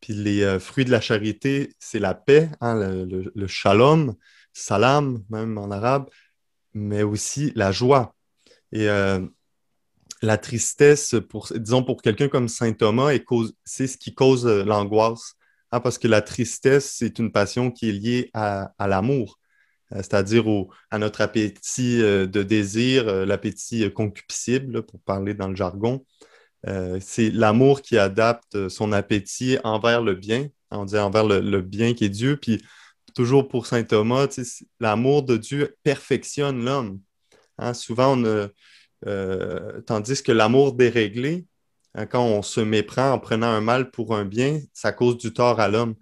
Puis 0.00 0.14
les 0.14 0.42
euh, 0.42 0.58
fruits 0.58 0.84
de 0.84 0.90
la 0.90 1.00
charité, 1.00 1.74
c'est 1.78 1.98
la 1.98 2.14
paix, 2.14 2.50
hein, 2.60 2.74
le, 2.74 3.46
shalom, 3.46 4.14
salam, 4.52 5.22
même 5.30 5.58
en 5.58 5.70
arabe, 5.70 6.08
mais 6.74 7.02
aussi 7.02 7.52
la 7.54 7.72
joie. 7.72 8.14
Et 8.72 8.88
euh, 8.88 9.20
la 10.24 10.38
tristesse, 10.38 11.14
disons 11.54 11.84
pour 11.84 12.02
quelqu'un 12.02 12.28
comme 12.28 12.48
saint 12.48 12.72
Thomas, 12.72 13.12
c'est 13.64 13.86
ce 13.86 13.96
qui 13.96 14.14
cause 14.14 14.46
euh, 14.46 14.64
l'angoisse. 14.64 15.34
Hein, 15.72 15.80
parce 15.80 15.98
que 15.98 16.08
la 16.08 16.22
tristesse, 16.22 16.94
c'est 16.98 17.18
une 17.18 17.32
passion 17.32 17.70
qui 17.70 17.88
est 17.88 17.92
liée 17.92 18.30
à, 18.32 18.72
l'amour, 18.78 19.40
c'est-à-dire 19.90 20.44
à 20.90 20.98
notre 20.98 21.20
appétit 21.20 21.98
de 21.98 22.42
désir, 22.42 23.26
l'appétit 23.26 23.92
concupiscible, 23.92 24.82
pour 24.82 25.00
parler 25.00 25.34
dans 25.34 25.48
le 25.48 25.56
jargon. 25.56 26.04
Euh, 26.66 26.98
c'est 27.00 27.30
l'amour 27.30 27.82
qui 27.82 27.98
adapte 27.98 28.68
son 28.68 28.92
appétit 28.92 29.58
envers 29.64 30.00
le 30.00 30.14
bien, 30.14 30.48
on 30.70 30.84
dit 30.84 30.98
envers 30.98 31.24
le, 31.26 31.60
bien 31.60 31.94
qui 31.94 32.04
est 32.06 32.08
Dieu. 32.08 32.36
Puis 32.36 32.64
toujours 33.14 33.48
pour 33.48 33.66
saint 33.66 33.82
Thomas, 33.82 34.28
l'amour 34.80 35.22
de 35.22 35.36
Dieu 35.36 35.76
perfectionne 35.82 36.64
l'homme. 36.64 37.00
Hein, 37.58 37.74
souvent, 37.74 38.16
euh, 39.06 39.80
tandis 39.82 40.22
que 40.22 40.32
l'amour 40.32 40.74
déréglé, 40.74 41.46
hein, 41.94 42.06
quand 42.06 42.24
on 42.24 42.42
se 42.42 42.60
méprend 42.60 43.12
en 43.12 43.18
prenant 43.18 43.48
un 43.48 43.60
mal 43.60 43.90
pour 43.90 44.14
un 44.14 44.24
bien, 44.24 44.60
ça 44.72 44.92
cause 44.92 45.18
du 45.18 45.32
tort 45.32 45.60
à 45.60 45.68
l'homme. 45.68 45.94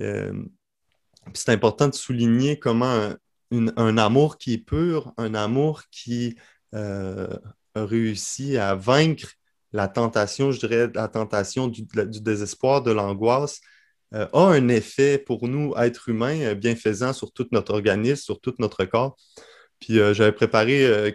Euh, 0.00 0.32
c'est 1.34 1.52
important 1.52 1.88
de 1.88 1.94
souligner 1.94 2.58
comment 2.58 3.12
un, 3.50 3.98
amour 3.98 4.38
qui 4.38 4.54
est 4.54 4.58
pur, 4.58 5.12
un 5.16 5.34
amour 5.34 5.82
qui 5.90 6.36
réussit 7.74 8.56
à 8.56 8.74
vaincre 8.74 9.28
la 9.72 9.88
tentation, 9.88 10.50
je 10.52 10.60
dirais, 10.60 10.88
la 10.94 11.08
tentation 11.08 11.68
du, 11.68 11.86
désespoir, 12.20 12.82
de 12.82 12.90
l'angoisse, 12.90 13.60
euh, 14.14 14.26
a 14.32 14.40
un 14.40 14.68
effet 14.68 15.18
pour 15.18 15.48
nous, 15.48 15.74
êtres 15.76 16.08
humains, 16.08 16.40
euh, 16.40 16.54
bienfaisant 16.54 17.12
sur 17.12 17.32
tout 17.32 17.46
notre 17.52 17.74
organisme, 17.74 18.22
sur 18.22 18.40
tout 18.40 18.54
notre 18.58 18.84
corps. 18.86 19.16
Puis 19.80 20.00
euh, 20.00 20.12
j'avais 20.12 20.32
préparé 20.32 21.14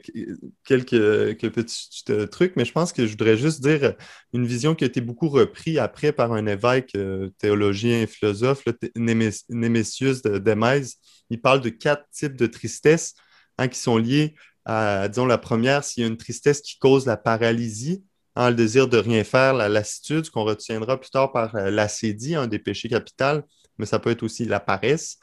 quelques, 0.63 1.52
petits 1.52 2.04
trucs, 2.32 2.56
mais 2.56 2.65
je 2.65 2.71
pense 2.71 2.93
que 2.93 3.06
je 3.06 3.12
voudrais 3.12 3.38
juste 3.38 3.62
dire 3.62 3.93
une 4.34 4.45
vision 4.45 4.73
qui 4.76 4.84
a 4.84 4.88
été 4.88 5.02
beaucoup 5.02 5.30
reprise 5.30 5.78
après 5.80 6.12
par 6.13 6.32
un 6.32 6.45
évêque 6.45 6.97
théologien 7.38 8.02
et 8.02 8.08
philosophe, 8.08 8.63
Némésius 8.95 10.21
de 10.21 10.38
Demèse. 10.38 10.95
Il 11.30 11.41
parle 11.41 11.62
de 11.62 11.69
quatre 11.69 12.06
types 12.12 12.38
de 12.38 12.47
tristesse 12.47 13.15
hein, 13.58 13.67
qui 13.67 13.80
sont 13.80 13.97
liées 13.97 14.36
à, 14.65 15.10
disons, 15.10 15.26
la 15.26 15.38
première, 15.38 15.84
s'il 15.84 16.04
y 16.04 16.06
a 16.06 16.10
une 16.10 16.17
tristesse 16.17 16.62
qui 16.62 16.80
cause 16.80 17.06
la 17.06 17.17
paralysie, 17.17 18.04
Hein, 18.36 18.49
le 18.49 18.56
désir 18.56 18.88
de 18.88 18.97
rien 18.97 19.23
faire, 19.23 19.54
la 19.54 19.69
lassitude, 19.69 20.30
qu'on 20.32 20.43
retiendra 20.43 20.99
plus 20.99 21.12
tard 21.12 21.32
par 21.32 21.56
euh, 21.56 21.69
l'acédie, 21.69 22.34
un 22.36 22.47
des 22.47 22.58
péchés 22.60 22.89
capitaux, 22.89 23.43
mais 23.78 23.86
ça 23.86 23.99
peut 23.99 24.10
être 24.10 24.23
aussi 24.23 24.45
la 24.45 24.60
paresse. 24.60 25.19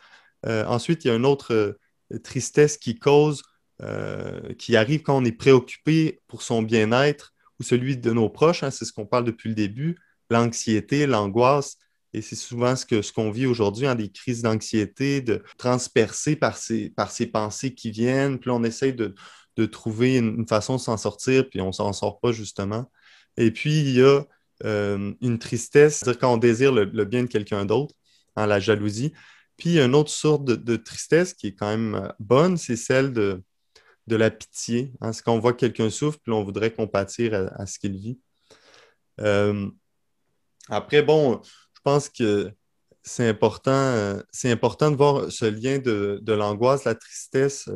Euh, 0.47 0.65
ensuite, 0.67 1.05
il 1.05 1.09
y 1.09 1.11
a 1.11 1.17
une 1.17 1.27
autre 1.27 1.53
euh, 1.53 1.79
tristesse 2.19 2.77
qui 2.77 2.99
cause, 2.99 3.43
qui 4.59 4.77
arrive 4.77 5.03
quand 5.03 5.17
on 5.17 5.25
est 5.25 5.33
préoccupé 5.33 6.21
pour 6.29 6.43
son 6.43 6.63
bien-être 6.63 7.33
ou 7.59 7.63
celui 7.63 7.97
de 7.97 8.13
nos 8.13 8.29
proches. 8.29 8.63
Hein, 8.63 8.71
c'est 8.71 8.85
ce 8.85 8.93
qu'on 8.93 9.07
parle 9.07 9.25
depuis 9.25 9.49
le 9.49 9.55
début, 9.55 9.97
l'anxiété, 10.29 11.07
l'angoisse. 11.07 11.77
Et 12.13 12.23
c'est 12.23 12.37
souvent 12.37 12.75
ce 12.77 12.85
qu'on 12.85 13.03
ce 13.03 13.13
qu'on 13.13 13.31
vit 13.31 13.47
aujourd'hui, 13.47 13.87
hein, 13.87 13.95
des 13.95 14.11
crises 14.11 14.43
d'anxiété, 14.43 15.21
de 15.21 15.43
transpercer 15.57 16.37
par 16.37 16.57
ces, 16.57 16.91
par 16.91 17.11
ces 17.11 17.27
pensées 17.27 17.75
qui 17.75 17.91
viennent. 17.91 18.39
Puis 18.39 18.51
on 18.51 18.65
essaye 18.65 18.93
de, 18.93 19.15
de 19.57 19.67
trouver 19.67 20.17
une, 20.17 20.47
façon 20.49 20.77
de 20.77 20.81
s'en 20.81 20.97
sortir, 20.97 21.49
puis 21.49 21.61
on 21.61 21.73
s'en 21.73 21.93
sort 21.93 22.21
pas 22.21 22.33
justement. 22.33 22.91
Et 23.37 23.51
puis, 23.51 23.81
il 23.81 23.91
y 23.91 24.03
a 24.03 24.23
euh, 24.65 25.13
une 25.21 25.39
tristesse, 25.39 25.99
c'est-à-dire 25.99 26.21
quand 26.21 26.35
on 26.35 26.37
désire 26.37 26.73
le, 26.73 26.85
bien 27.05 27.23
de 27.23 27.29
quelqu'un 27.29 27.65
d'autre, 27.65 27.95
hein, 28.37 28.47
la 28.47 28.61
jalousie. 28.61 29.13
Puis, 29.61 29.71
il 29.71 29.75
y 29.75 29.81
a 29.81 29.85
une 29.85 29.95
autre 29.95 30.11
sorte 30.11 30.45
de, 30.45 30.77
tristesse 30.77 31.35
qui 31.35 31.49
est 31.49 31.55
quand 31.55 31.69
même 31.69 31.95
euh, 31.95 32.09
bonne, 32.19 32.57
c'est 32.57 32.77
celle 32.77 33.13
de, 33.13 33.43
de 34.07 34.17
la 34.17 34.31
pitié. 34.31 34.93
Hein, 35.01 35.13
c'est 35.13 35.23
quand 35.23 35.35
on 35.35 35.39
voit 35.39 35.53
quelqu'un 35.53 35.91
souffre, 35.91 36.19
puis 36.23 36.33
on 36.33 36.43
voudrait 36.43 36.73
compatir 36.73 37.35
à, 37.55 37.67
ce 37.67 37.79
qu'il 37.79 37.97
vit. 37.97 38.19
Euh, 39.21 39.71
après, 40.69 41.03
bon, 41.03 41.41
je 41.45 41.81
pense 41.85 42.09
que 42.09 42.51
c'est 43.03 43.29
important, 43.29 44.19
c'est 44.33 44.51
important 44.51 44.91
de 44.91 44.97
voir 44.97 45.31
ce 45.31 45.45
lien 45.45 45.79
de, 45.79 46.33
l'angoisse, 46.33 46.85
la 46.85 46.95
tristesse 46.95 47.69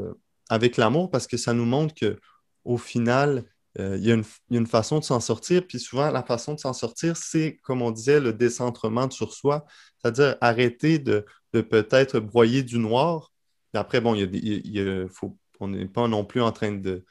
avec 0.48 0.76
l'amour 0.76 1.10
parce 1.10 1.26
que 1.26 1.36
ça 1.36 1.54
nous 1.54 1.64
montre 1.64 1.94
qu'au 1.94 2.76
final, 2.76 3.44
euh, 3.80 3.96
il, 3.98 4.06
y 4.06 4.12
a 4.12 4.22
une, 4.50 4.66
façon 4.66 4.98
de 5.00 5.04
s'en 5.04 5.20
sortir. 5.20 5.66
Puis 5.66 5.80
souvent, 5.80 6.10
la 6.10 6.22
façon 6.22 6.54
de 6.54 6.60
s'en 6.60 6.72
sortir, 6.72 7.16
c'est, 7.16 7.58
comme 7.62 7.82
on 7.82 7.90
disait, 7.90 8.20
le 8.20 8.32
décentrement 8.32 9.10
sur 9.10 9.32
soi, 9.32 9.64
c'est-à-dire 9.98 10.36
arrêter 10.40 10.98
de, 10.98 11.26
peut-être 11.52 12.20
broyer 12.20 12.62
du 12.62 12.78
noir. 12.78 13.32
Après, 13.74 14.00
bon, 14.00 14.14
il 14.14 15.08
faut, 15.10 15.36
on 15.60 15.68
n'est 15.68 15.86
pas 15.86 16.06
non 16.08 16.24
plus 16.24 16.40
en 16.40 16.52
train 16.52 16.72
de, 16.72 17.04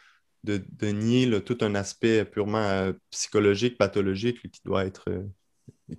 de, 0.43 0.87
nier 0.87 1.41
tout 1.43 1.57
un 1.61 1.75
aspect 1.75 2.25
purement 2.25 2.57
euh, 2.57 2.93
psychologique, 3.09 3.77
pathologique 3.77 4.41
qui 4.51 4.61
doit 4.65 4.85
être. 4.85 5.09
Euh, 5.09 5.23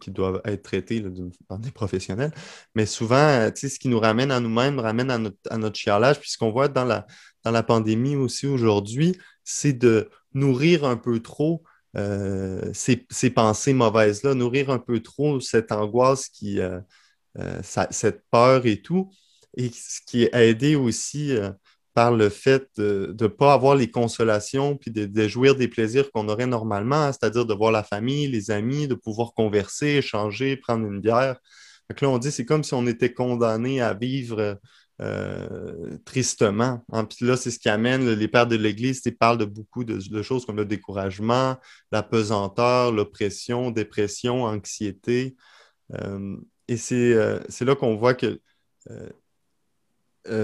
qui 0.00 0.11
doivent 0.11 0.40
être 0.44 0.62
traités 0.62 1.05
par 1.46 1.59
des 1.59 1.70
professionnels. 1.70 2.33
Mais 2.74 2.87
souvent, 2.87 3.50
ce 3.55 3.79
qui 3.79 3.88
nous 3.88 4.00
ramène 4.00 4.31
à 4.31 4.40
nous-mêmes, 4.40 4.79
ramène 4.79 5.11
à 5.11 5.18
notre, 5.18 5.37
à 5.50 5.59
notre 5.59 5.79
chialage. 5.79 6.18
Puis 6.20 6.31
ce 6.31 6.38
qu'on 6.38 6.50
voit 6.50 6.68
dans 6.68 6.85
la, 6.85 7.07
dans 7.44 7.50
la 7.50 7.62
pandémie 7.62 8.16
aussi 8.16 8.46
aujourd'hui, 8.46 9.16
c'est 9.44 9.74
de 9.74 10.11
nourrir 10.33 10.85
un 10.85 10.96
peu 10.96 11.20
trop 11.20 11.62
euh, 11.96 12.72
ces, 12.72 13.30
pensées 13.30 13.72
mauvaises-là, 13.72 14.35
nourrir 14.35 14.70
un 14.70 14.78
peu 14.78 15.00
trop 15.00 15.38
cette 15.40 15.70
angoisse, 15.70 16.28
qui, 16.28 16.61
euh, 16.61 16.80
euh, 17.38 17.61
cette 17.62 18.22
peur 18.30 18.66
et 18.66 18.83
tout. 18.83 19.11
Et 19.57 19.70
ce 19.70 20.00
qui 20.07 20.24
est 20.24 20.35
aidé 20.35 20.74
aussi 20.74 21.33
par 21.94 22.11
le 22.12 22.28
fait 22.28 22.68
de 22.76 23.14
ne 23.20 23.26
pas 23.28 23.52
avoir 23.52 23.76
les 23.76 23.88
consolations 23.88 24.76
puis 24.76 24.90
de, 24.90 25.28
jouir 25.28 25.54
des 25.54 25.68
plaisirs 25.68 26.11
qu'on 26.11 26.28
aurait 26.28 26.48
normalement, 26.48 26.96
hein, 26.96 27.12
c'est-à-dire 27.12 27.46
de 27.46 27.54
voir 27.54 27.70
la 27.70 27.85
famille, 27.85 28.26
les 28.26 28.50
amis, 28.50 28.88
de 28.88 28.94
pouvoir 28.94 29.33
converser, 29.33 29.98
échanger, 29.98 30.57
prendre 30.57 30.87
une 30.87 31.00
bière. 31.00 31.38
Donc 31.88 32.00
là, 32.00 32.09
on 32.09 32.18
dit 32.18 32.33
c'est 32.33 32.44
comme 32.44 32.64
si 32.64 32.74
on 32.74 32.87
était 32.88 33.12
condamné 33.14 33.80
à 33.80 33.94
vivre 33.94 34.59
euh, 35.00 35.98
tristement. 36.04 36.85
Hein. 36.92 37.04
Puis 37.04 37.26
là, 37.26 37.37
c'est 37.37 37.50
ce 37.50 37.59
qui 37.59 37.68
amène 37.68 38.09
les 38.09 38.28
pères 38.28 38.46
de 38.46 38.54
l'Église, 38.54 39.02
ils 39.04 39.16
parlent 39.16 39.38
de 39.38 39.44
beaucoup 39.44 39.83
de, 39.83 40.22
choses 40.22 40.46
comme 40.46 40.57
le 40.57 40.64
découragement, 40.64 41.57
la 41.90 42.04
pesanteur, 42.04 42.92
l'oppression, 42.92 43.72
dépression, 43.72 44.44
anxiété. 44.44 45.35
Euh, 45.94 46.37
et 46.68 46.76
euh, 46.92 47.40
c'est 47.48 47.64
là 47.64 47.74
qu'on 47.74 47.96
voit 47.96 48.14
que 48.14 48.40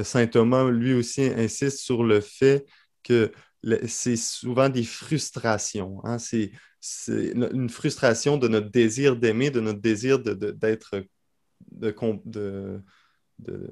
Saint 0.03 0.27
Thomas, 0.27 0.69
lui 0.69 0.95
aussi, 0.95 1.23
insiste 1.23 1.79
sur 1.79 2.03
le 2.03 2.21
fait 2.21 2.67
que 3.05 3.31
c'est 3.87 4.17
souvent 4.17 4.69
des 4.69 4.83
frustrations. 4.83 6.01
Hein. 6.05 6.19
C'est 6.19 6.51
une 7.09 7.71
frustration 7.71 8.37
de 8.37 8.49
notre 8.49 8.71
désir 8.71 9.15
d'aimer, 9.15 9.51
de 9.51 9.61
notre 9.61 9.81
désir 9.81 10.19
d'être 10.19 11.05
de, 11.71 12.83
de, 13.39 13.71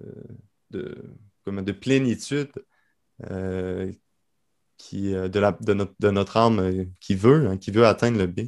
comme 1.45 1.63
de 1.63 1.73
plénitude 1.73 2.53
euh, 3.31 3.91
qui, 4.77 5.15
euh, 5.15 5.29
de, 5.29 5.41
la, 5.41 5.57
de, 5.61 5.75
notre, 5.75 5.95
de, 5.99 6.11
notre, 6.11 6.37
âme 6.37 6.61
euh, 6.61 6.85
qui 7.01 7.15
veut, 7.17 7.49
hein, 7.49 7.57
qui 7.57 7.71
veut 7.71 7.87
atteindre 7.87 8.19
le 8.19 8.27
bien. 8.27 8.47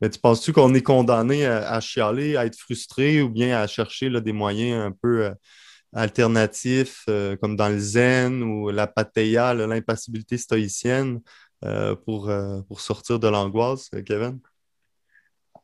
Mais 0.00 0.08
tu 0.08 0.18
penses-tu 0.18 0.52
qu'on 0.52 0.72
est 0.74 0.82
condamné 0.82 1.44
à, 1.46 1.80
chialer, 1.80 2.36
à 2.36 2.46
être 2.46 2.56
frustré 2.56 3.20
ou 3.20 3.28
bien 3.28 3.60
à 3.60 3.66
chercher 3.66 4.08
des 4.20 4.32
moyens 4.32 4.80
un 4.80 4.92
peu 4.92 5.32
alternatifs, 5.92 7.04
comme 7.40 7.56
dans 7.56 7.68
le 7.68 7.80
zen 7.80 8.44
ou 8.44 8.70
la 8.70 8.86
patheia, 8.86 9.54
l'impassibilité 9.54 10.38
stoïcienne, 10.38 11.20
pour, 12.06 12.30
pour 12.68 12.80
sortir 12.80 13.18
de 13.18 13.26
l'angoisse, 13.26 13.90
Kevin? 14.06 14.38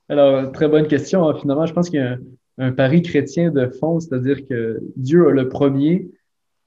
Alors, 0.08 0.50
très 0.50 0.66
bonne 0.68 0.88
question. 0.88 1.28
Hein. 1.28 1.38
Finalement, 1.40 1.66
je 1.66 1.72
pense 1.72 1.88
qu'il 1.88 2.00
y 2.00 2.02
a 2.02 2.18
un 2.58 2.72
pari 2.72 3.02
chrétien 3.02 3.50
de 3.50 3.66
fond, 3.66 4.00
c'est-à-dire 4.00 4.46
que 4.46 4.80
Dieu 4.96 5.28
a 5.28 5.32
le 5.32 5.48
premier 5.48 6.08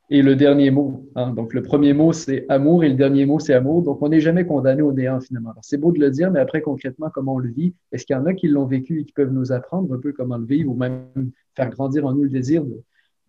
et 0.10 0.22
le 0.22 0.36
dernier 0.36 0.72
mot. 0.72 1.06
Hein. 1.16 1.34
Donc, 1.34 1.54
le 1.54 1.62
premier 1.62 1.94
mot, 1.94 2.14
c'est 2.14 2.46
amour 2.50 2.84
et 2.84 2.90
le 2.90 2.96
dernier 2.96 3.26
mot, 3.26 3.40
c'est 3.40 3.54
amour. 3.54 3.82
Donc, 3.84 4.02
on 4.02 4.10
n'est 4.10 4.22
jamais 4.22 4.46
condamné 4.46 4.82
au 4.82 4.94
néant, 4.94 5.20
finalement. 5.20 5.54
C'est 5.62 5.78
beau 5.78 5.92
de 5.92 6.00
le 6.00 6.12
dire, 6.12 6.32
mais 6.32 6.40
après, 6.40 6.62
concrètement, 6.62 7.10
comment 7.14 7.36
on 7.36 7.40
le 7.40 7.50
vit? 7.50 7.74
Est-ce 7.92 8.06
qu'il 8.06 8.16
y 8.16 8.20
en 8.20 8.26
a 8.26 8.34
qui 8.34 8.48
l'ont 8.48 8.66
vécu 8.66 9.02
et 9.02 9.06
qui 9.06 9.12
peuvent 9.12 9.34
nous 9.34 9.52
apprendre 9.52 9.94
un 9.94 10.00
peu 10.00 10.14
comment 10.14 10.38
le 10.38 10.46
vivre 10.46 10.72
ou 10.72 10.76
même 10.76 11.08
faire 11.56 11.70
grandir 11.70 12.06
en 12.06 12.14
nous 12.14 12.24
le 12.24 12.30
désir 12.30 12.64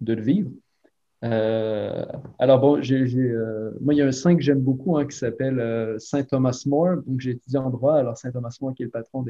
de, 0.01 0.12
le 0.12 0.23
vivre? 0.23 0.51
Euh, 1.25 2.05
alors 2.38 2.61
bon, 2.61 2.81
j'ai, 2.81 3.03
euh, 3.16 3.73
moi, 3.81 3.92
il 3.92 3.97
y 3.97 4.03
a 4.03 4.07
un 4.07 4.12
saint 4.12 4.37
que 4.37 4.42
j'aime 4.42 4.61
beaucoup 4.61 4.97
hein, 4.97 5.05
qui 5.05 5.16
s'appelle 5.16 5.59
euh, 5.59 5.99
Saint 5.99 6.23
Thomas 6.23 6.62
More. 6.66 6.99
Donc, 7.05 7.21
j'ai 7.21 7.33
étudié 7.33 7.59
en 7.59 7.71
droit. 7.71 7.97
Alors, 7.97 8.16
Saint 8.16 8.31
Thomas 8.31 8.57
More 8.61 8.73
qui 8.75 8.85
est 8.85 8.87
le 8.87 8.92
patron 8.92 9.25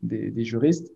des, 0.00 0.44
juristes. 0.44 0.90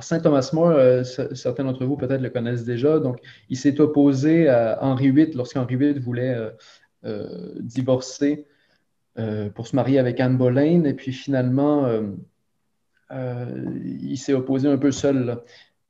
Saint 0.00 0.20
Thomas 0.20 0.50
More, 0.52 1.04
certains 1.04 1.64
d'entre 1.64 1.84
vous 1.84 1.96
peut-être 1.96 2.20
le 2.20 2.30
connaissent 2.30 2.64
déjà. 2.64 2.98
Donc, 2.98 3.18
il 3.48 3.56
s'est 3.56 3.80
opposé 3.80 4.48
à 4.48 4.78
Henri 4.82 5.10
VIII 5.10 5.32
lorsqu'Henri 5.34 5.76
VIII 5.76 5.98
voulait 5.98 6.36
divorcer 7.60 8.46
pour 9.54 9.66
se 9.66 9.76
marier 9.76 9.98
avec 9.98 10.20
Anne 10.20 10.38
Boleyn. 10.38 10.84
Et 10.84 10.94
puis, 10.94 11.12
finalement, 11.12 11.88
il 13.10 14.16
s'est 14.16 14.32
opposé 14.32 14.68
un 14.68 14.78
peu 14.78 14.92
seul, 14.92 15.40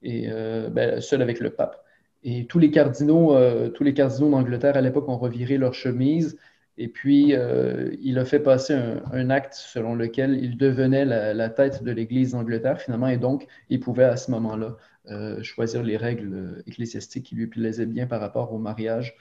et 0.02 0.28
ben, 0.70 1.00
seul 1.00 1.22
avec 1.22 1.38
le 1.40 1.50
pape. 1.50 1.82
Et 2.24 2.46
tous 2.46 2.58
les 2.58 2.70
cardinaux, 2.70 3.34
euh, 3.34 3.68
tous 3.68 3.82
les 3.82 3.94
cardinaux 3.94 4.30
d'Angleterre 4.30 4.76
à 4.76 4.80
l'époque 4.80 5.08
ont 5.08 5.18
reviré 5.18 5.58
leur 5.58 5.74
chemise. 5.74 6.38
Et 6.78 6.88
puis, 6.88 7.34
euh, 7.34 7.94
il 8.00 8.18
a 8.18 8.24
fait 8.24 8.40
passer 8.40 8.74
un, 8.74 9.30
acte 9.30 9.54
selon 9.54 9.94
lequel 9.94 10.42
il 10.42 10.56
devenait 10.56 11.04
la, 11.04 11.50
tête 11.50 11.82
de 11.82 11.90
l'Église 11.92 12.32
d'Angleterre, 12.32 12.80
finalement, 12.80 13.08
et 13.08 13.18
donc, 13.18 13.46
il 13.68 13.80
pouvait 13.80 14.04
à 14.04 14.16
ce 14.16 14.30
moment-là 14.30 14.76
euh, 15.10 15.42
choisir 15.42 15.82
les 15.82 15.96
règles 15.96 16.62
ecclésiastiques 16.66 17.26
qui 17.26 17.34
lui 17.34 17.46
plaisaient 17.46 17.86
bien 17.86 18.06
par 18.06 18.20
rapport 18.20 18.52
au 18.52 18.58
mariage 18.58 19.16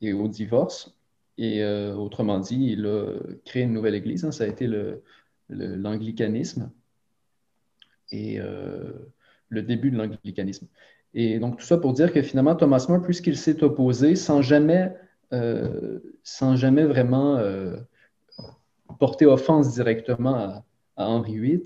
et 0.00 0.12
au 0.12 0.28
divorce. 0.28 0.98
Et 1.38 1.64
autrement 1.64 2.38
dit, 2.40 2.72
il 2.72 2.86
a 2.86 3.14
créé 3.46 3.62
une 3.62 3.72
nouvelle 3.72 3.94
Église. 3.94 4.24
Hein. 4.24 4.32
ça 4.32 4.44
a 4.44 4.46
été 4.46 4.68
l'anglicanisme 5.48 6.70
et 8.10 8.38
le 9.48 9.62
début 9.62 9.90
de 9.90 9.96
l'anglicanisme. 9.96 10.68
Et 11.14 11.38
donc, 11.38 11.58
tout 11.58 11.64
ça 11.64 11.78
pour 11.78 11.92
dire 11.92 12.12
que 12.12 12.22
finalement, 12.22 12.54
Thomas 12.54 12.86
More, 12.88 13.02
puisqu'il 13.02 13.36
s'est 13.36 13.62
opposé 13.62 14.16
sans 14.16 14.42
jamais, 14.42 14.84
euh, 14.84 15.01
sans 16.22 16.56
jamais 16.56 16.84
vraiment 16.84 17.36
euh, 17.36 17.76
porter 18.98 19.26
offense 19.26 19.72
directement 19.72 20.34
à, 20.34 20.64
Henri 20.96 21.38
VIII, 21.38 21.64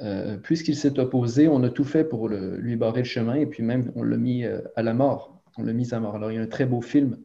euh, 0.00 0.36
puisqu'il 0.38 0.76
s'est 0.76 0.98
opposé, 0.98 1.48
on 1.48 1.62
a 1.64 1.68
tout 1.68 1.84
fait 1.84 2.04
pour 2.04 2.28
lui 2.28 2.76
barrer 2.76 3.00
le 3.00 3.06
chemin 3.06 3.34
et 3.34 3.46
puis 3.46 3.62
même 3.62 3.92
on 3.96 4.02
l'a 4.02 4.16
mis 4.16 4.44
à 4.44 4.82
la 4.82 4.94
mort. 4.94 5.42
On 5.58 5.64
l'a 5.64 5.72
mis 5.72 5.92
à 5.92 6.00
mort. 6.00 6.14
Alors, 6.14 6.30
il 6.30 6.36
y 6.36 6.38
a 6.38 6.42
un 6.42 6.46
très 6.46 6.64
beau 6.64 6.80
film, 6.80 7.18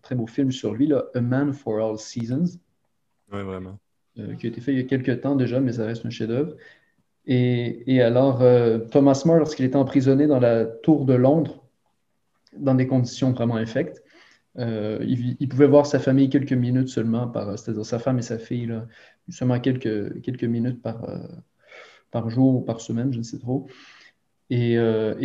très 0.00 0.14
beau 0.14 0.26
film 0.26 0.50
sur 0.50 0.74
lui, 0.74 0.86
là, 0.86 1.04
A 1.14 1.20
Man 1.20 1.52
for 1.52 1.78
All 1.78 1.98
Seasons. 1.98 2.58
Oui, 3.32 3.42
vraiment. 3.42 3.78
qui 4.14 4.46
a 4.46 4.48
été 4.48 4.60
fait 4.60 4.72
il 4.72 4.78
y 4.78 4.82
a 4.82 4.84
quelques 4.84 5.20
temps 5.20 5.36
déjà, 5.36 5.60
mais 5.60 5.72
ça 5.72 5.84
reste 5.84 6.06
un 6.06 6.10
chef-d'œuvre. 6.10 6.54
Et, 7.26 8.00
alors, 8.00 8.42
euh, 8.42 8.78
Thomas 8.78 9.22
More, 9.24 9.38
lorsqu'il 9.38 9.64
était 9.64 9.76
emprisonné 9.76 10.26
dans 10.26 10.40
la 10.40 10.64
tour 10.64 11.04
de 11.04 11.14
Londres, 11.14 11.64
dans 12.56 12.74
des 12.74 12.86
conditions 12.86 13.32
vraiment 13.32 13.56
infectes, 13.56 14.02
euh, 14.58 14.98
il, 15.02 15.48
pouvait 15.48 15.66
voir 15.66 15.86
sa 15.86 15.98
famille 15.98 16.28
quelques 16.28 16.52
minutes 16.52 16.88
seulement, 16.88 17.26
par, 17.26 17.58
c'est-à-dire 17.58 17.86
sa 17.86 17.98
femme 17.98 18.18
et 18.18 18.22
sa 18.22 18.38
fille, 18.38 18.70
seulement 19.28 19.58
quelques, 19.60 20.44
minutes 20.44 20.82
par, 20.82 21.08
euh, 21.08 21.18
par 22.10 22.28
jour 22.28 22.56
ou 22.56 22.60
par 22.60 22.80
semaine, 22.80 23.12
je 23.12 23.18
ne 23.18 23.22
sais 23.22 23.38
trop. 23.38 23.66
Et, 24.50 24.76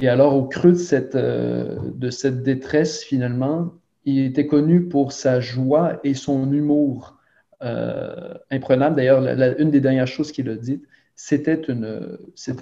alors, 0.08 0.36
au 0.36 0.48
creux 0.48 0.72
de 0.72 2.10
cette, 2.10 2.44
détresse, 2.44 3.04
finalement, 3.04 3.74
il 4.06 4.20
était 4.24 4.48
connu 4.48 4.88
pour 4.88 5.12
sa 5.12 5.42
joie 5.42 6.00
et 6.06 6.14
son 6.14 6.52
humour 6.54 7.18
imprenable. 7.60 8.96
D'ailleurs, 8.96 9.26
une 9.60 9.72
des 9.72 9.82
dernières 9.82 10.08
choses 10.08 10.32
qu'il 10.32 10.48
a 10.50 10.56
dites, 10.56 10.88
c'était 11.16 11.60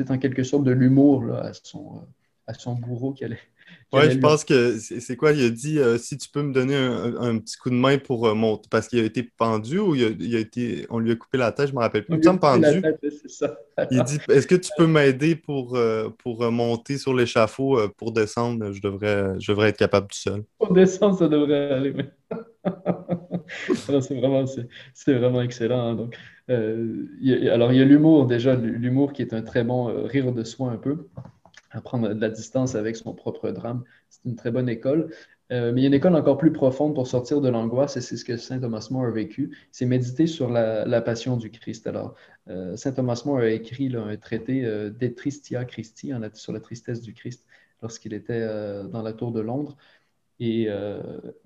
en 0.10 0.18
quelque 0.18 0.44
sorte 0.44 0.64
de 0.64 0.72
l'humour 0.72 1.32
à 1.36 1.52
son, 1.54 2.02
à 2.48 2.56
son 2.56 2.74
bourreau 2.74 3.14
qui 3.14 3.26
allait. 3.26 3.38
Oui, 3.94 4.12
je 4.12 4.18
pense 4.18 4.44
que 4.44 4.78
c'est 4.78 5.16
quoi? 5.16 5.32
Il 5.32 5.46
a 5.46 5.50
dit 5.50 5.80
euh, 5.80 5.98
si 5.98 6.18
tu 6.18 6.30
peux 6.30 6.42
me 6.42 6.52
donner 6.52 6.76
un, 6.76 7.38
petit 7.38 7.58
coup 7.58 7.70
de 7.70 7.76
main 7.76 7.98
pour 7.98 8.28
euh, 8.28 8.34
monter. 8.34 8.68
Parce 8.70 8.88
qu'il 8.88 9.00
a 9.00 9.04
été 9.04 9.24
pendu 9.24 9.80
ou 9.80 9.96
il 9.96 10.36
a, 10.36 10.40
été, 10.40 10.86
on 10.90 11.00
lui 11.00 11.12
a 11.12 11.16
coupé 11.16 11.38
la 11.38 11.52
tête, 11.52 11.68
je 11.68 11.72
ne 11.72 11.78
me 11.78 11.82
rappelle 11.82 12.06
plus. 12.06 12.20
Il 12.22 12.30
me 12.30 12.38
pendu. 12.38 12.82
il 13.92 14.04
dit 14.04 14.20
Est-ce 14.30 14.48
que 14.48 14.56
tu 14.56 14.72
peux 14.78 14.88
m'aider 14.88 15.36
pour, 15.36 15.76
euh, 15.76 16.10
pour 16.24 16.52
monter 16.52 16.98
sur 16.98 17.14
l'échafaud 17.14 17.80
pour 17.98 18.12
descendre? 18.12 18.72
Je 18.72 18.82
devrais, 18.82 19.40
je 19.40 19.52
devrais 19.52 19.70
être 19.70 19.78
capable 19.78 20.08
tout 20.08 20.18
seul. 20.18 20.44
Pour 20.58 20.74
descendre, 20.74 21.18
ça 21.18 21.28
devrait 21.28 21.72
aller. 21.72 21.94
c'est 23.76 24.16
vraiment, 24.16 24.46
vraiment 25.08 25.42
excellent. 25.42 25.90
Hein, 25.90 25.96
donc. 25.96 26.16
Euh, 26.50 27.08
alors, 27.52 27.72
il 27.72 27.80
y 27.80 27.82
a 27.82 27.86
l'humour 27.86 28.28
déjà, 28.28 28.56
l'humour 28.56 29.14
qui 29.14 29.22
est 29.22 29.34
un 29.34 29.42
très 29.42 29.64
bon 29.64 29.90
euh, 29.90 30.04
rire 30.04 30.32
de 30.32 30.44
soi 30.44 30.72
un 30.72 30.78
peu, 30.78 31.08
à 31.76 31.82
prendre 31.82 32.14
de 32.14 32.20
la 32.20 32.30
distance 32.30 32.76
avec 32.76 32.96
son 32.96 33.14
propre 33.14 33.52
drame. 33.52 33.84
C'est 34.10 34.26
une 34.26 34.36
très 34.36 34.52
bonne 34.52 34.70
école. 34.70 35.12
Euh, 35.52 35.72
mais 35.72 35.82
il 35.82 35.84
y 35.84 35.86
a 35.86 35.90
une 35.90 35.94
école 35.94 36.16
encore 36.16 36.38
plus 36.38 36.52
profonde 36.52 36.96
pour 36.96 37.06
sortir 37.06 37.40
de 37.40 37.50
l'angoisse, 37.50 37.98
et 37.98 38.02
c'est 38.02 38.18
ce 38.18 38.26
que 38.26 38.36
saint 38.38 38.60
Thomas 38.60 38.88
More 38.90 39.06
a 39.06 39.12
vécu, 39.12 39.56
c'est 39.72 39.86
méditer 39.86 40.26
sur 40.26 40.50
la, 40.50 41.02
passion 41.02 41.38
du 41.38 41.52
Christ. 41.52 41.86
Alors, 41.86 42.16
saint 42.76 42.92
Thomas 42.94 43.22
More 43.26 43.40
a 43.40 43.50
écrit 43.50 43.96
un 43.96 44.18
traité 44.18 44.64
De 44.64 45.08
Tristia 45.08 45.64
Christi 45.66 46.12
sur 46.34 46.52
la 46.52 46.60
tristesse 46.60 47.02
du 47.02 47.14
Christ 47.14 47.46
lorsqu'il 47.84 48.14
était 48.14 48.42
dans 48.90 49.04
la 49.04 49.14
tour 49.14 49.32
de 49.32 49.42
Londres. 49.42 49.78
Et, 50.40 50.68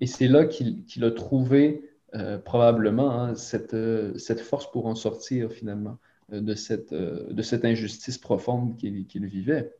c'est 0.06 0.28
là 0.28 0.46
qu'il 0.46 1.04
a 1.04 1.10
trouvé 1.10 1.90
euh, 2.14 2.38
probablement 2.38 3.12
hein, 3.12 3.34
cette, 3.36 3.74
euh, 3.74 4.18
force 4.42 4.68
pour 4.72 4.86
en 4.86 4.96
sortir 4.96 5.52
finalement 5.52 5.98
euh, 6.32 6.40
de 6.40 7.42
cette 7.42 7.64
injustice 7.64 8.18
profonde 8.18 8.76
qu'il 8.76 9.26
vivait. 9.26 9.72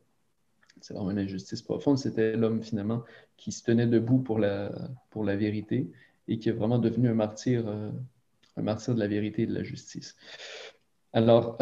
C'est 0.81 0.93
vraiment 0.93 1.11
une 1.11 1.19
injustice 1.19 1.61
profonde. 1.61 1.97
C'était 1.97 2.35
l'homme 2.35 2.61
finalement 2.61 3.03
qui 3.37 3.51
se 3.51 3.63
tenait 3.63 3.87
debout 3.87 4.19
pour 4.19 4.39
la, 4.39 4.71
pour 5.09 5.23
la 5.23 5.35
vérité 5.35 5.87
et 6.27 6.39
qui 6.39 6.49
est 6.49 6.53
vraiment 6.53 6.79
devenu 6.79 7.09
un 7.09 7.13
martyr, 7.13 7.67
un 7.67 8.61
martyr 8.61 8.93
de 8.93 8.99
la 8.99 9.07
vérité 9.07 9.43
et 9.43 9.47
de 9.47 9.53
la 9.53 9.63
justice. 9.63 10.15
Alors, 11.13 11.57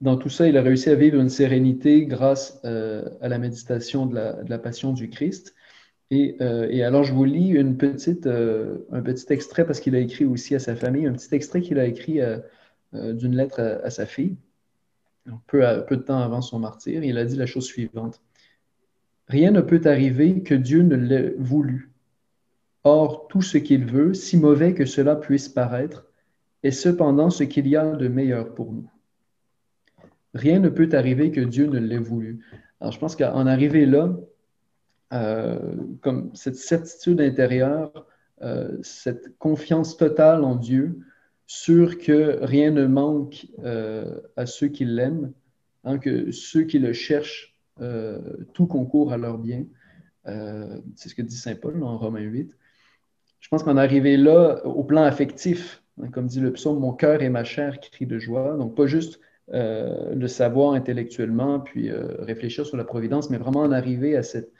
dans 0.00 0.16
tout 0.16 0.30
ça, 0.30 0.48
il 0.48 0.56
a 0.56 0.62
réussi 0.62 0.88
à 0.90 0.94
vivre 0.94 1.20
une 1.20 1.28
sérénité 1.28 2.06
grâce 2.06 2.64
à 2.64 3.28
la 3.28 3.38
méditation 3.38 4.06
de 4.06 4.14
la, 4.14 4.42
de 4.42 4.50
la, 4.50 4.58
passion 4.58 4.92
du 4.92 5.10
Christ. 5.10 5.54
Euh, 6.12 6.68
et, 6.70 6.82
alors, 6.82 7.04
je 7.04 7.12
vous 7.12 7.24
lis 7.24 7.50
une 7.50 7.76
petite, 7.76 8.26
euh, 8.26 8.78
un 8.92 9.02
petit 9.02 9.32
extrait 9.32 9.66
parce 9.66 9.80
qu'il 9.80 9.94
a 9.94 9.98
écrit 9.98 10.24
aussi 10.24 10.54
à 10.54 10.58
sa 10.58 10.76
famille, 10.76 11.06
un 11.06 11.12
petit 11.12 11.34
extrait 11.34 11.60
qu'il 11.60 11.78
a 11.78 11.86
écrit 11.86 12.20
euh, 12.20 12.38
d'une 12.92 13.36
lettre 13.36 13.60
à, 13.60 13.90
sa 13.90 14.06
fille, 14.06 14.36
peu, 15.46 15.62
peu 15.86 15.96
de 15.96 16.02
temps 16.02 16.20
avant 16.20 16.42
son 16.42 16.58
martyr. 16.58 17.04
Il 17.04 17.18
a 17.18 17.24
dit 17.24 17.36
la 17.36 17.46
chose 17.46 17.66
suivante. 17.66 18.22
Rien 19.28 19.50
ne 19.50 19.60
peut 19.60 19.80
arriver 19.84 20.42
que 20.42 20.54
Dieu 20.54 20.82
ne 20.82 20.96
l'ait 20.96 21.34
voulu. 21.38 21.90
Or, 22.84 23.28
tout 23.28 23.40
ce 23.40 23.56
qu'il 23.56 23.86
veut, 23.86 24.12
si 24.12 24.36
mauvais 24.36 24.74
que 24.74 24.84
cela 24.84 25.16
puisse 25.16 25.48
paraître, 25.48 26.06
est 26.62 26.70
cependant 26.70 27.30
ce 27.30 27.44
qu'il 27.44 27.66
y 27.66 27.76
a 27.76 27.92
de 27.96 28.08
meilleur 28.08 28.54
pour 28.54 28.72
nous. 28.72 28.90
Rien 30.34 30.58
ne 30.58 30.68
peut 30.68 30.90
arriver 30.92 31.30
que 31.30 31.40
Dieu 31.40 31.66
ne 31.66 31.78
l'ait 31.78 31.98
voulu. 31.98 32.44
Alors, 32.80 32.92
je 32.92 32.98
pense 32.98 33.16
qu'en 33.16 33.46
arriver 33.46 33.86
là, 33.86 34.14
euh, 35.12 35.76
comme 36.02 36.34
cette 36.34 36.56
certitude 36.56 37.20
intérieure, 37.20 38.06
euh, 38.42 38.76
cette 38.82 39.38
confiance 39.38 39.96
totale 39.96 40.44
en 40.44 40.56
Dieu, 40.56 40.98
sûr 41.46 41.98
que 41.98 42.38
rien 42.42 42.70
ne 42.70 42.86
manque 42.86 43.46
euh, 43.64 44.20
à 44.36 44.46
ceux 44.46 44.68
qui 44.68 44.84
l'aiment, 44.84 45.32
hein, 45.84 45.98
que 45.98 46.30
ceux 46.30 46.62
qui 46.62 46.78
le 46.78 46.92
cherchent, 46.92 47.52
tout 48.52 48.68
concourt 48.68 49.12
à 49.12 49.16
leur 49.16 49.36
bien. 49.36 49.64
C'est 50.24 51.08
ce 51.08 51.14
que 51.16 51.22
dit 51.22 51.36
Saint 51.36 51.56
Paul 51.56 51.82
en 51.82 51.98
Romains 51.98 52.20
8. 52.20 52.56
Je 53.40 53.48
pense 53.48 53.64
qu'en 53.64 53.76
arriver 53.76 54.16
là, 54.16 54.64
au 54.64 54.84
plan 54.84 55.02
affectif, 55.02 55.82
hein, 56.00 56.08
comme 56.08 56.28
dit 56.28 56.38
le 56.38 56.52
psaume, 56.52 56.78
mon 56.78 56.92
cœur 56.92 57.20
et 57.20 57.28
ma 57.30 57.42
chair 57.42 57.80
crient 57.80 58.06
de 58.06 58.20
joie. 58.20 58.56
Donc, 58.56 58.76
pas 58.76 58.86
juste 58.86 59.18
le 59.48 60.26
savoir 60.28 60.74
intellectuellement, 60.74 61.58
puis 61.58 61.90
réfléchir 61.90 62.64
sur 62.64 62.76
la 62.76 62.84
providence, 62.84 63.28
mais 63.28 63.38
vraiment 63.38 63.62
en 63.62 63.72
arriver 63.72 64.16
à 64.16 64.22
cette, 64.22 64.52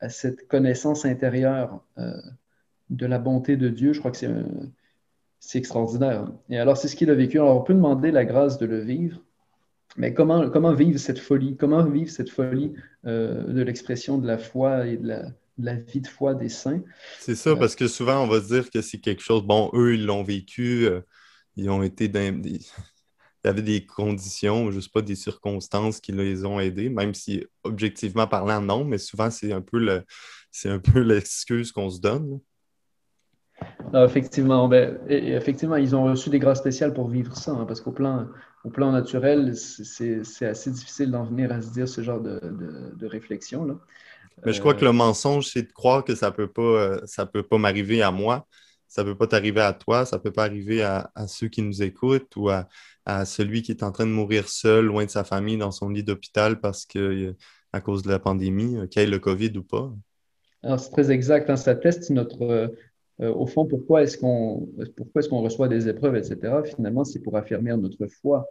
à 0.00 0.08
cette 0.08 0.48
connaissance 0.48 1.04
intérieure 1.04 1.82
euh, 1.98 2.12
de 2.88 3.06
la 3.06 3.18
bonté 3.18 3.56
de 3.56 3.68
Dieu, 3.68 3.92
je 3.92 3.98
crois 4.00 4.10
que 4.10 4.16
c'est, 4.16 4.30
c'est 5.40 5.58
extraordinaire. 5.58 6.30
Et 6.50 6.58
alors, 6.58 6.76
c'est 6.76 6.86
ce 6.86 6.94
qu'il 6.94 7.10
a 7.10 7.14
vécu. 7.14 7.38
Alors, 7.38 7.56
on 7.56 7.62
peut 7.62 7.74
demander 7.74 8.10
la 8.10 8.24
grâce 8.24 8.58
de 8.58 8.66
le 8.66 8.80
vivre, 8.80 9.20
mais 9.96 10.14
comment, 10.14 10.48
comment 10.50 10.74
vivre 10.74 11.00
cette 11.00 11.18
folie? 11.18 11.56
Comment 11.56 11.84
vivre 11.84 12.10
cette 12.10 12.30
folie 12.30 12.74
euh, 13.06 13.44
de 13.44 13.62
l'expression 13.62 14.18
de 14.18 14.26
la 14.26 14.38
foi 14.38 14.86
et 14.86 14.96
de 14.98 15.08
la, 15.58 15.74
vie 15.74 16.00
de 16.00 16.06
foi 16.06 16.34
des 16.34 16.48
saints? 16.48 16.82
C'est 17.18 17.34
ça, 17.34 17.56
parce 17.56 17.74
que 17.74 17.88
souvent, 17.88 18.22
on 18.22 18.28
va 18.28 18.40
se 18.40 18.54
dire 18.54 18.70
que 18.70 18.82
c'est 18.82 18.98
quelque 18.98 19.22
chose, 19.22 19.42
bon, 19.42 19.70
eux, 19.74 19.94
ils 19.94 20.06
l'ont 20.06 20.22
vécu, 20.22 20.86
euh, 20.86 21.00
ils 21.56 21.68
ont 21.70 21.82
été 21.82 22.06
dans 22.06 22.40
des 22.40 22.60
il 23.44 23.46
y 23.46 23.50
avait 23.50 23.62
des 23.62 23.86
conditions, 23.86 24.70
je 24.70 24.76
ne 24.76 24.80
sais 24.82 24.90
pas, 24.92 25.00
des 25.00 25.16
circonstances 25.16 26.00
qui 26.00 26.12
les 26.12 26.44
ont 26.44 26.60
aidés, 26.60 26.90
même 26.90 27.14
si 27.14 27.44
objectivement 27.64 28.26
parlant, 28.26 28.60
non, 28.60 28.84
mais 28.84 28.98
souvent 28.98 29.30
c'est 29.30 29.52
un 29.52 29.62
peu 29.62 29.78
le, 29.78 30.04
c'est 30.50 30.68
un 30.68 30.78
peu 30.78 31.00
l'excuse 31.00 31.72
qu'on 31.72 31.88
se 31.88 32.00
donne. 32.00 32.40
Effectivement, 33.94 34.68
ben, 34.68 34.98
effectivement, 35.08 35.76
ils 35.76 35.94
ont 35.96 36.04
reçu 36.04 36.30
des 36.30 36.38
grâces 36.38 36.58
spéciales 36.58 36.94
pour 36.94 37.08
vivre 37.08 37.36
ça, 37.36 37.52
hein, 37.52 37.64
parce 37.66 37.80
qu'au 37.80 37.92
plan, 37.92 38.26
au 38.64 38.70
plan 38.70 38.92
naturel, 38.92 39.56
c'est 39.56 40.46
assez 40.46 40.70
difficile 40.70 41.10
d'en 41.10 41.24
venir 41.24 41.50
à 41.52 41.62
se 41.62 41.70
dire 41.70 41.88
ce 41.88 42.02
genre 42.02 42.20
de, 42.20 42.40
de, 42.96 43.06
réflexion. 43.06 43.64
Là. 43.64 43.74
Mais 44.44 44.52
je 44.52 44.60
crois 44.60 44.74
que 44.74 44.84
le 44.84 44.92
mensonge, 44.92 45.46
c'est 45.46 45.62
de 45.62 45.72
croire 45.72 46.04
que 46.04 46.14
ça 46.14 46.26
ne 46.26 46.34
peut 46.34 46.48
pas, 46.48 47.06
ça 47.06 47.26
peut 47.26 47.42
pas 47.42 47.58
m'arriver 47.58 48.02
à 48.02 48.10
moi, 48.10 48.46
ça 48.86 49.02
ne 49.02 49.10
peut 49.10 49.16
pas 49.16 49.26
t'arriver 49.26 49.60
à 49.60 49.72
toi, 49.72 50.04
ça 50.04 50.16
ne 50.16 50.22
peut 50.22 50.32
pas 50.32 50.44
arriver 50.44 50.82
à, 50.82 51.10
ceux 51.26 51.48
qui 51.48 51.62
nous 51.62 51.82
écoutent 51.82 52.34
ou 52.36 52.50
à, 52.50 52.66
celui 53.24 53.62
qui 53.62 53.72
est 53.72 53.82
en 53.82 53.92
train 53.92 54.06
de 54.06 54.12
mourir 54.12 54.48
seul, 54.48 54.84
loin 54.84 55.04
de 55.04 55.10
sa 55.10 55.24
famille, 55.24 55.56
dans 55.56 55.72
son 55.72 55.88
lit 55.88 56.04
d'hôpital 56.04 56.60
parce 56.60 56.86
que 56.86 57.34
à 57.72 57.80
cause 57.80 58.02
de 58.02 58.10
la 58.10 58.18
pandémie, 58.18 58.76
qu'il 58.88 59.02
ait 59.02 59.06
le 59.06 59.18
COVID 59.18 59.52
ou 59.56 59.62
pas. 59.62 59.92
c'est 60.76 60.90
très 60.90 61.10
exact. 61.10 61.50
Hein. 61.50 61.56
ça 61.56 61.74
teste 61.74 62.10
notre, 62.10 62.72
euh, 63.20 63.34
au 63.34 63.46
fond, 63.46 63.66
pourquoi 63.66 64.02
est-ce 64.02 64.16
qu'on 64.16 64.68
pourquoi 64.96 65.20
est-ce 65.20 65.28
qu'on 65.28 65.42
reçoit 65.42 65.68
des 65.68 65.88
épreuves, 65.88 66.16
etc. 66.16 66.62
Finalement, 66.64 67.04
c'est 67.04 67.20
pour 67.20 67.36
affirmer 67.36 67.76
notre 67.76 68.06
foi. 68.06 68.48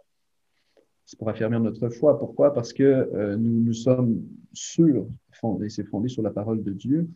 C'est 1.06 1.18
pour 1.18 1.28
affirmer 1.28 1.58
notre 1.58 1.88
foi. 1.88 2.18
Pourquoi? 2.18 2.54
Parce 2.54 2.72
que 2.72 2.84
euh, 2.84 3.36
nous, 3.36 3.64
nous 3.64 3.72
sommes 3.72 4.22
sûrs, 4.52 5.08
et 5.64 5.68
c'est 5.68 5.84
fondé 5.84 6.08
sur 6.08 6.22
la 6.22 6.30
parole 6.30 6.62
de 6.62 6.72
Dieu, 6.72 7.08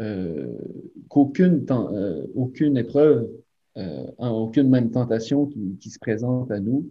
euh, 0.00 0.54
qu'aucune 1.08 1.64
aucune 2.34 2.76
épreuve, 2.76 3.28
aucune 4.18 4.68
même 4.68 4.90
tentation 4.90 5.46
qui, 5.46 5.78
qui, 5.80 5.90
se 5.90 5.98
présente 6.00 6.50
à 6.50 6.60
nous 6.60 6.90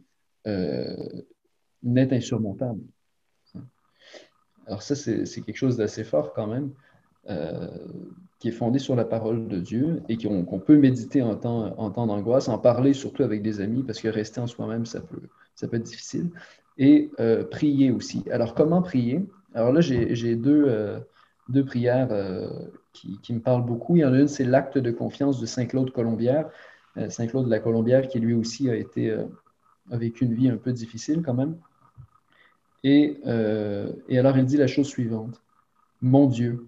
n'est 1.84 2.14
insurmontable. 2.14 2.80
Alors 4.66 4.82
ça, 4.82 4.96
c'est 4.96 5.42
quelque 5.42 5.58
chose 5.58 5.78
d'assez 5.78 6.04
fort 6.04 6.34
quand 6.34 6.48
même 6.48 6.72
qui 8.40 8.50
est 8.50 8.52
fondé 8.52 8.78
sur 8.78 8.96
la 8.96 9.06
parole 9.06 9.48
de 9.48 9.60
Dieu 9.60 10.04
et 10.10 10.18
qu'on 10.18 10.60
peut 10.60 10.78
méditer 10.78 11.22
en 11.22 11.36
temps, 11.36 11.74
en 11.78 11.90
temps 11.90 12.06
d'angoisse, 12.06 12.48
en 12.50 12.60
parler 12.60 12.94
surtout 12.94 13.24
avec 13.24 13.42
des 13.42 13.62
amis, 13.62 13.84
parce 13.84 14.00
que 14.00 14.08
rester 14.08 14.40
en 14.40 14.48
soi-même, 14.48 14.86
ça 14.86 15.02
peut, 15.02 15.22
ça 15.56 15.68
peut 15.68 15.78
être 15.78 15.84
difficile. 15.84 16.30
Et 16.78 17.10
euh, 17.20 17.44
prier 17.44 17.90
aussi. 17.90 18.24
Alors, 18.32 18.54
comment 18.54 18.84
prier? 18.84 19.26
Alors 19.56 19.72
là, 19.72 19.82
j'ai 19.82 20.36
deux, 20.36 20.66
euh, 20.68 21.00
deux 21.50 21.66
prières 21.66 22.10
euh, 22.12 22.48
qui, 22.94 23.20
qui, 23.24 23.34
me 23.34 23.40
parlent 23.40 23.66
beaucoup. 23.66 23.96
Il 23.96 24.02
y 24.02 24.06
en 24.06 24.14
a 24.14 24.20
une, 24.20 24.28
c'est 24.28 24.46
l'acte 24.46 24.78
de 24.78 24.92
confiance 24.92 25.40
de 25.40 25.48
Saint-Claude 25.48 25.92
Colombière. 25.92 26.50
Saint-Claude 27.10 27.46
de 27.46 27.52
la 27.52 27.60
Colombière, 27.60 28.08
qui 28.08 28.20
lui 28.20 28.34
aussi 28.34 28.72
a, 28.72 28.76
été, 28.76 29.16
a 29.92 29.98
vécu 29.98 30.26
une 30.26 30.34
vie 30.34 30.50
un 30.50 30.58
peu 30.58 30.72
difficile 30.72 31.22
quand 31.24 31.36
même. 31.36 31.56
Et, 32.84 33.20
et 34.10 34.18
alors, 34.18 34.36
il 34.36 34.46
dit 34.46 34.58
la 34.58 34.66
chose 34.66 34.88
suivante. 34.88 35.40
Mon 36.02 36.26
Dieu, 36.26 36.66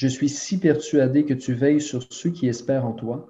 je 0.00 0.08
suis 0.08 0.30
si 0.30 0.58
persuadé 0.58 1.26
que 1.26 1.34
tu 1.34 1.52
veilles 1.52 1.82
sur 1.82 2.02
ceux 2.10 2.30
qui 2.30 2.48
espèrent 2.48 2.86
en 2.86 2.94
toi, 2.94 3.28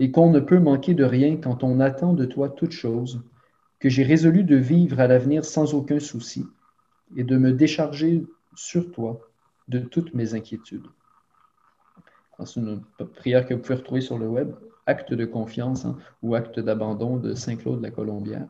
et 0.00 0.10
qu'on 0.10 0.28
ne 0.28 0.40
peut 0.40 0.58
manquer 0.58 0.92
de 0.92 1.04
rien 1.04 1.36
quand 1.36 1.62
on 1.62 1.78
attend 1.78 2.14
de 2.14 2.24
toi 2.24 2.48
toute 2.48 2.72
chose, 2.72 3.22
que 3.78 3.88
j'ai 3.88 4.02
résolu 4.02 4.42
de 4.42 4.56
vivre 4.56 4.98
à 4.98 5.06
l'avenir 5.06 5.44
sans 5.44 5.72
aucun 5.72 6.00
souci, 6.00 6.48
et 7.16 7.22
de 7.22 7.36
me 7.36 7.52
décharger 7.52 8.24
sur 8.56 8.90
toi 8.90 9.20
de 9.68 9.78
toutes 9.78 10.12
mes 10.12 10.34
inquiétudes. 10.34 10.88
C'est 12.44 12.58
une 12.58 12.80
prière 13.14 13.46
que 13.46 13.54
vous 13.54 13.60
pouvez 13.60 13.76
retrouver 13.76 14.00
sur 14.00 14.18
le 14.18 14.26
web, 14.26 14.50
acte 14.86 15.14
de 15.14 15.24
confiance 15.24 15.84
hein, 15.84 15.96
ou 16.24 16.34
acte 16.34 16.58
d'abandon 16.58 17.18
de 17.18 17.34
Saint-Claude 17.34 17.78
de 17.78 17.84
la 17.84 17.92
Colombière. 17.92 18.48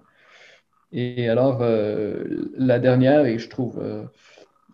Et 0.93 1.29
alors, 1.29 1.59
euh, 1.61 2.25
la 2.57 2.79
dernière, 2.79 3.27
et 3.27 3.39
je 3.39 3.51
trouve 3.51 3.79
euh, 3.83 4.07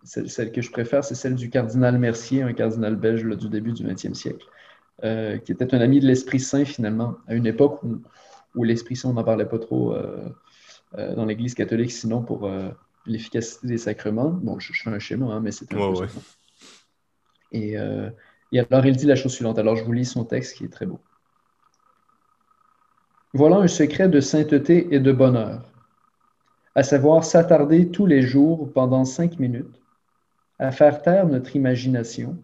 celle, 0.06 0.52
que 0.52 0.62
je 0.62 0.70
préfère, 0.70 1.04
c'est 1.04 1.14
celle 1.14 1.34
du 1.34 1.50
cardinal 1.50 1.98
Mercier, 1.98 2.42
un 2.42 2.52
cardinal 2.52 2.96
belge 2.96 3.24
du 3.24 3.48
début 3.48 3.72
du 3.72 3.84
XXe 3.84 4.12
siècle, 4.12 4.46
euh, 5.04 5.38
qui 5.38 5.52
était 5.52 5.74
un 5.74 5.80
ami 5.80 6.00
de 6.00 6.06
l'Esprit 6.06 6.40
Saint 6.40 6.64
finalement, 6.64 7.16
à 7.26 7.34
une 7.34 7.46
époque 7.46 7.80
où, 8.54 8.64
l'Esprit 8.64 8.96
Saint, 8.96 9.10
on 9.10 9.14
n'en 9.14 9.24
parlait 9.24 9.46
pas 9.46 9.58
trop 9.58 9.94
euh, 9.94 10.28
euh, 10.96 11.14
dans 11.14 11.24
l'Église 11.24 11.54
catholique, 11.54 11.90
sinon 11.90 12.22
pour 12.22 12.48
l'efficacité 13.04 13.66
des 13.66 13.78
sacrements. 13.78 14.30
Bon, 14.30 14.58
je, 14.58 14.72
fais 14.72 14.90
un 14.90 14.98
schéma, 14.98 15.26
hein, 15.26 15.40
mais 15.40 15.50
c'est 15.50 15.72
un 15.72 15.76
peu 15.76 16.06
Et, 17.52 17.76
et 18.52 18.60
alors, 18.60 18.86
il 18.86 18.96
dit 18.96 19.06
la 19.06 19.16
chose 19.16 19.32
suivante. 19.32 19.58
Alors, 19.58 19.76
je 19.76 19.84
vous 19.84 19.92
lis 19.92 20.04
son 20.04 20.24
texte 20.24 20.56
qui 20.56 20.64
est 20.64 20.72
très 20.72 20.86
beau. 20.86 21.00
Voilà 23.34 23.56
un 23.56 23.68
secret 23.68 24.08
de 24.08 24.20
sainteté 24.20 24.94
et 24.94 25.00
de 25.00 25.12
bonheur, 25.12 25.70
à 26.74 26.82
savoir 26.82 27.22
s'attarder 27.24 27.90
tous 27.90 28.06
les 28.06 28.22
jours 28.22 28.72
pendant 28.72 29.04
cinq 29.04 29.38
minutes 29.38 29.78
à 30.58 30.70
faire 30.70 31.02
taire 31.02 31.26
notre 31.26 31.54
imagination, 31.56 32.38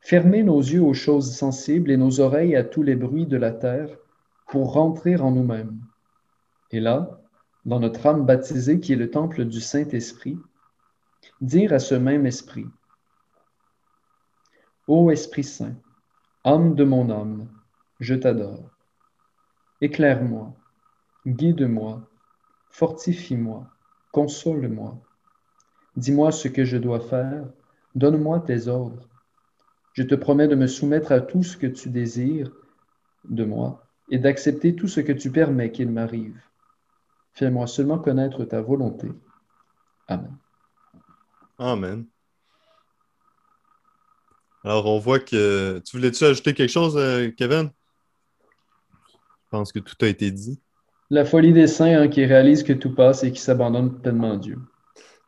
fermer 0.00 0.42
nos 0.42 0.60
yeux 0.60 0.82
aux 0.82 0.94
choses 0.94 1.34
sensibles 1.34 1.90
et 1.90 1.96
nos 1.96 2.20
oreilles 2.20 2.56
à 2.56 2.64
tous 2.64 2.82
les 2.82 2.96
bruits 2.96 3.26
de 3.26 3.36
la 3.36 3.50
terre 3.50 3.90
pour 4.46 4.72
rentrer 4.72 5.16
en 5.16 5.32
nous-mêmes. 5.32 5.80
Et 6.70 6.80
là, 6.80 7.20
dans 7.64 7.80
notre 7.80 8.06
âme 8.06 8.24
baptisée 8.24 8.80
qui 8.80 8.92
est 8.92 8.96
le 8.96 9.10
temple 9.10 9.44
du 9.44 9.60
Saint-Esprit, 9.60 10.38
dire 11.40 11.72
à 11.72 11.78
ce 11.78 11.94
même 11.94 12.26
Esprit, 12.26 12.66
Ô 14.86 15.10
Esprit 15.10 15.44
Saint, 15.44 15.74
âme 16.44 16.74
de 16.74 16.84
mon 16.84 17.10
âme, 17.10 17.48
je 18.00 18.14
t'adore. 18.14 18.70
Éclaire-moi, 19.80 20.54
guide-moi, 21.26 22.00
fortifie-moi, 22.70 23.66
console-moi 24.12 24.98
Dis-moi 25.98 26.30
ce 26.30 26.46
que 26.46 26.64
je 26.64 26.76
dois 26.76 27.00
faire, 27.00 27.44
donne-moi 27.96 28.38
tes 28.46 28.68
ordres. 28.68 29.08
Je 29.94 30.04
te 30.04 30.14
promets 30.14 30.46
de 30.46 30.54
me 30.54 30.68
soumettre 30.68 31.10
à 31.10 31.20
tout 31.20 31.42
ce 31.42 31.56
que 31.56 31.66
tu 31.66 31.90
désires 31.90 32.52
de 33.24 33.44
moi 33.44 33.84
et 34.08 34.20
d'accepter 34.20 34.76
tout 34.76 34.86
ce 34.86 35.00
que 35.00 35.10
tu 35.10 35.32
permets 35.32 35.72
qu'il 35.72 35.90
m'arrive. 35.90 36.40
Fais-moi 37.32 37.66
seulement 37.66 37.98
connaître 37.98 38.44
ta 38.44 38.60
volonté. 38.60 39.08
Amen. 40.06 40.36
Amen. 41.58 42.06
Alors, 44.62 44.86
on 44.86 45.00
voit 45.00 45.18
que. 45.18 45.80
Tu 45.80 45.96
voulais-tu 45.96 46.22
ajouter 46.22 46.54
quelque 46.54 46.70
chose, 46.70 46.96
euh, 46.96 47.32
Kevin? 47.36 47.72
Je 49.10 49.48
pense 49.50 49.72
que 49.72 49.80
tout 49.80 49.96
a 50.02 50.06
été 50.06 50.30
dit. 50.30 50.60
La 51.10 51.24
folie 51.24 51.52
des 51.52 51.66
saints 51.66 52.02
hein, 52.02 52.06
qui 52.06 52.24
réalisent 52.24 52.62
que 52.62 52.72
tout 52.72 52.94
passe 52.94 53.24
et 53.24 53.32
qui 53.32 53.40
s'abandonnent 53.40 54.00
pleinement 54.00 54.34
à 54.34 54.36
Dieu. 54.36 54.58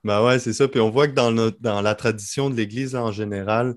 Ben 0.04 0.24
ouais, 0.24 0.38
c'est 0.38 0.52
ça. 0.52 0.68
Puis 0.68 0.80
on 0.80 0.90
voit 0.90 1.08
que 1.08 1.14
dans, 1.14 1.80
la 1.82 1.94
tradition 1.94 2.50
de 2.50 2.56
l'Église 2.56 2.96
en 2.96 3.12
général, 3.12 3.74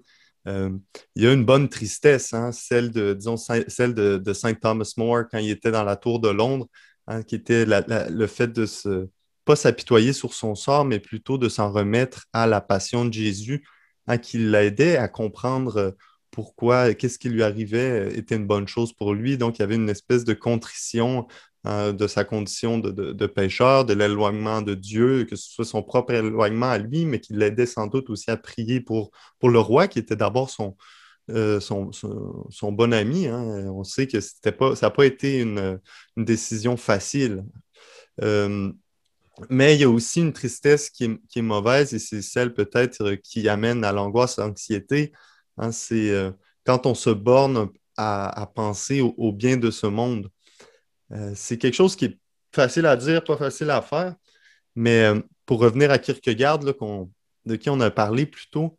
euh, 0.48 0.70
il 1.16 1.24
y 1.24 1.28
a 1.28 1.34
une 1.34 1.46
bonne 1.46 1.70
tristesse, 1.70 2.34
hein, 2.34 2.52
celle 2.52 2.92
de, 2.92 3.14
disons, 3.14 3.38
celle 3.38 3.94
de, 3.94 4.34
Saint 4.34 4.54
Thomas 4.54 4.94
More 4.98 5.24
quand 5.30 5.38
il 5.40 5.52
était 5.52 5.72
dans 5.72 5.84
la 5.84 5.96
tour 5.96 6.20
de 6.20 6.30
Londres, 6.30 6.68
hein, 7.08 7.24
qui 7.24 7.36
était 7.36 7.66
le 7.66 8.28
fait 8.28 8.48
de 8.48 8.66
se 8.66 9.08
pas 9.46 9.56
s'apitoyer 9.56 10.14
sur 10.14 10.34
son 10.34 10.56
sort, 10.56 10.86
mais 10.86 11.00
plutôt 11.00 11.38
de 11.38 11.50
s'en 11.50 11.72
remettre 11.72 12.28
à 12.34 12.48
la 12.48 12.62
passion 12.62 13.06
de 13.06 13.14
Jésus, 13.14 13.66
hein, 14.08 14.18
qui 14.18 14.38
l'aidait 14.38 14.98
à 14.98 15.08
comprendre 15.08 15.78
euh, 15.78 15.92
pourquoi, 16.32 16.94
qu'est-ce 16.94 17.20
qui 17.20 17.30
lui 17.30 17.44
arrivait 17.44 18.08
euh, 18.08 18.18
était 18.18 18.36
une 18.36 18.48
bonne 18.48 18.68
chose 18.68 18.94
pour 18.94 19.14
lui. 19.14 19.38
Donc, 19.38 19.58
il 19.58 19.62
y 19.62 19.64
avait 19.64 19.76
une 19.76 19.90
espèce 19.90 20.24
de 20.24 20.34
contrition 20.34 21.28
euh, 21.66 21.94
de 21.94 22.08
sa 22.08 22.26
condition 22.26 22.78
de, 22.78 22.92
de, 22.92 23.26
pécheur, 23.26 23.86
de 23.86 23.94
l'éloignement 23.94 24.62
de 24.62 24.74
Dieu, 24.74 25.24
que 25.24 25.38
ce 25.38 25.50
soit 25.50 25.64
son 25.64 25.82
propre 25.82 26.12
éloignement 26.12 26.70
à 26.70 26.78
lui, 26.78 27.06
mais 27.06 27.22
qui 27.22 27.32
l'aidait 27.32 27.66
sans 27.66 27.88
doute 27.88 28.10
aussi 28.10 28.30
à 28.30 28.36
prier 28.36 28.82
pour, 28.82 29.12
le 29.42 29.60
roi, 29.60 29.88
qui 29.88 29.98
était 29.98 30.18
d'abord 30.18 30.50
son, 30.50 30.76
euh, 31.30 31.62
bon 32.64 32.92
ami. 32.94 33.28
Hein. 33.28 33.72
On 33.74 33.86
sait 33.86 34.08
que 34.08 34.50
pas, 34.50 34.76
ça 34.76 34.88
n'a 34.88 34.92
pas 34.92 35.06
été 35.06 35.40
une, 35.40 35.80
décision 36.18 36.76
facile. 36.76 37.46
Euh, 38.22 38.70
mais 39.50 39.76
il 39.76 39.80
y 39.80 39.86
a 39.86 39.90
aussi 39.90 40.20
une 40.20 40.34
tristesse 40.34 40.90
qui 40.90 41.06
est, 41.06 41.42
mauvaise 41.42 41.94
et 41.94 42.00
c'est 42.00 42.22
celle 42.22 42.54
peut-être 42.54 43.14
qui 43.24 43.48
amène 43.48 43.86
à 43.86 43.94
l'angoisse, 43.94 44.38
à 44.38 44.46
l'anxiété. 44.46 45.14
Hein. 45.58 45.72
c'est 45.72 46.12
quand 46.66 46.86
on 46.88 46.94
se 46.94 47.10
borne 47.10 47.70
à 47.96 48.52
penser 48.54 49.00
au, 49.00 49.32
bien 49.32 49.56
de 49.56 49.72
ce 49.72 49.88
monde. 49.88 50.30
Euh, 51.12 51.34
c'est 51.36 51.58
quelque 51.58 51.76
chose 51.76 51.96
qui 51.96 52.06
est 52.06 52.20
facile 52.52 52.86
à 52.86 52.96
dire, 52.96 53.24
pas 53.24 53.38
facile 53.38 53.70
à 53.70 53.82
faire. 53.82 54.16
Mais 54.76 55.06
euh, 55.06 55.22
pour 55.46 55.60
revenir 55.60 55.92
à 55.92 56.00
Kierkegaard, 56.00 56.60
de 56.60 57.56
qui 57.56 57.70
on 57.70 57.80
a 57.80 57.92
parlé 57.92 58.26
plus 58.26 58.50
tôt, 58.50 58.78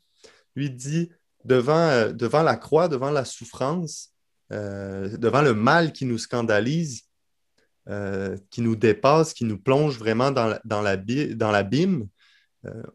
lui 0.57 0.71
dit 0.71 1.11
devant, 1.45 1.89
euh, 1.89 2.13
la 2.43 2.57
croix, 2.57 2.89
devant 2.89 3.11
la 3.11 3.25
souffrance, 3.25 4.11
devant 4.51 5.43
le 5.43 5.53
mal 5.53 5.93
qui 5.93 6.05
nous 6.05 6.19
scandalise, 6.19 7.03
qui 8.51 8.61
nous 8.61 8.77
dépasse, 8.77 9.35
qui 9.35 9.45
nous 9.45 9.59
plonge 9.59 9.99
vraiment 9.99 10.31
dans, 10.31 10.81
l'abîme, 10.81 12.09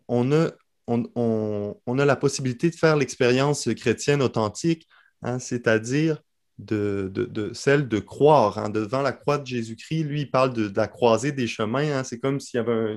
on, 0.08 0.32
a, 0.32 0.52
on, 0.88 1.76
la 1.88 2.16
possibilité 2.16 2.70
de 2.70 2.76
faire 2.76 2.96
l'expérience 2.96 3.68
chrétienne 3.76 4.22
authentique, 4.22 4.88
hein, 5.22 5.38
c'est-à-dire 5.40 6.22
de, 6.60 7.51
celle 7.53 7.88
de 7.88 7.99
croire. 7.99 8.57
Hein, 8.57 8.70
devant 8.70 9.01
la 9.01 9.12
croix 9.12 9.38
de 9.38 9.47
Jésus-Christ, 9.47 10.03
lui, 10.03 10.22
il 10.22 10.32
parle 10.32 10.53
de, 10.53 10.72
la 10.76 10.88
croisée 10.88 11.32
des 11.32 11.47
chemins. 11.47 11.99
Hein. 11.99 12.03
c'est 12.03 12.20
comme 12.20 12.39
s'il 12.39 12.57
y 12.57 12.62
avait 12.62 12.95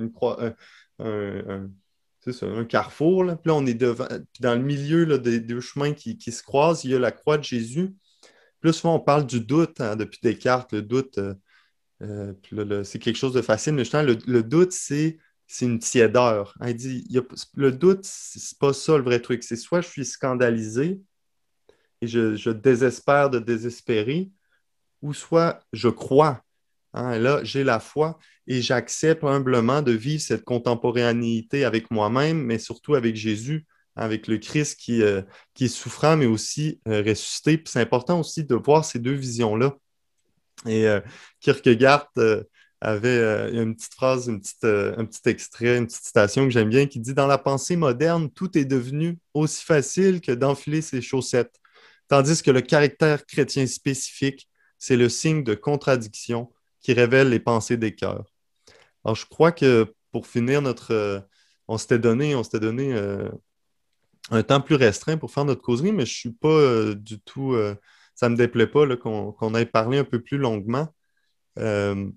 un, 0.98 2.64
carrefour. 2.68 3.24
Là. 3.24 3.36
Puis 3.36 3.48
là, 3.48 3.54
on 3.54 3.66
est 3.66 3.74
devant, 3.74 4.08
dans 4.40 4.54
le 4.54 4.62
milieu 4.62 5.18
des 5.18 5.40
deux 5.40 5.60
chemins 5.60 5.92
qui, 5.92 6.18
se 6.20 6.42
croisent, 6.42 6.84
il 6.84 6.90
y 6.90 6.94
a 6.94 6.98
la 6.98 7.12
croix 7.12 7.38
de 7.38 7.44
Jésus. 7.44 7.94
Plus 8.60 8.72
souvent, 8.74 8.96
on 8.96 9.00
parle 9.00 9.26
du 9.26 9.40
doute 9.40 9.80
hein, 9.80 9.96
depuis 9.96 10.20
Descartes. 10.22 10.72
Le 10.72 10.82
doute, 10.82 11.18
euh, 11.18 11.34
euh, 12.02 12.84
c'est 12.84 12.98
quelque 12.98 13.16
chose 13.16 13.32
de 13.32 13.42
facile, 13.42 13.74
mais 13.74 13.84
justement, 13.84 14.02
le, 14.02 14.42
doute, 14.42 14.72
c'est 14.72 15.18
c'est 15.48 15.66
une 15.66 15.80
tiédeur. 15.80 16.54
Il 16.66 16.74
dit, 16.74 17.06
le 17.54 17.72
doute, 17.72 18.04
c'est 18.04 18.58
pas 18.58 18.72
ça 18.72 18.96
le 18.96 19.04
vrai 19.04 19.20
truc. 19.20 19.42
C'est 19.42 19.56
soit 19.56 19.82
je 19.82 19.88
suis 19.88 20.06
scandalisé 20.06 21.02
et 22.02 22.08
je, 22.08 22.50
désespère 22.50 23.30
de 23.30 23.38
désespérer, 23.38 24.30
ou 25.00 25.14
soit 25.14 25.60
je 25.72 25.88
crois. 25.88 26.42
Hein, 26.94 27.18
là, 27.18 27.42
j'ai 27.44 27.64
la 27.64 27.80
foi 27.80 28.18
et 28.46 28.60
j'accepte 28.60 29.24
humblement 29.24 29.80
de 29.80 29.92
vivre 29.92 30.20
cette 30.20 30.44
contemporanéité 30.44 31.64
avec 31.64 31.90
moi-même, 31.90 32.42
mais 32.42 32.58
surtout 32.58 32.96
avec 32.96 33.16
Jésus, 33.16 33.66
avec 33.94 34.26
le 34.26 34.38
Christ 34.38 34.78
qui, 34.78 35.00
euh, 35.00 35.22
qui 35.54 35.66
est 35.66 35.68
souffrant, 35.68 36.16
mais 36.16 36.26
aussi 36.26 36.80
euh, 36.88 37.02
ressuscité. 37.06 37.62
c'est 37.64 37.80
important 37.80 38.18
aussi 38.18 38.44
de 38.44 38.54
voir 38.56 38.84
ces 38.84 38.98
deux 38.98 39.14
visions-là. 39.14 39.76
Et 40.66 40.86
euh, 40.86 41.00
Kierkegaard 41.40 42.10
avait 42.80 43.52
une 43.52 43.76
petite 43.76 43.94
phrase, 43.94 44.28
une 44.28 44.40
petite, 44.40 44.64
un 44.64 45.04
petit 45.04 45.28
extrait, 45.28 45.78
une 45.78 45.86
petite 45.86 46.04
citation 46.04 46.44
que 46.44 46.50
j'aime 46.50 46.68
bien 46.68 46.86
qui 46.86 46.98
dit 46.98 47.14
Dans 47.14 47.28
la 47.28 47.38
pensée 47.38 47.76
moderne, 47.76 48.28
tout 48.30 48.58
est 48.58 48.64
devenu 48.64 49.18
aussi 49.34 49.64
facile 49.64 50.20
que 50.20 50.32
d'enfiler 50.32 50.82
ses 50.82 51.00
chaussettes, 51.00 51.61
tandis 52.12 52.42
que 52.42 52.50
le 52.50 52.60
caractère 52.60 53.24
chrétien 53.24 53.66
spécifique, 53.66 54.46
c'est 54.78 54.96
le 54.96 55.08
signe 55.08 55.44
de 55.44 55.54
contradiction 55.54 56.52
qui 56.80 56.92
révèle 56.92 57.30
les 57.30 57.40
pensées 57.40 57.78
des 57.78 57.94
cœurs. 57.94 58.26
Alors, 59.02 59.16
je 59.16 59.24
crois 59.24 59.50
que 59.50 59.94
pour 60.10 60.26
finir 60.26 60.60
notre. 60.60 61.26
on 61.68 61.78
s'était 61.78 61.98
donné, 61.98 62.34
on 62.34 62.42
donné 62.42 62.94
un 64.30 64.42
temps 64.42 64.60
plus 64.60 64.74
restreint 64.74 65.16
pour 65.16 65.32
faire 65.32 65.46
notre 65.46 65.62
causerie, 65.62 65.92
mais 65.92 66.04
je 66.04 66.12
ne 66.12 66.16
suis 66.16 66.32
pas 66.32 66.48
euh, 66.48 66.94
du 66.94 67.18
tout. 67.20 67.54
Euh, 67.54 67.74
ça 68.14 68.28
ne 68.28 68.34
me 68.34 68.38
déplaît 68.38 68.66
pas 68.66 68.84
qu'on 68.98 69.54
ait 69.54 69.64
parlé 69.64 69.96
un 69.96 70.04
peu 70.04 70.20
plus 70.20 70.36
longuement. 70.36 70.88
Euh, 71.58 72.10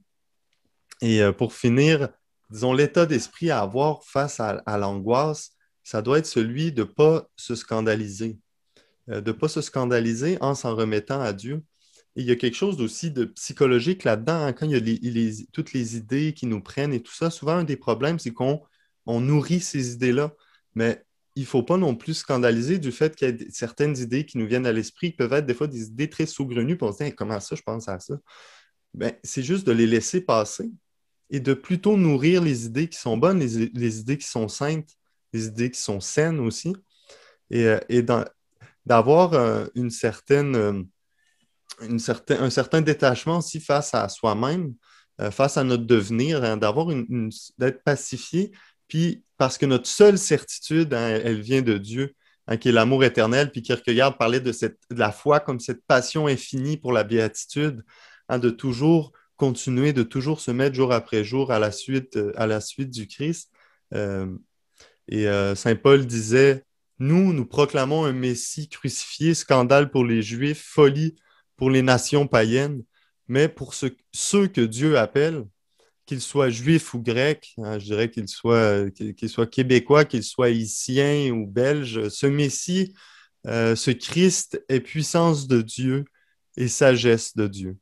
et 1.01 1.21
pour 1.37 1.53
finir, 1.53 2.09
disons, 2.49 2.73
l'état 2.73 3.05
d'esprit 3.05 3.49
à 3.49 3.61
avoir 3.61 4.03
face 4.03 4.41
à, 4.41 4.77
l'angoisse, 4.77 5.51
ça 5.83 6.01
doit 6.01 6.19
être 6.19 6.25
celui 6.25 6.73
de 6.73 6.83
ne 6.83 6.87
pas 6.87 7.29
se 7.37 7.55
scandaliser. 7.55 8.37
De 9.08 9.22
ne 9.22 9.32
pas 9.32 9.47
se 9.47 9.62
scandaliser 9.62 10.38
en 10.41 10.56
s'en 10.56 10.76
remettant 10.76 11.22
à 11.22 11.34
Dieu. 11.34 11.64
Et 12.16 12.22
il 12.22 12.28
y 12.28 12.32
a 12.32 12.36
quelque 12.36 12.56
chose 12.56 12.82
aussi 12.82 13.12
de 13.12 13.26
psychologique 13.26 14.03
là-dedans, 14.03 14.45
hein, 14.45 14.53
quand 14.53 14.66
il 14.66 14.72
y 14.72 15.30
a 15.30 15.45
toutes 15.51 15.74
les 15.74 15.97
idées 15.97 16.34
qui 16.34 16.47
nous 16.47 16.62
prennent 16.62 16.93
et 16.93 17.01
tout 17.01 17.14
ça. 17.14 17.30
Souvent, 17.30 17.58
un 17.58 17.64
des 17.64 17.76
problèmes, 17.76 18.20
c'est 18.20 18.32
qu'on 18.32 18.62
nourrit 19.08 19.60
ces 19.60 19.93
idées-là. 19.93 20.34
Mais 20.76 21.03
il 21.36 21.41
ne 21.41 21.47
faut 21.47 21.64
pas 21.64 21.78
non 21.78 21.95
plus 21.95 22.14
scandaliser 22.14 22.80
du 22.80 22.91
fait 22.91 23.16
qu'il 23.16 23.30
y 23.30 23.32
a 23.32 23.45
certaines 23.49 23.97
idées 23.97 24.26
qui 24.26 24.38
nous 24.38 24.47
viennent 24.47 24.66
à 24.66 24.72
l'esprit 24.72 25.12
qui 25.12 25.18
peuvent 25.18 25.34
être 25.34 25.45
des 25.45 25.53
fois 25.53 25.68
des 25.68 25.88
idées 25.88 26.10
très 26.10 26.26
saugrenues, 26.26 26.78
pour 26.78 26.93
se 26.93 27.03
dire 27.03 27.16
comment 27.16 27.39
ça, 27.39 27.56
je 27.56 27.62
pense 27.62 27.89
à 27.89 27.99
ça? 27.99 28.16
Ben, 28.93 29.14
c'est 29.24 29.43
juste 29.43 29.68
de 29.68 29.74
les 29.74 29.88
laisser 29.88 30.22
passer 30.22 30.72
et 31.30 31.39
de 31.41 31.53
plutôt 31.53 31.97
nourrir 31.97 32.41
les 32.41 32.66
idées 32.66 32.88
qui 32.88 32.97
sont 32.97 33.18
bonnes, 33.18 33.39
les, 33.39 33.99
idées 33.99 34.18
qui 34.18 34.28
sont 34.28 34.47
saintes, 34.47 34.89
les 35.34 35.47
idées 35.47 35.72
qui 35.72 35.82
sont 35.82 35.99
saines 35.99 36.39
aussi, 36.39 36.74
et, 37.49 37.66
euh, 37.66 37.80
d'avoir 38.86 39.33
euh, 39.33 39.65
une 39.75 39.89
certaine, 39.89 40.55
euh, 40.55 40.83
une 41.81 41.99
certain, 41.99 42.41
un 42.41 42.49
certain 42.49 42.81
détachement 42.81 43.39
aussi 43.39 43.59
face 43.59 43.93
à 43.93 44.07
soi-même, 44.09 44.73
face 45.31 45.55
à 45.55 45.63
notre 45.63 45.86
devenir, 45.86 46.43
hein, 46.43 46.57
d'avoir 46.57 46.88
d'être 47.57 47.83
pacifié, 47.86 48.51
puis 48.89 49.23
parce 49.38 49.57
que 49.57 49.65
notre 49.65 49.88
seule 49.88 50.17
certitude, 50.17 50.93
hein, 50.93 51.21
elle 51.23 51.39
vient 51.39 51.61
de 51.61 51.77
Dieu, 51.77 52.13
hein, 52.47 52.57
qui 52.57 52.69
est 52.69 52.71
l'amour 52.73 53.03
éternel. 53.03 53.51
Puis 53.51 53.61
Kierkegaard 53.61 54.17
parlait 54.17 54.41
de, 54.41 54.51
cette, 54.51 54.77
de 54.91 54.99
la 54.99 55.13
foi 55.13 55.39
comme 55.39 55.61
cette 55.61 55.83
passion 55.86 56.27
infinie 56.27 56.75
pour 56.75 56.91
la 56.91 57.05
béatitude, 57.05 57.83
de 58.29 58.49
toujours 58.49 59.11
continuer, 59.38 59.93
de 59.93 60.03
toujours 60.03 60.39
se 60.39 60.51
mettre 60.51 60.75
jour 60.75 60.93
après 60.93 61.23
jour 61.23 61.51
à 61.51 61.59
la 61.59 61.71
suite, 61.71 62.17
euh, 62.17 62.31
à 62.36 62.47
la 62.47 62.61
suite 62.61 62.89
du 62.89 63.07
Christ. 63.07 63.51
Euh, 63.93 64.27
et 65.07 65.27
euh, 65.27 65.55
Saint 65.55 65.75
Paul 65.75 66.05
disait, 66.05 66.63
nous, 66.99 67.33
nous 67.33 67.45
proclamons 67.45 68.05
un 68.05 68.13
Messie 68.13 68.69
crucifié, 68.69 69.33
scandale 69.33 69.91
pour 69.91 70.05
les 70.05 70.21
Juifs, 70.21 70.63
folie 70.63 71.15
pour 71.57 71.69
les 71.69 71.81
nations 71.81 72.27
païennes, 72.27 72.83
mais 73.27 73.47
pour 73.47 73.73
ceux 73.73 74.47
que 74.47 74.61
Dieu 74.61 74.97
appelle, 74.97 75.45
qu'il 76.05 76.21
soit 76.21 76.49
juif 76.49 76.93
ou 76.93 77.01
grec, 77.01 77.53
hein, 77.57 77.79
je 77.79 77.85
dirais 77.85 78.11
qu'il 78.11 78.27
soit, 78.27 78.89
qu'il 78.91 79.29
soit 79.29 79.47
québécois, 79.47 80.05
qu'il 80.05 80.23
soit 80.23 80.47
haïtien 80.47 81.31
ou 81.31 81.47
belge, 81.47 82.09
ce 82.09 82.27
Messie, 82.27 82.93
euh, 83.47 83.75
ce 83.75 83.91
Christ 83.91 84.63
est 84.69 84.81
puissance 84.81 85.47
de 85.47 85.61
Dieu 85.61 86.05
et 86.57 86.67
sagesse 86.67 87.35
de 87.35 87.47
Dieu. 87.47 87.77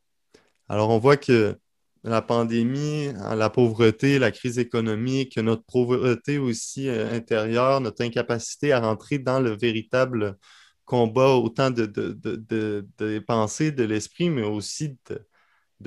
Alors 0.69 0.89
on 0.89 0.99
voit 0.99 1.17
que 1.17 1.57
la 2.03 2.21
pandémie, 2.21 3.13
la 3.13 3.49
pauvreté, 3.49 4.19
la 4.19 4.31
crise 4.31 4.59
économique, 4.59 5.37
notre 5.37 5.63
pauvreté 5.63 6.37
aussi 6.37 6.89
euh, 6.89 7.13
intérieure, 7.13 7.81
notre 7.81 8.03
incapacité 8.03 8.71
à 8.73 8.81
rentrer 8.81 9.19
dans 9.19 9.39
le 9.39 9.51
véritable 9.51 10.37
combat 10.85 11.29
autant 11.35 11.71
de, 11.71 11.85
de, 11.85 12.13
de, 12.13 12.87
de 12.97 13.19
pensées, 13.19 13.71
de 13.71 13.83
l'esprit, 13.83 14.29
mais 14.29 14.43
aussi 14.43 14.97
de, 15.09 15.25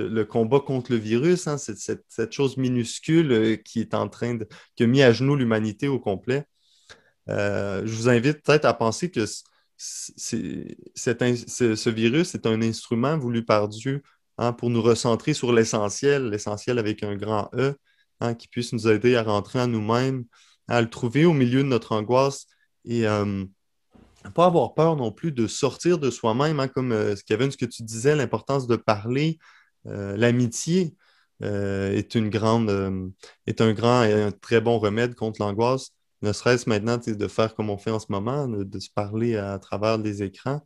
le 0.04 0.24
combat 0.24 0.60
contre 0.60 0.92
le 0.92 0.98
virus, 0.98 1.46
hein, 1.48 1.58
cette, 1.58 2.32
chose 2.32 2.56
minuscule 2.56 3.32
euh, 3.32 3.56
qui 3.56 3.80
est 3.80 3.94
en 3.94 4.08
train 4.08 4.34
de, 4.34 4.48
qui 4.74 4.84
a 4.84 4.86
mis 4.86 5.02
à 5.02 5.12
genoux 5.12 5.36
l'humanité 5.36 5.88
au 5.88 5.98
complet. 5.98 6.44
Euh, 7.28 7.82
je 7.86 7.94
vous 7.94 8.08
invite 8.08 8.42
peut-être 8.42 8.64
à 8.66 8.74
penser 8.74 9.10
que 9.10 9.24
ce, 9.76 11.90
virus 11.90 12.34
est 12.34 12.46
un 12.46 12.62
instrument 12.62 13.18
voulu 13.18 13.44
par 13.44 13.68
Dieu 13.68 14.02
hein, 14.38 14.52
pour 14.52 14.70
nous 14.70 14.82
recentrer 14.82 15.34
sur 15.34 15.52
l'essentiel, 15.52 16.28
l'essentiel 16.28 16.78
avec 16.78 17.02
un 17.02 17.16
grand 17.16 17.50
E, 17.54 17.74
hein, 18.20 18.34
qui 18.34 18.48
puisse 18.48 18.72
nous 18.72 18.88
aider 18.88 19.16
à 19.16 19.22
rentrer 19.22 19.60
en 19.60 19.66
nous-mêmes, 19.66 20.24
à 20.68 20.80
le 20.80 20.90
trouver 20.90 21.24
au 21.24 21.32
milieu 21.32 21.62
de 21.62 21.68
notre 21.68 21.92
angoisse 21.92 22.46
et 22.84 23.06
euh, 23.06 23.44
pas 24.34 24.46
avoir 24.46 24.74
peur 24.74 24.96
non 24.96 25.12
plus 25.12 25.32
de 25.32 25.46
sortir 25.46 25.98
de 25.98 26.10
soi-même, 26.10 26.66
comme 26.74 27.14
Kevin, 27.26 27.50
ce 27.50 27.56
que 27.56 27.64
tu 27.64 27.82
disais, 27.82 28.16
l'importance 28.16 28.66
de 28.66 28.76
parler, 28.76 29.38
euh, 29.88 30.16
l'amitié 30.16 30.96
euh, 31.42 31.92
est 31.92 32.16
euh, 32.16 32.20
un 32.20 33.72
grand 33.72 34.04
et 34.04 34.12
un 34.12 34.30
très 34.32 34.60
bon 34.60 34.78
remède 34.78 35.14
contre 35.14 35.40
l'angoisse. 35.40 35.90
Ne 36.22 36.32
serait-ce 36.32 36.68
maintenant 36.68 36.98
de 36.98 37.28
faire 37.28 37.54
comme 37.54 37.70
on 37.70 37.78
fait 37.78 37.90
en 37.90 38.00
ce 38.00 38.06
moment, 38.08 38.48
de, 38.48 38.78
se 38.78 38.90
parler 38.90 39.36
à, 39.36 39.58
travers 39.58 39.98
les 39.98 40.22
écrans, 40.22 40.62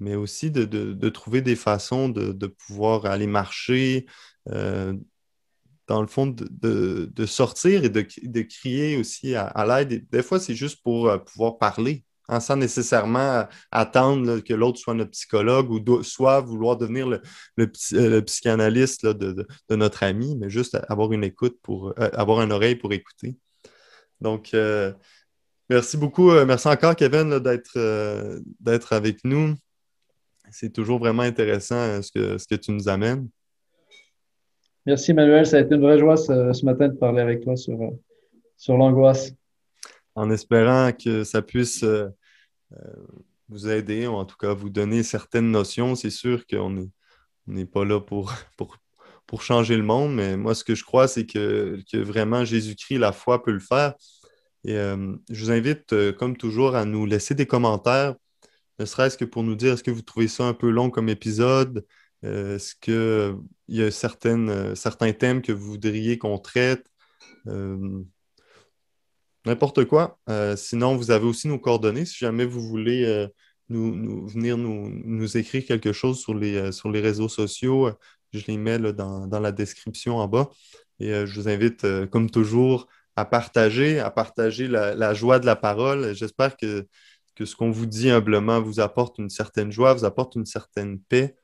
mais 0.00 0.14
aussi 0.14 0.50
de, 0.50 1.08
trouver 1.08 1.42
des 1.42 1.56
façons 1.56 2.08
de, 2.08 2.46
pouvoir 2.46 3.06
aller 3.06 3.26
marcher, 3.26 4.06
dans 4.46 6.00
le 6.00 6.06
fond, 6.06 6.34
de, 6.36 7.26
sortir 7.26 7.84
et 7.84 7.88
de, 7.90 8.42
crier 8.42 8.96
aussi 8.96 9.34
à, 9.34 9.66
l'aide. 9.66 10.06
Des 10.10 10.22
fois, 10.22 10.40
c'est 10.40 10.54
juste 10.54 10.82
pour 10.82 11.12
pouvoir 11.24 11.58
parler 11.58 12.04
sans 12.38 12.56
nécessairement 12.56 13.48
attendre 13.72 14.38
que 14.40 14.54
l'autre 14.54 14.78
soit 14.78 14.94
notre 14.94 15.10
psychologue 15.10 15.70
ou 15.70 16.02
soit 16.04 16.40
vouloir 16.40 16.76
devenir 16.76 17.08
le, 17.08 17.20
euh, 17.94 18.20
psychanalyste 18.20 19.06
de, 19.06 19.46
notre 19.70 20.04
ami, 20.04 20.36
mais 20.36 20.48
juste 20.48 20.78
avoir 20.88 21.12
une 21.12 21.24
écoute 21.24 21.58
pour 21.62 21.88
euh, 21.98 22.10
avoir 22.12 22.42
une 22.42 22.52
oreille 22.52 22.76
pour 22.76 22.92
écouter. 22.92 23.36
Donc, 24.20 24.54
euh, 24.54 24.92
merci 25.68 25.96
beaucoup. 25.96 26.30
merci 26.44 26.68
encore, 26.68 26.94
Kevin, 26.94 27.40
d'être 27.40 28.92
avec 28.92 29.24
nous. 29.24 29.54
C'est 30.50 30.72
toujours 30.72 30.98
vraiment 30.98 31.22
intéressant 31.22 32.02
ce 32.02 32.10
que, 32.12 32.38
ce 32.38 32.46
que 32.46 32.54
tu 32.54 32.72
nous 32.72 32.88
amènes. 32.88 33.28
Merci, 34.86 35.12
Manuel. 35.12 35.46
Ça 35.46 35.58
a 35.58 35.60
été 35.60 35.74
une 35.74 35.82
vraie 35.82 35.98
joie 35.98 36.16
ce, 36.16 36.64
matin 36.64 36.88
de 36.88 36.96
parler 36.96 37.20
avec 37.20 37.42
toi 37.42 37.56
sur, 37.56 37.78
sur 38.56 38.76
l'angoisse. 38.76 39.32
En 40.14 40.30
espérant 40.30 40.90
que 40.92 41.22
ça 41.22 41.42
puisse 41.42 41.84
euh, 41.84 42.08
vous 43.48 43.68
aider, 43.68 44.06
ou 44.06 44.14
en 44.14 44.24
tout 44.24 44.36
cas 44.36 44.54
vous 44.54 44.70
donner 44.70 45.02
certaines 45.02 45.50
notions. 45.50 45.94
C'est 45.94 46.10
sûr 46.10 46.46
qu'on 46.46 46.88
n'est 47.46 47.66
pas 47.66 47.84
là 47.84 48.00
pour, 48.00 48.32
pour, 49.26 49.42
changer 49.42 49.76
le 49.76 49.82
monde, 49.82 50.14
mais 50.14 50.36
moi, 50.36 50.54
ce 50.54 50.64
que 50.64 50.74
je 50.74 50.84
crois, 50.84 51.08
c'est 51.08 51.26
que, 51.26 51.78
vraiment 51.94 52.44
Jésus-Christ, 52.44 52.98
la 52.98 53.12
foi 53.12 53.42
peut 53.42 53.52
le 53.52 53.60
faire. 53.60 53.94
Et 54.64 54.76
euh, 54.76 55.14
je 55.30 55.44
vous 55.44 55.50
invite, 55.50 55.92
euh, 55.92 56.12
comme 56.12 56.36
toujours, 56.36 56.74
à 56.74 56.84
nous 56.84 57.06
laisser 57.06 57.34
des 57.34 57.46
commentaires, 57.46 58.14
ne 58.80 58.84
serait-ce 58.84 59.16
que 59.16 59.24
pour 59.24 59.44
nous 59.44 59.54
dire 59.54 59.74
est-ce 59.74 59.84
que 59.84 59.90
vous 59.90 60.02
trouvez 60.02 60.28
ça 60.28 60.44
un 60.44 60.54
peu 60.54 60.70
long 60.70 60.90
comme 60.90 61.08
épisode, 61.08 61.86
est-ce 62.22 62.74
qu'il 62.74 63.36
y 63.68 63.82
a 63.82 63.90
certaines, 63.90 64.74
certains 64.74 65.12
thèmes 65.12 65.42
que 65.42 65.52
vous 65.52 65.72
voudriez 65.72 66.18
qu'on 66.18 66.38
traite? 66.38 66.90
N'importe 69.46 69.84
quoi. 69.86 70.18
Euh, 70.28 70.54
sinon, 70.56 70.96
vous 70.96 71.10
avez 71.10 71.24
aussi 71.24 71.48
nos 71.48 71.58
coordonnées 71.58 72.04
si 72.04 72.18
jamais 72.18 72.44
vous 72.44 72.60
voulez 72.60 73.04
euh, 73.06 73.26
nous, 73.70 74.26
venir 74.28 74.58
nous, 74.58 75.36
écrire 75.36 75.64
quelque 75.64 75.92
chose 75.92 76.20
sur 76.20 76.34
les, 76.34 76.56
euh, 76.56 76.72
sur 76.72 76.90
les 76.90 77.00
réseaux 77.00 77.28
sociaux. 77.28 77.90
Je 78.32 78.44
les 78.48 78.58
mets 78.58 78.78
dans, 78.78 79.26
la 79.40 79.52
description 79.52 80.18
en 80.18 80.28
bas. 80.28 80.50
Et 81.00 81.08
je 81.26 81.40
vous 81.40 81.48
invite, 81.48 81.86
comme 82.10 82.30
toujours, 82.30 82.86
à 83.16 83.24
partager, 83.24 83.98
à 83.98 84.10
partager 84.10 84.68
la, 84.68 85.14
joie 85.14 85.38
de 85.38 85.46
la 85.46 85.56
parole. 85.56 86.14
J'espère 86.14 86.56
que, 86.56 86.86
que 87.40 87.46
ce 87.46 87.56
qu'on 87.56 87.70
vous 87.70 87.86
dit 87.86 88.10
humblement 88.10 88.60
vous 88.60 88.80
apporte 88.80 89.16
une 89.16 89.30
certaine 89.30 89.72
joie, 89.72 89.94
vous 89.94 90.04
apporte 90.04 90.34
une 90.34 90.44
certaine 90.44 91.00
paix. 91.00 91.36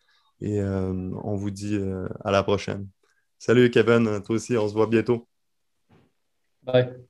Et 0.42 0.62
on 0.62 1.34
vous 1.36 1.50
dit 1.50 1.80
à 2.22 2.30
la 2.30 2.42
prochaine. 2.42 2.86
Salut 3.38 3.70
Kevin, 3.70 4.22
toi 4.22 4.36
aussi, 4.36 4.58
on 4.58 4.68
se 4.68 4.74
voit 4.74 4.88
bientôt. 4.88 5.26
Bye. 6.62 7.06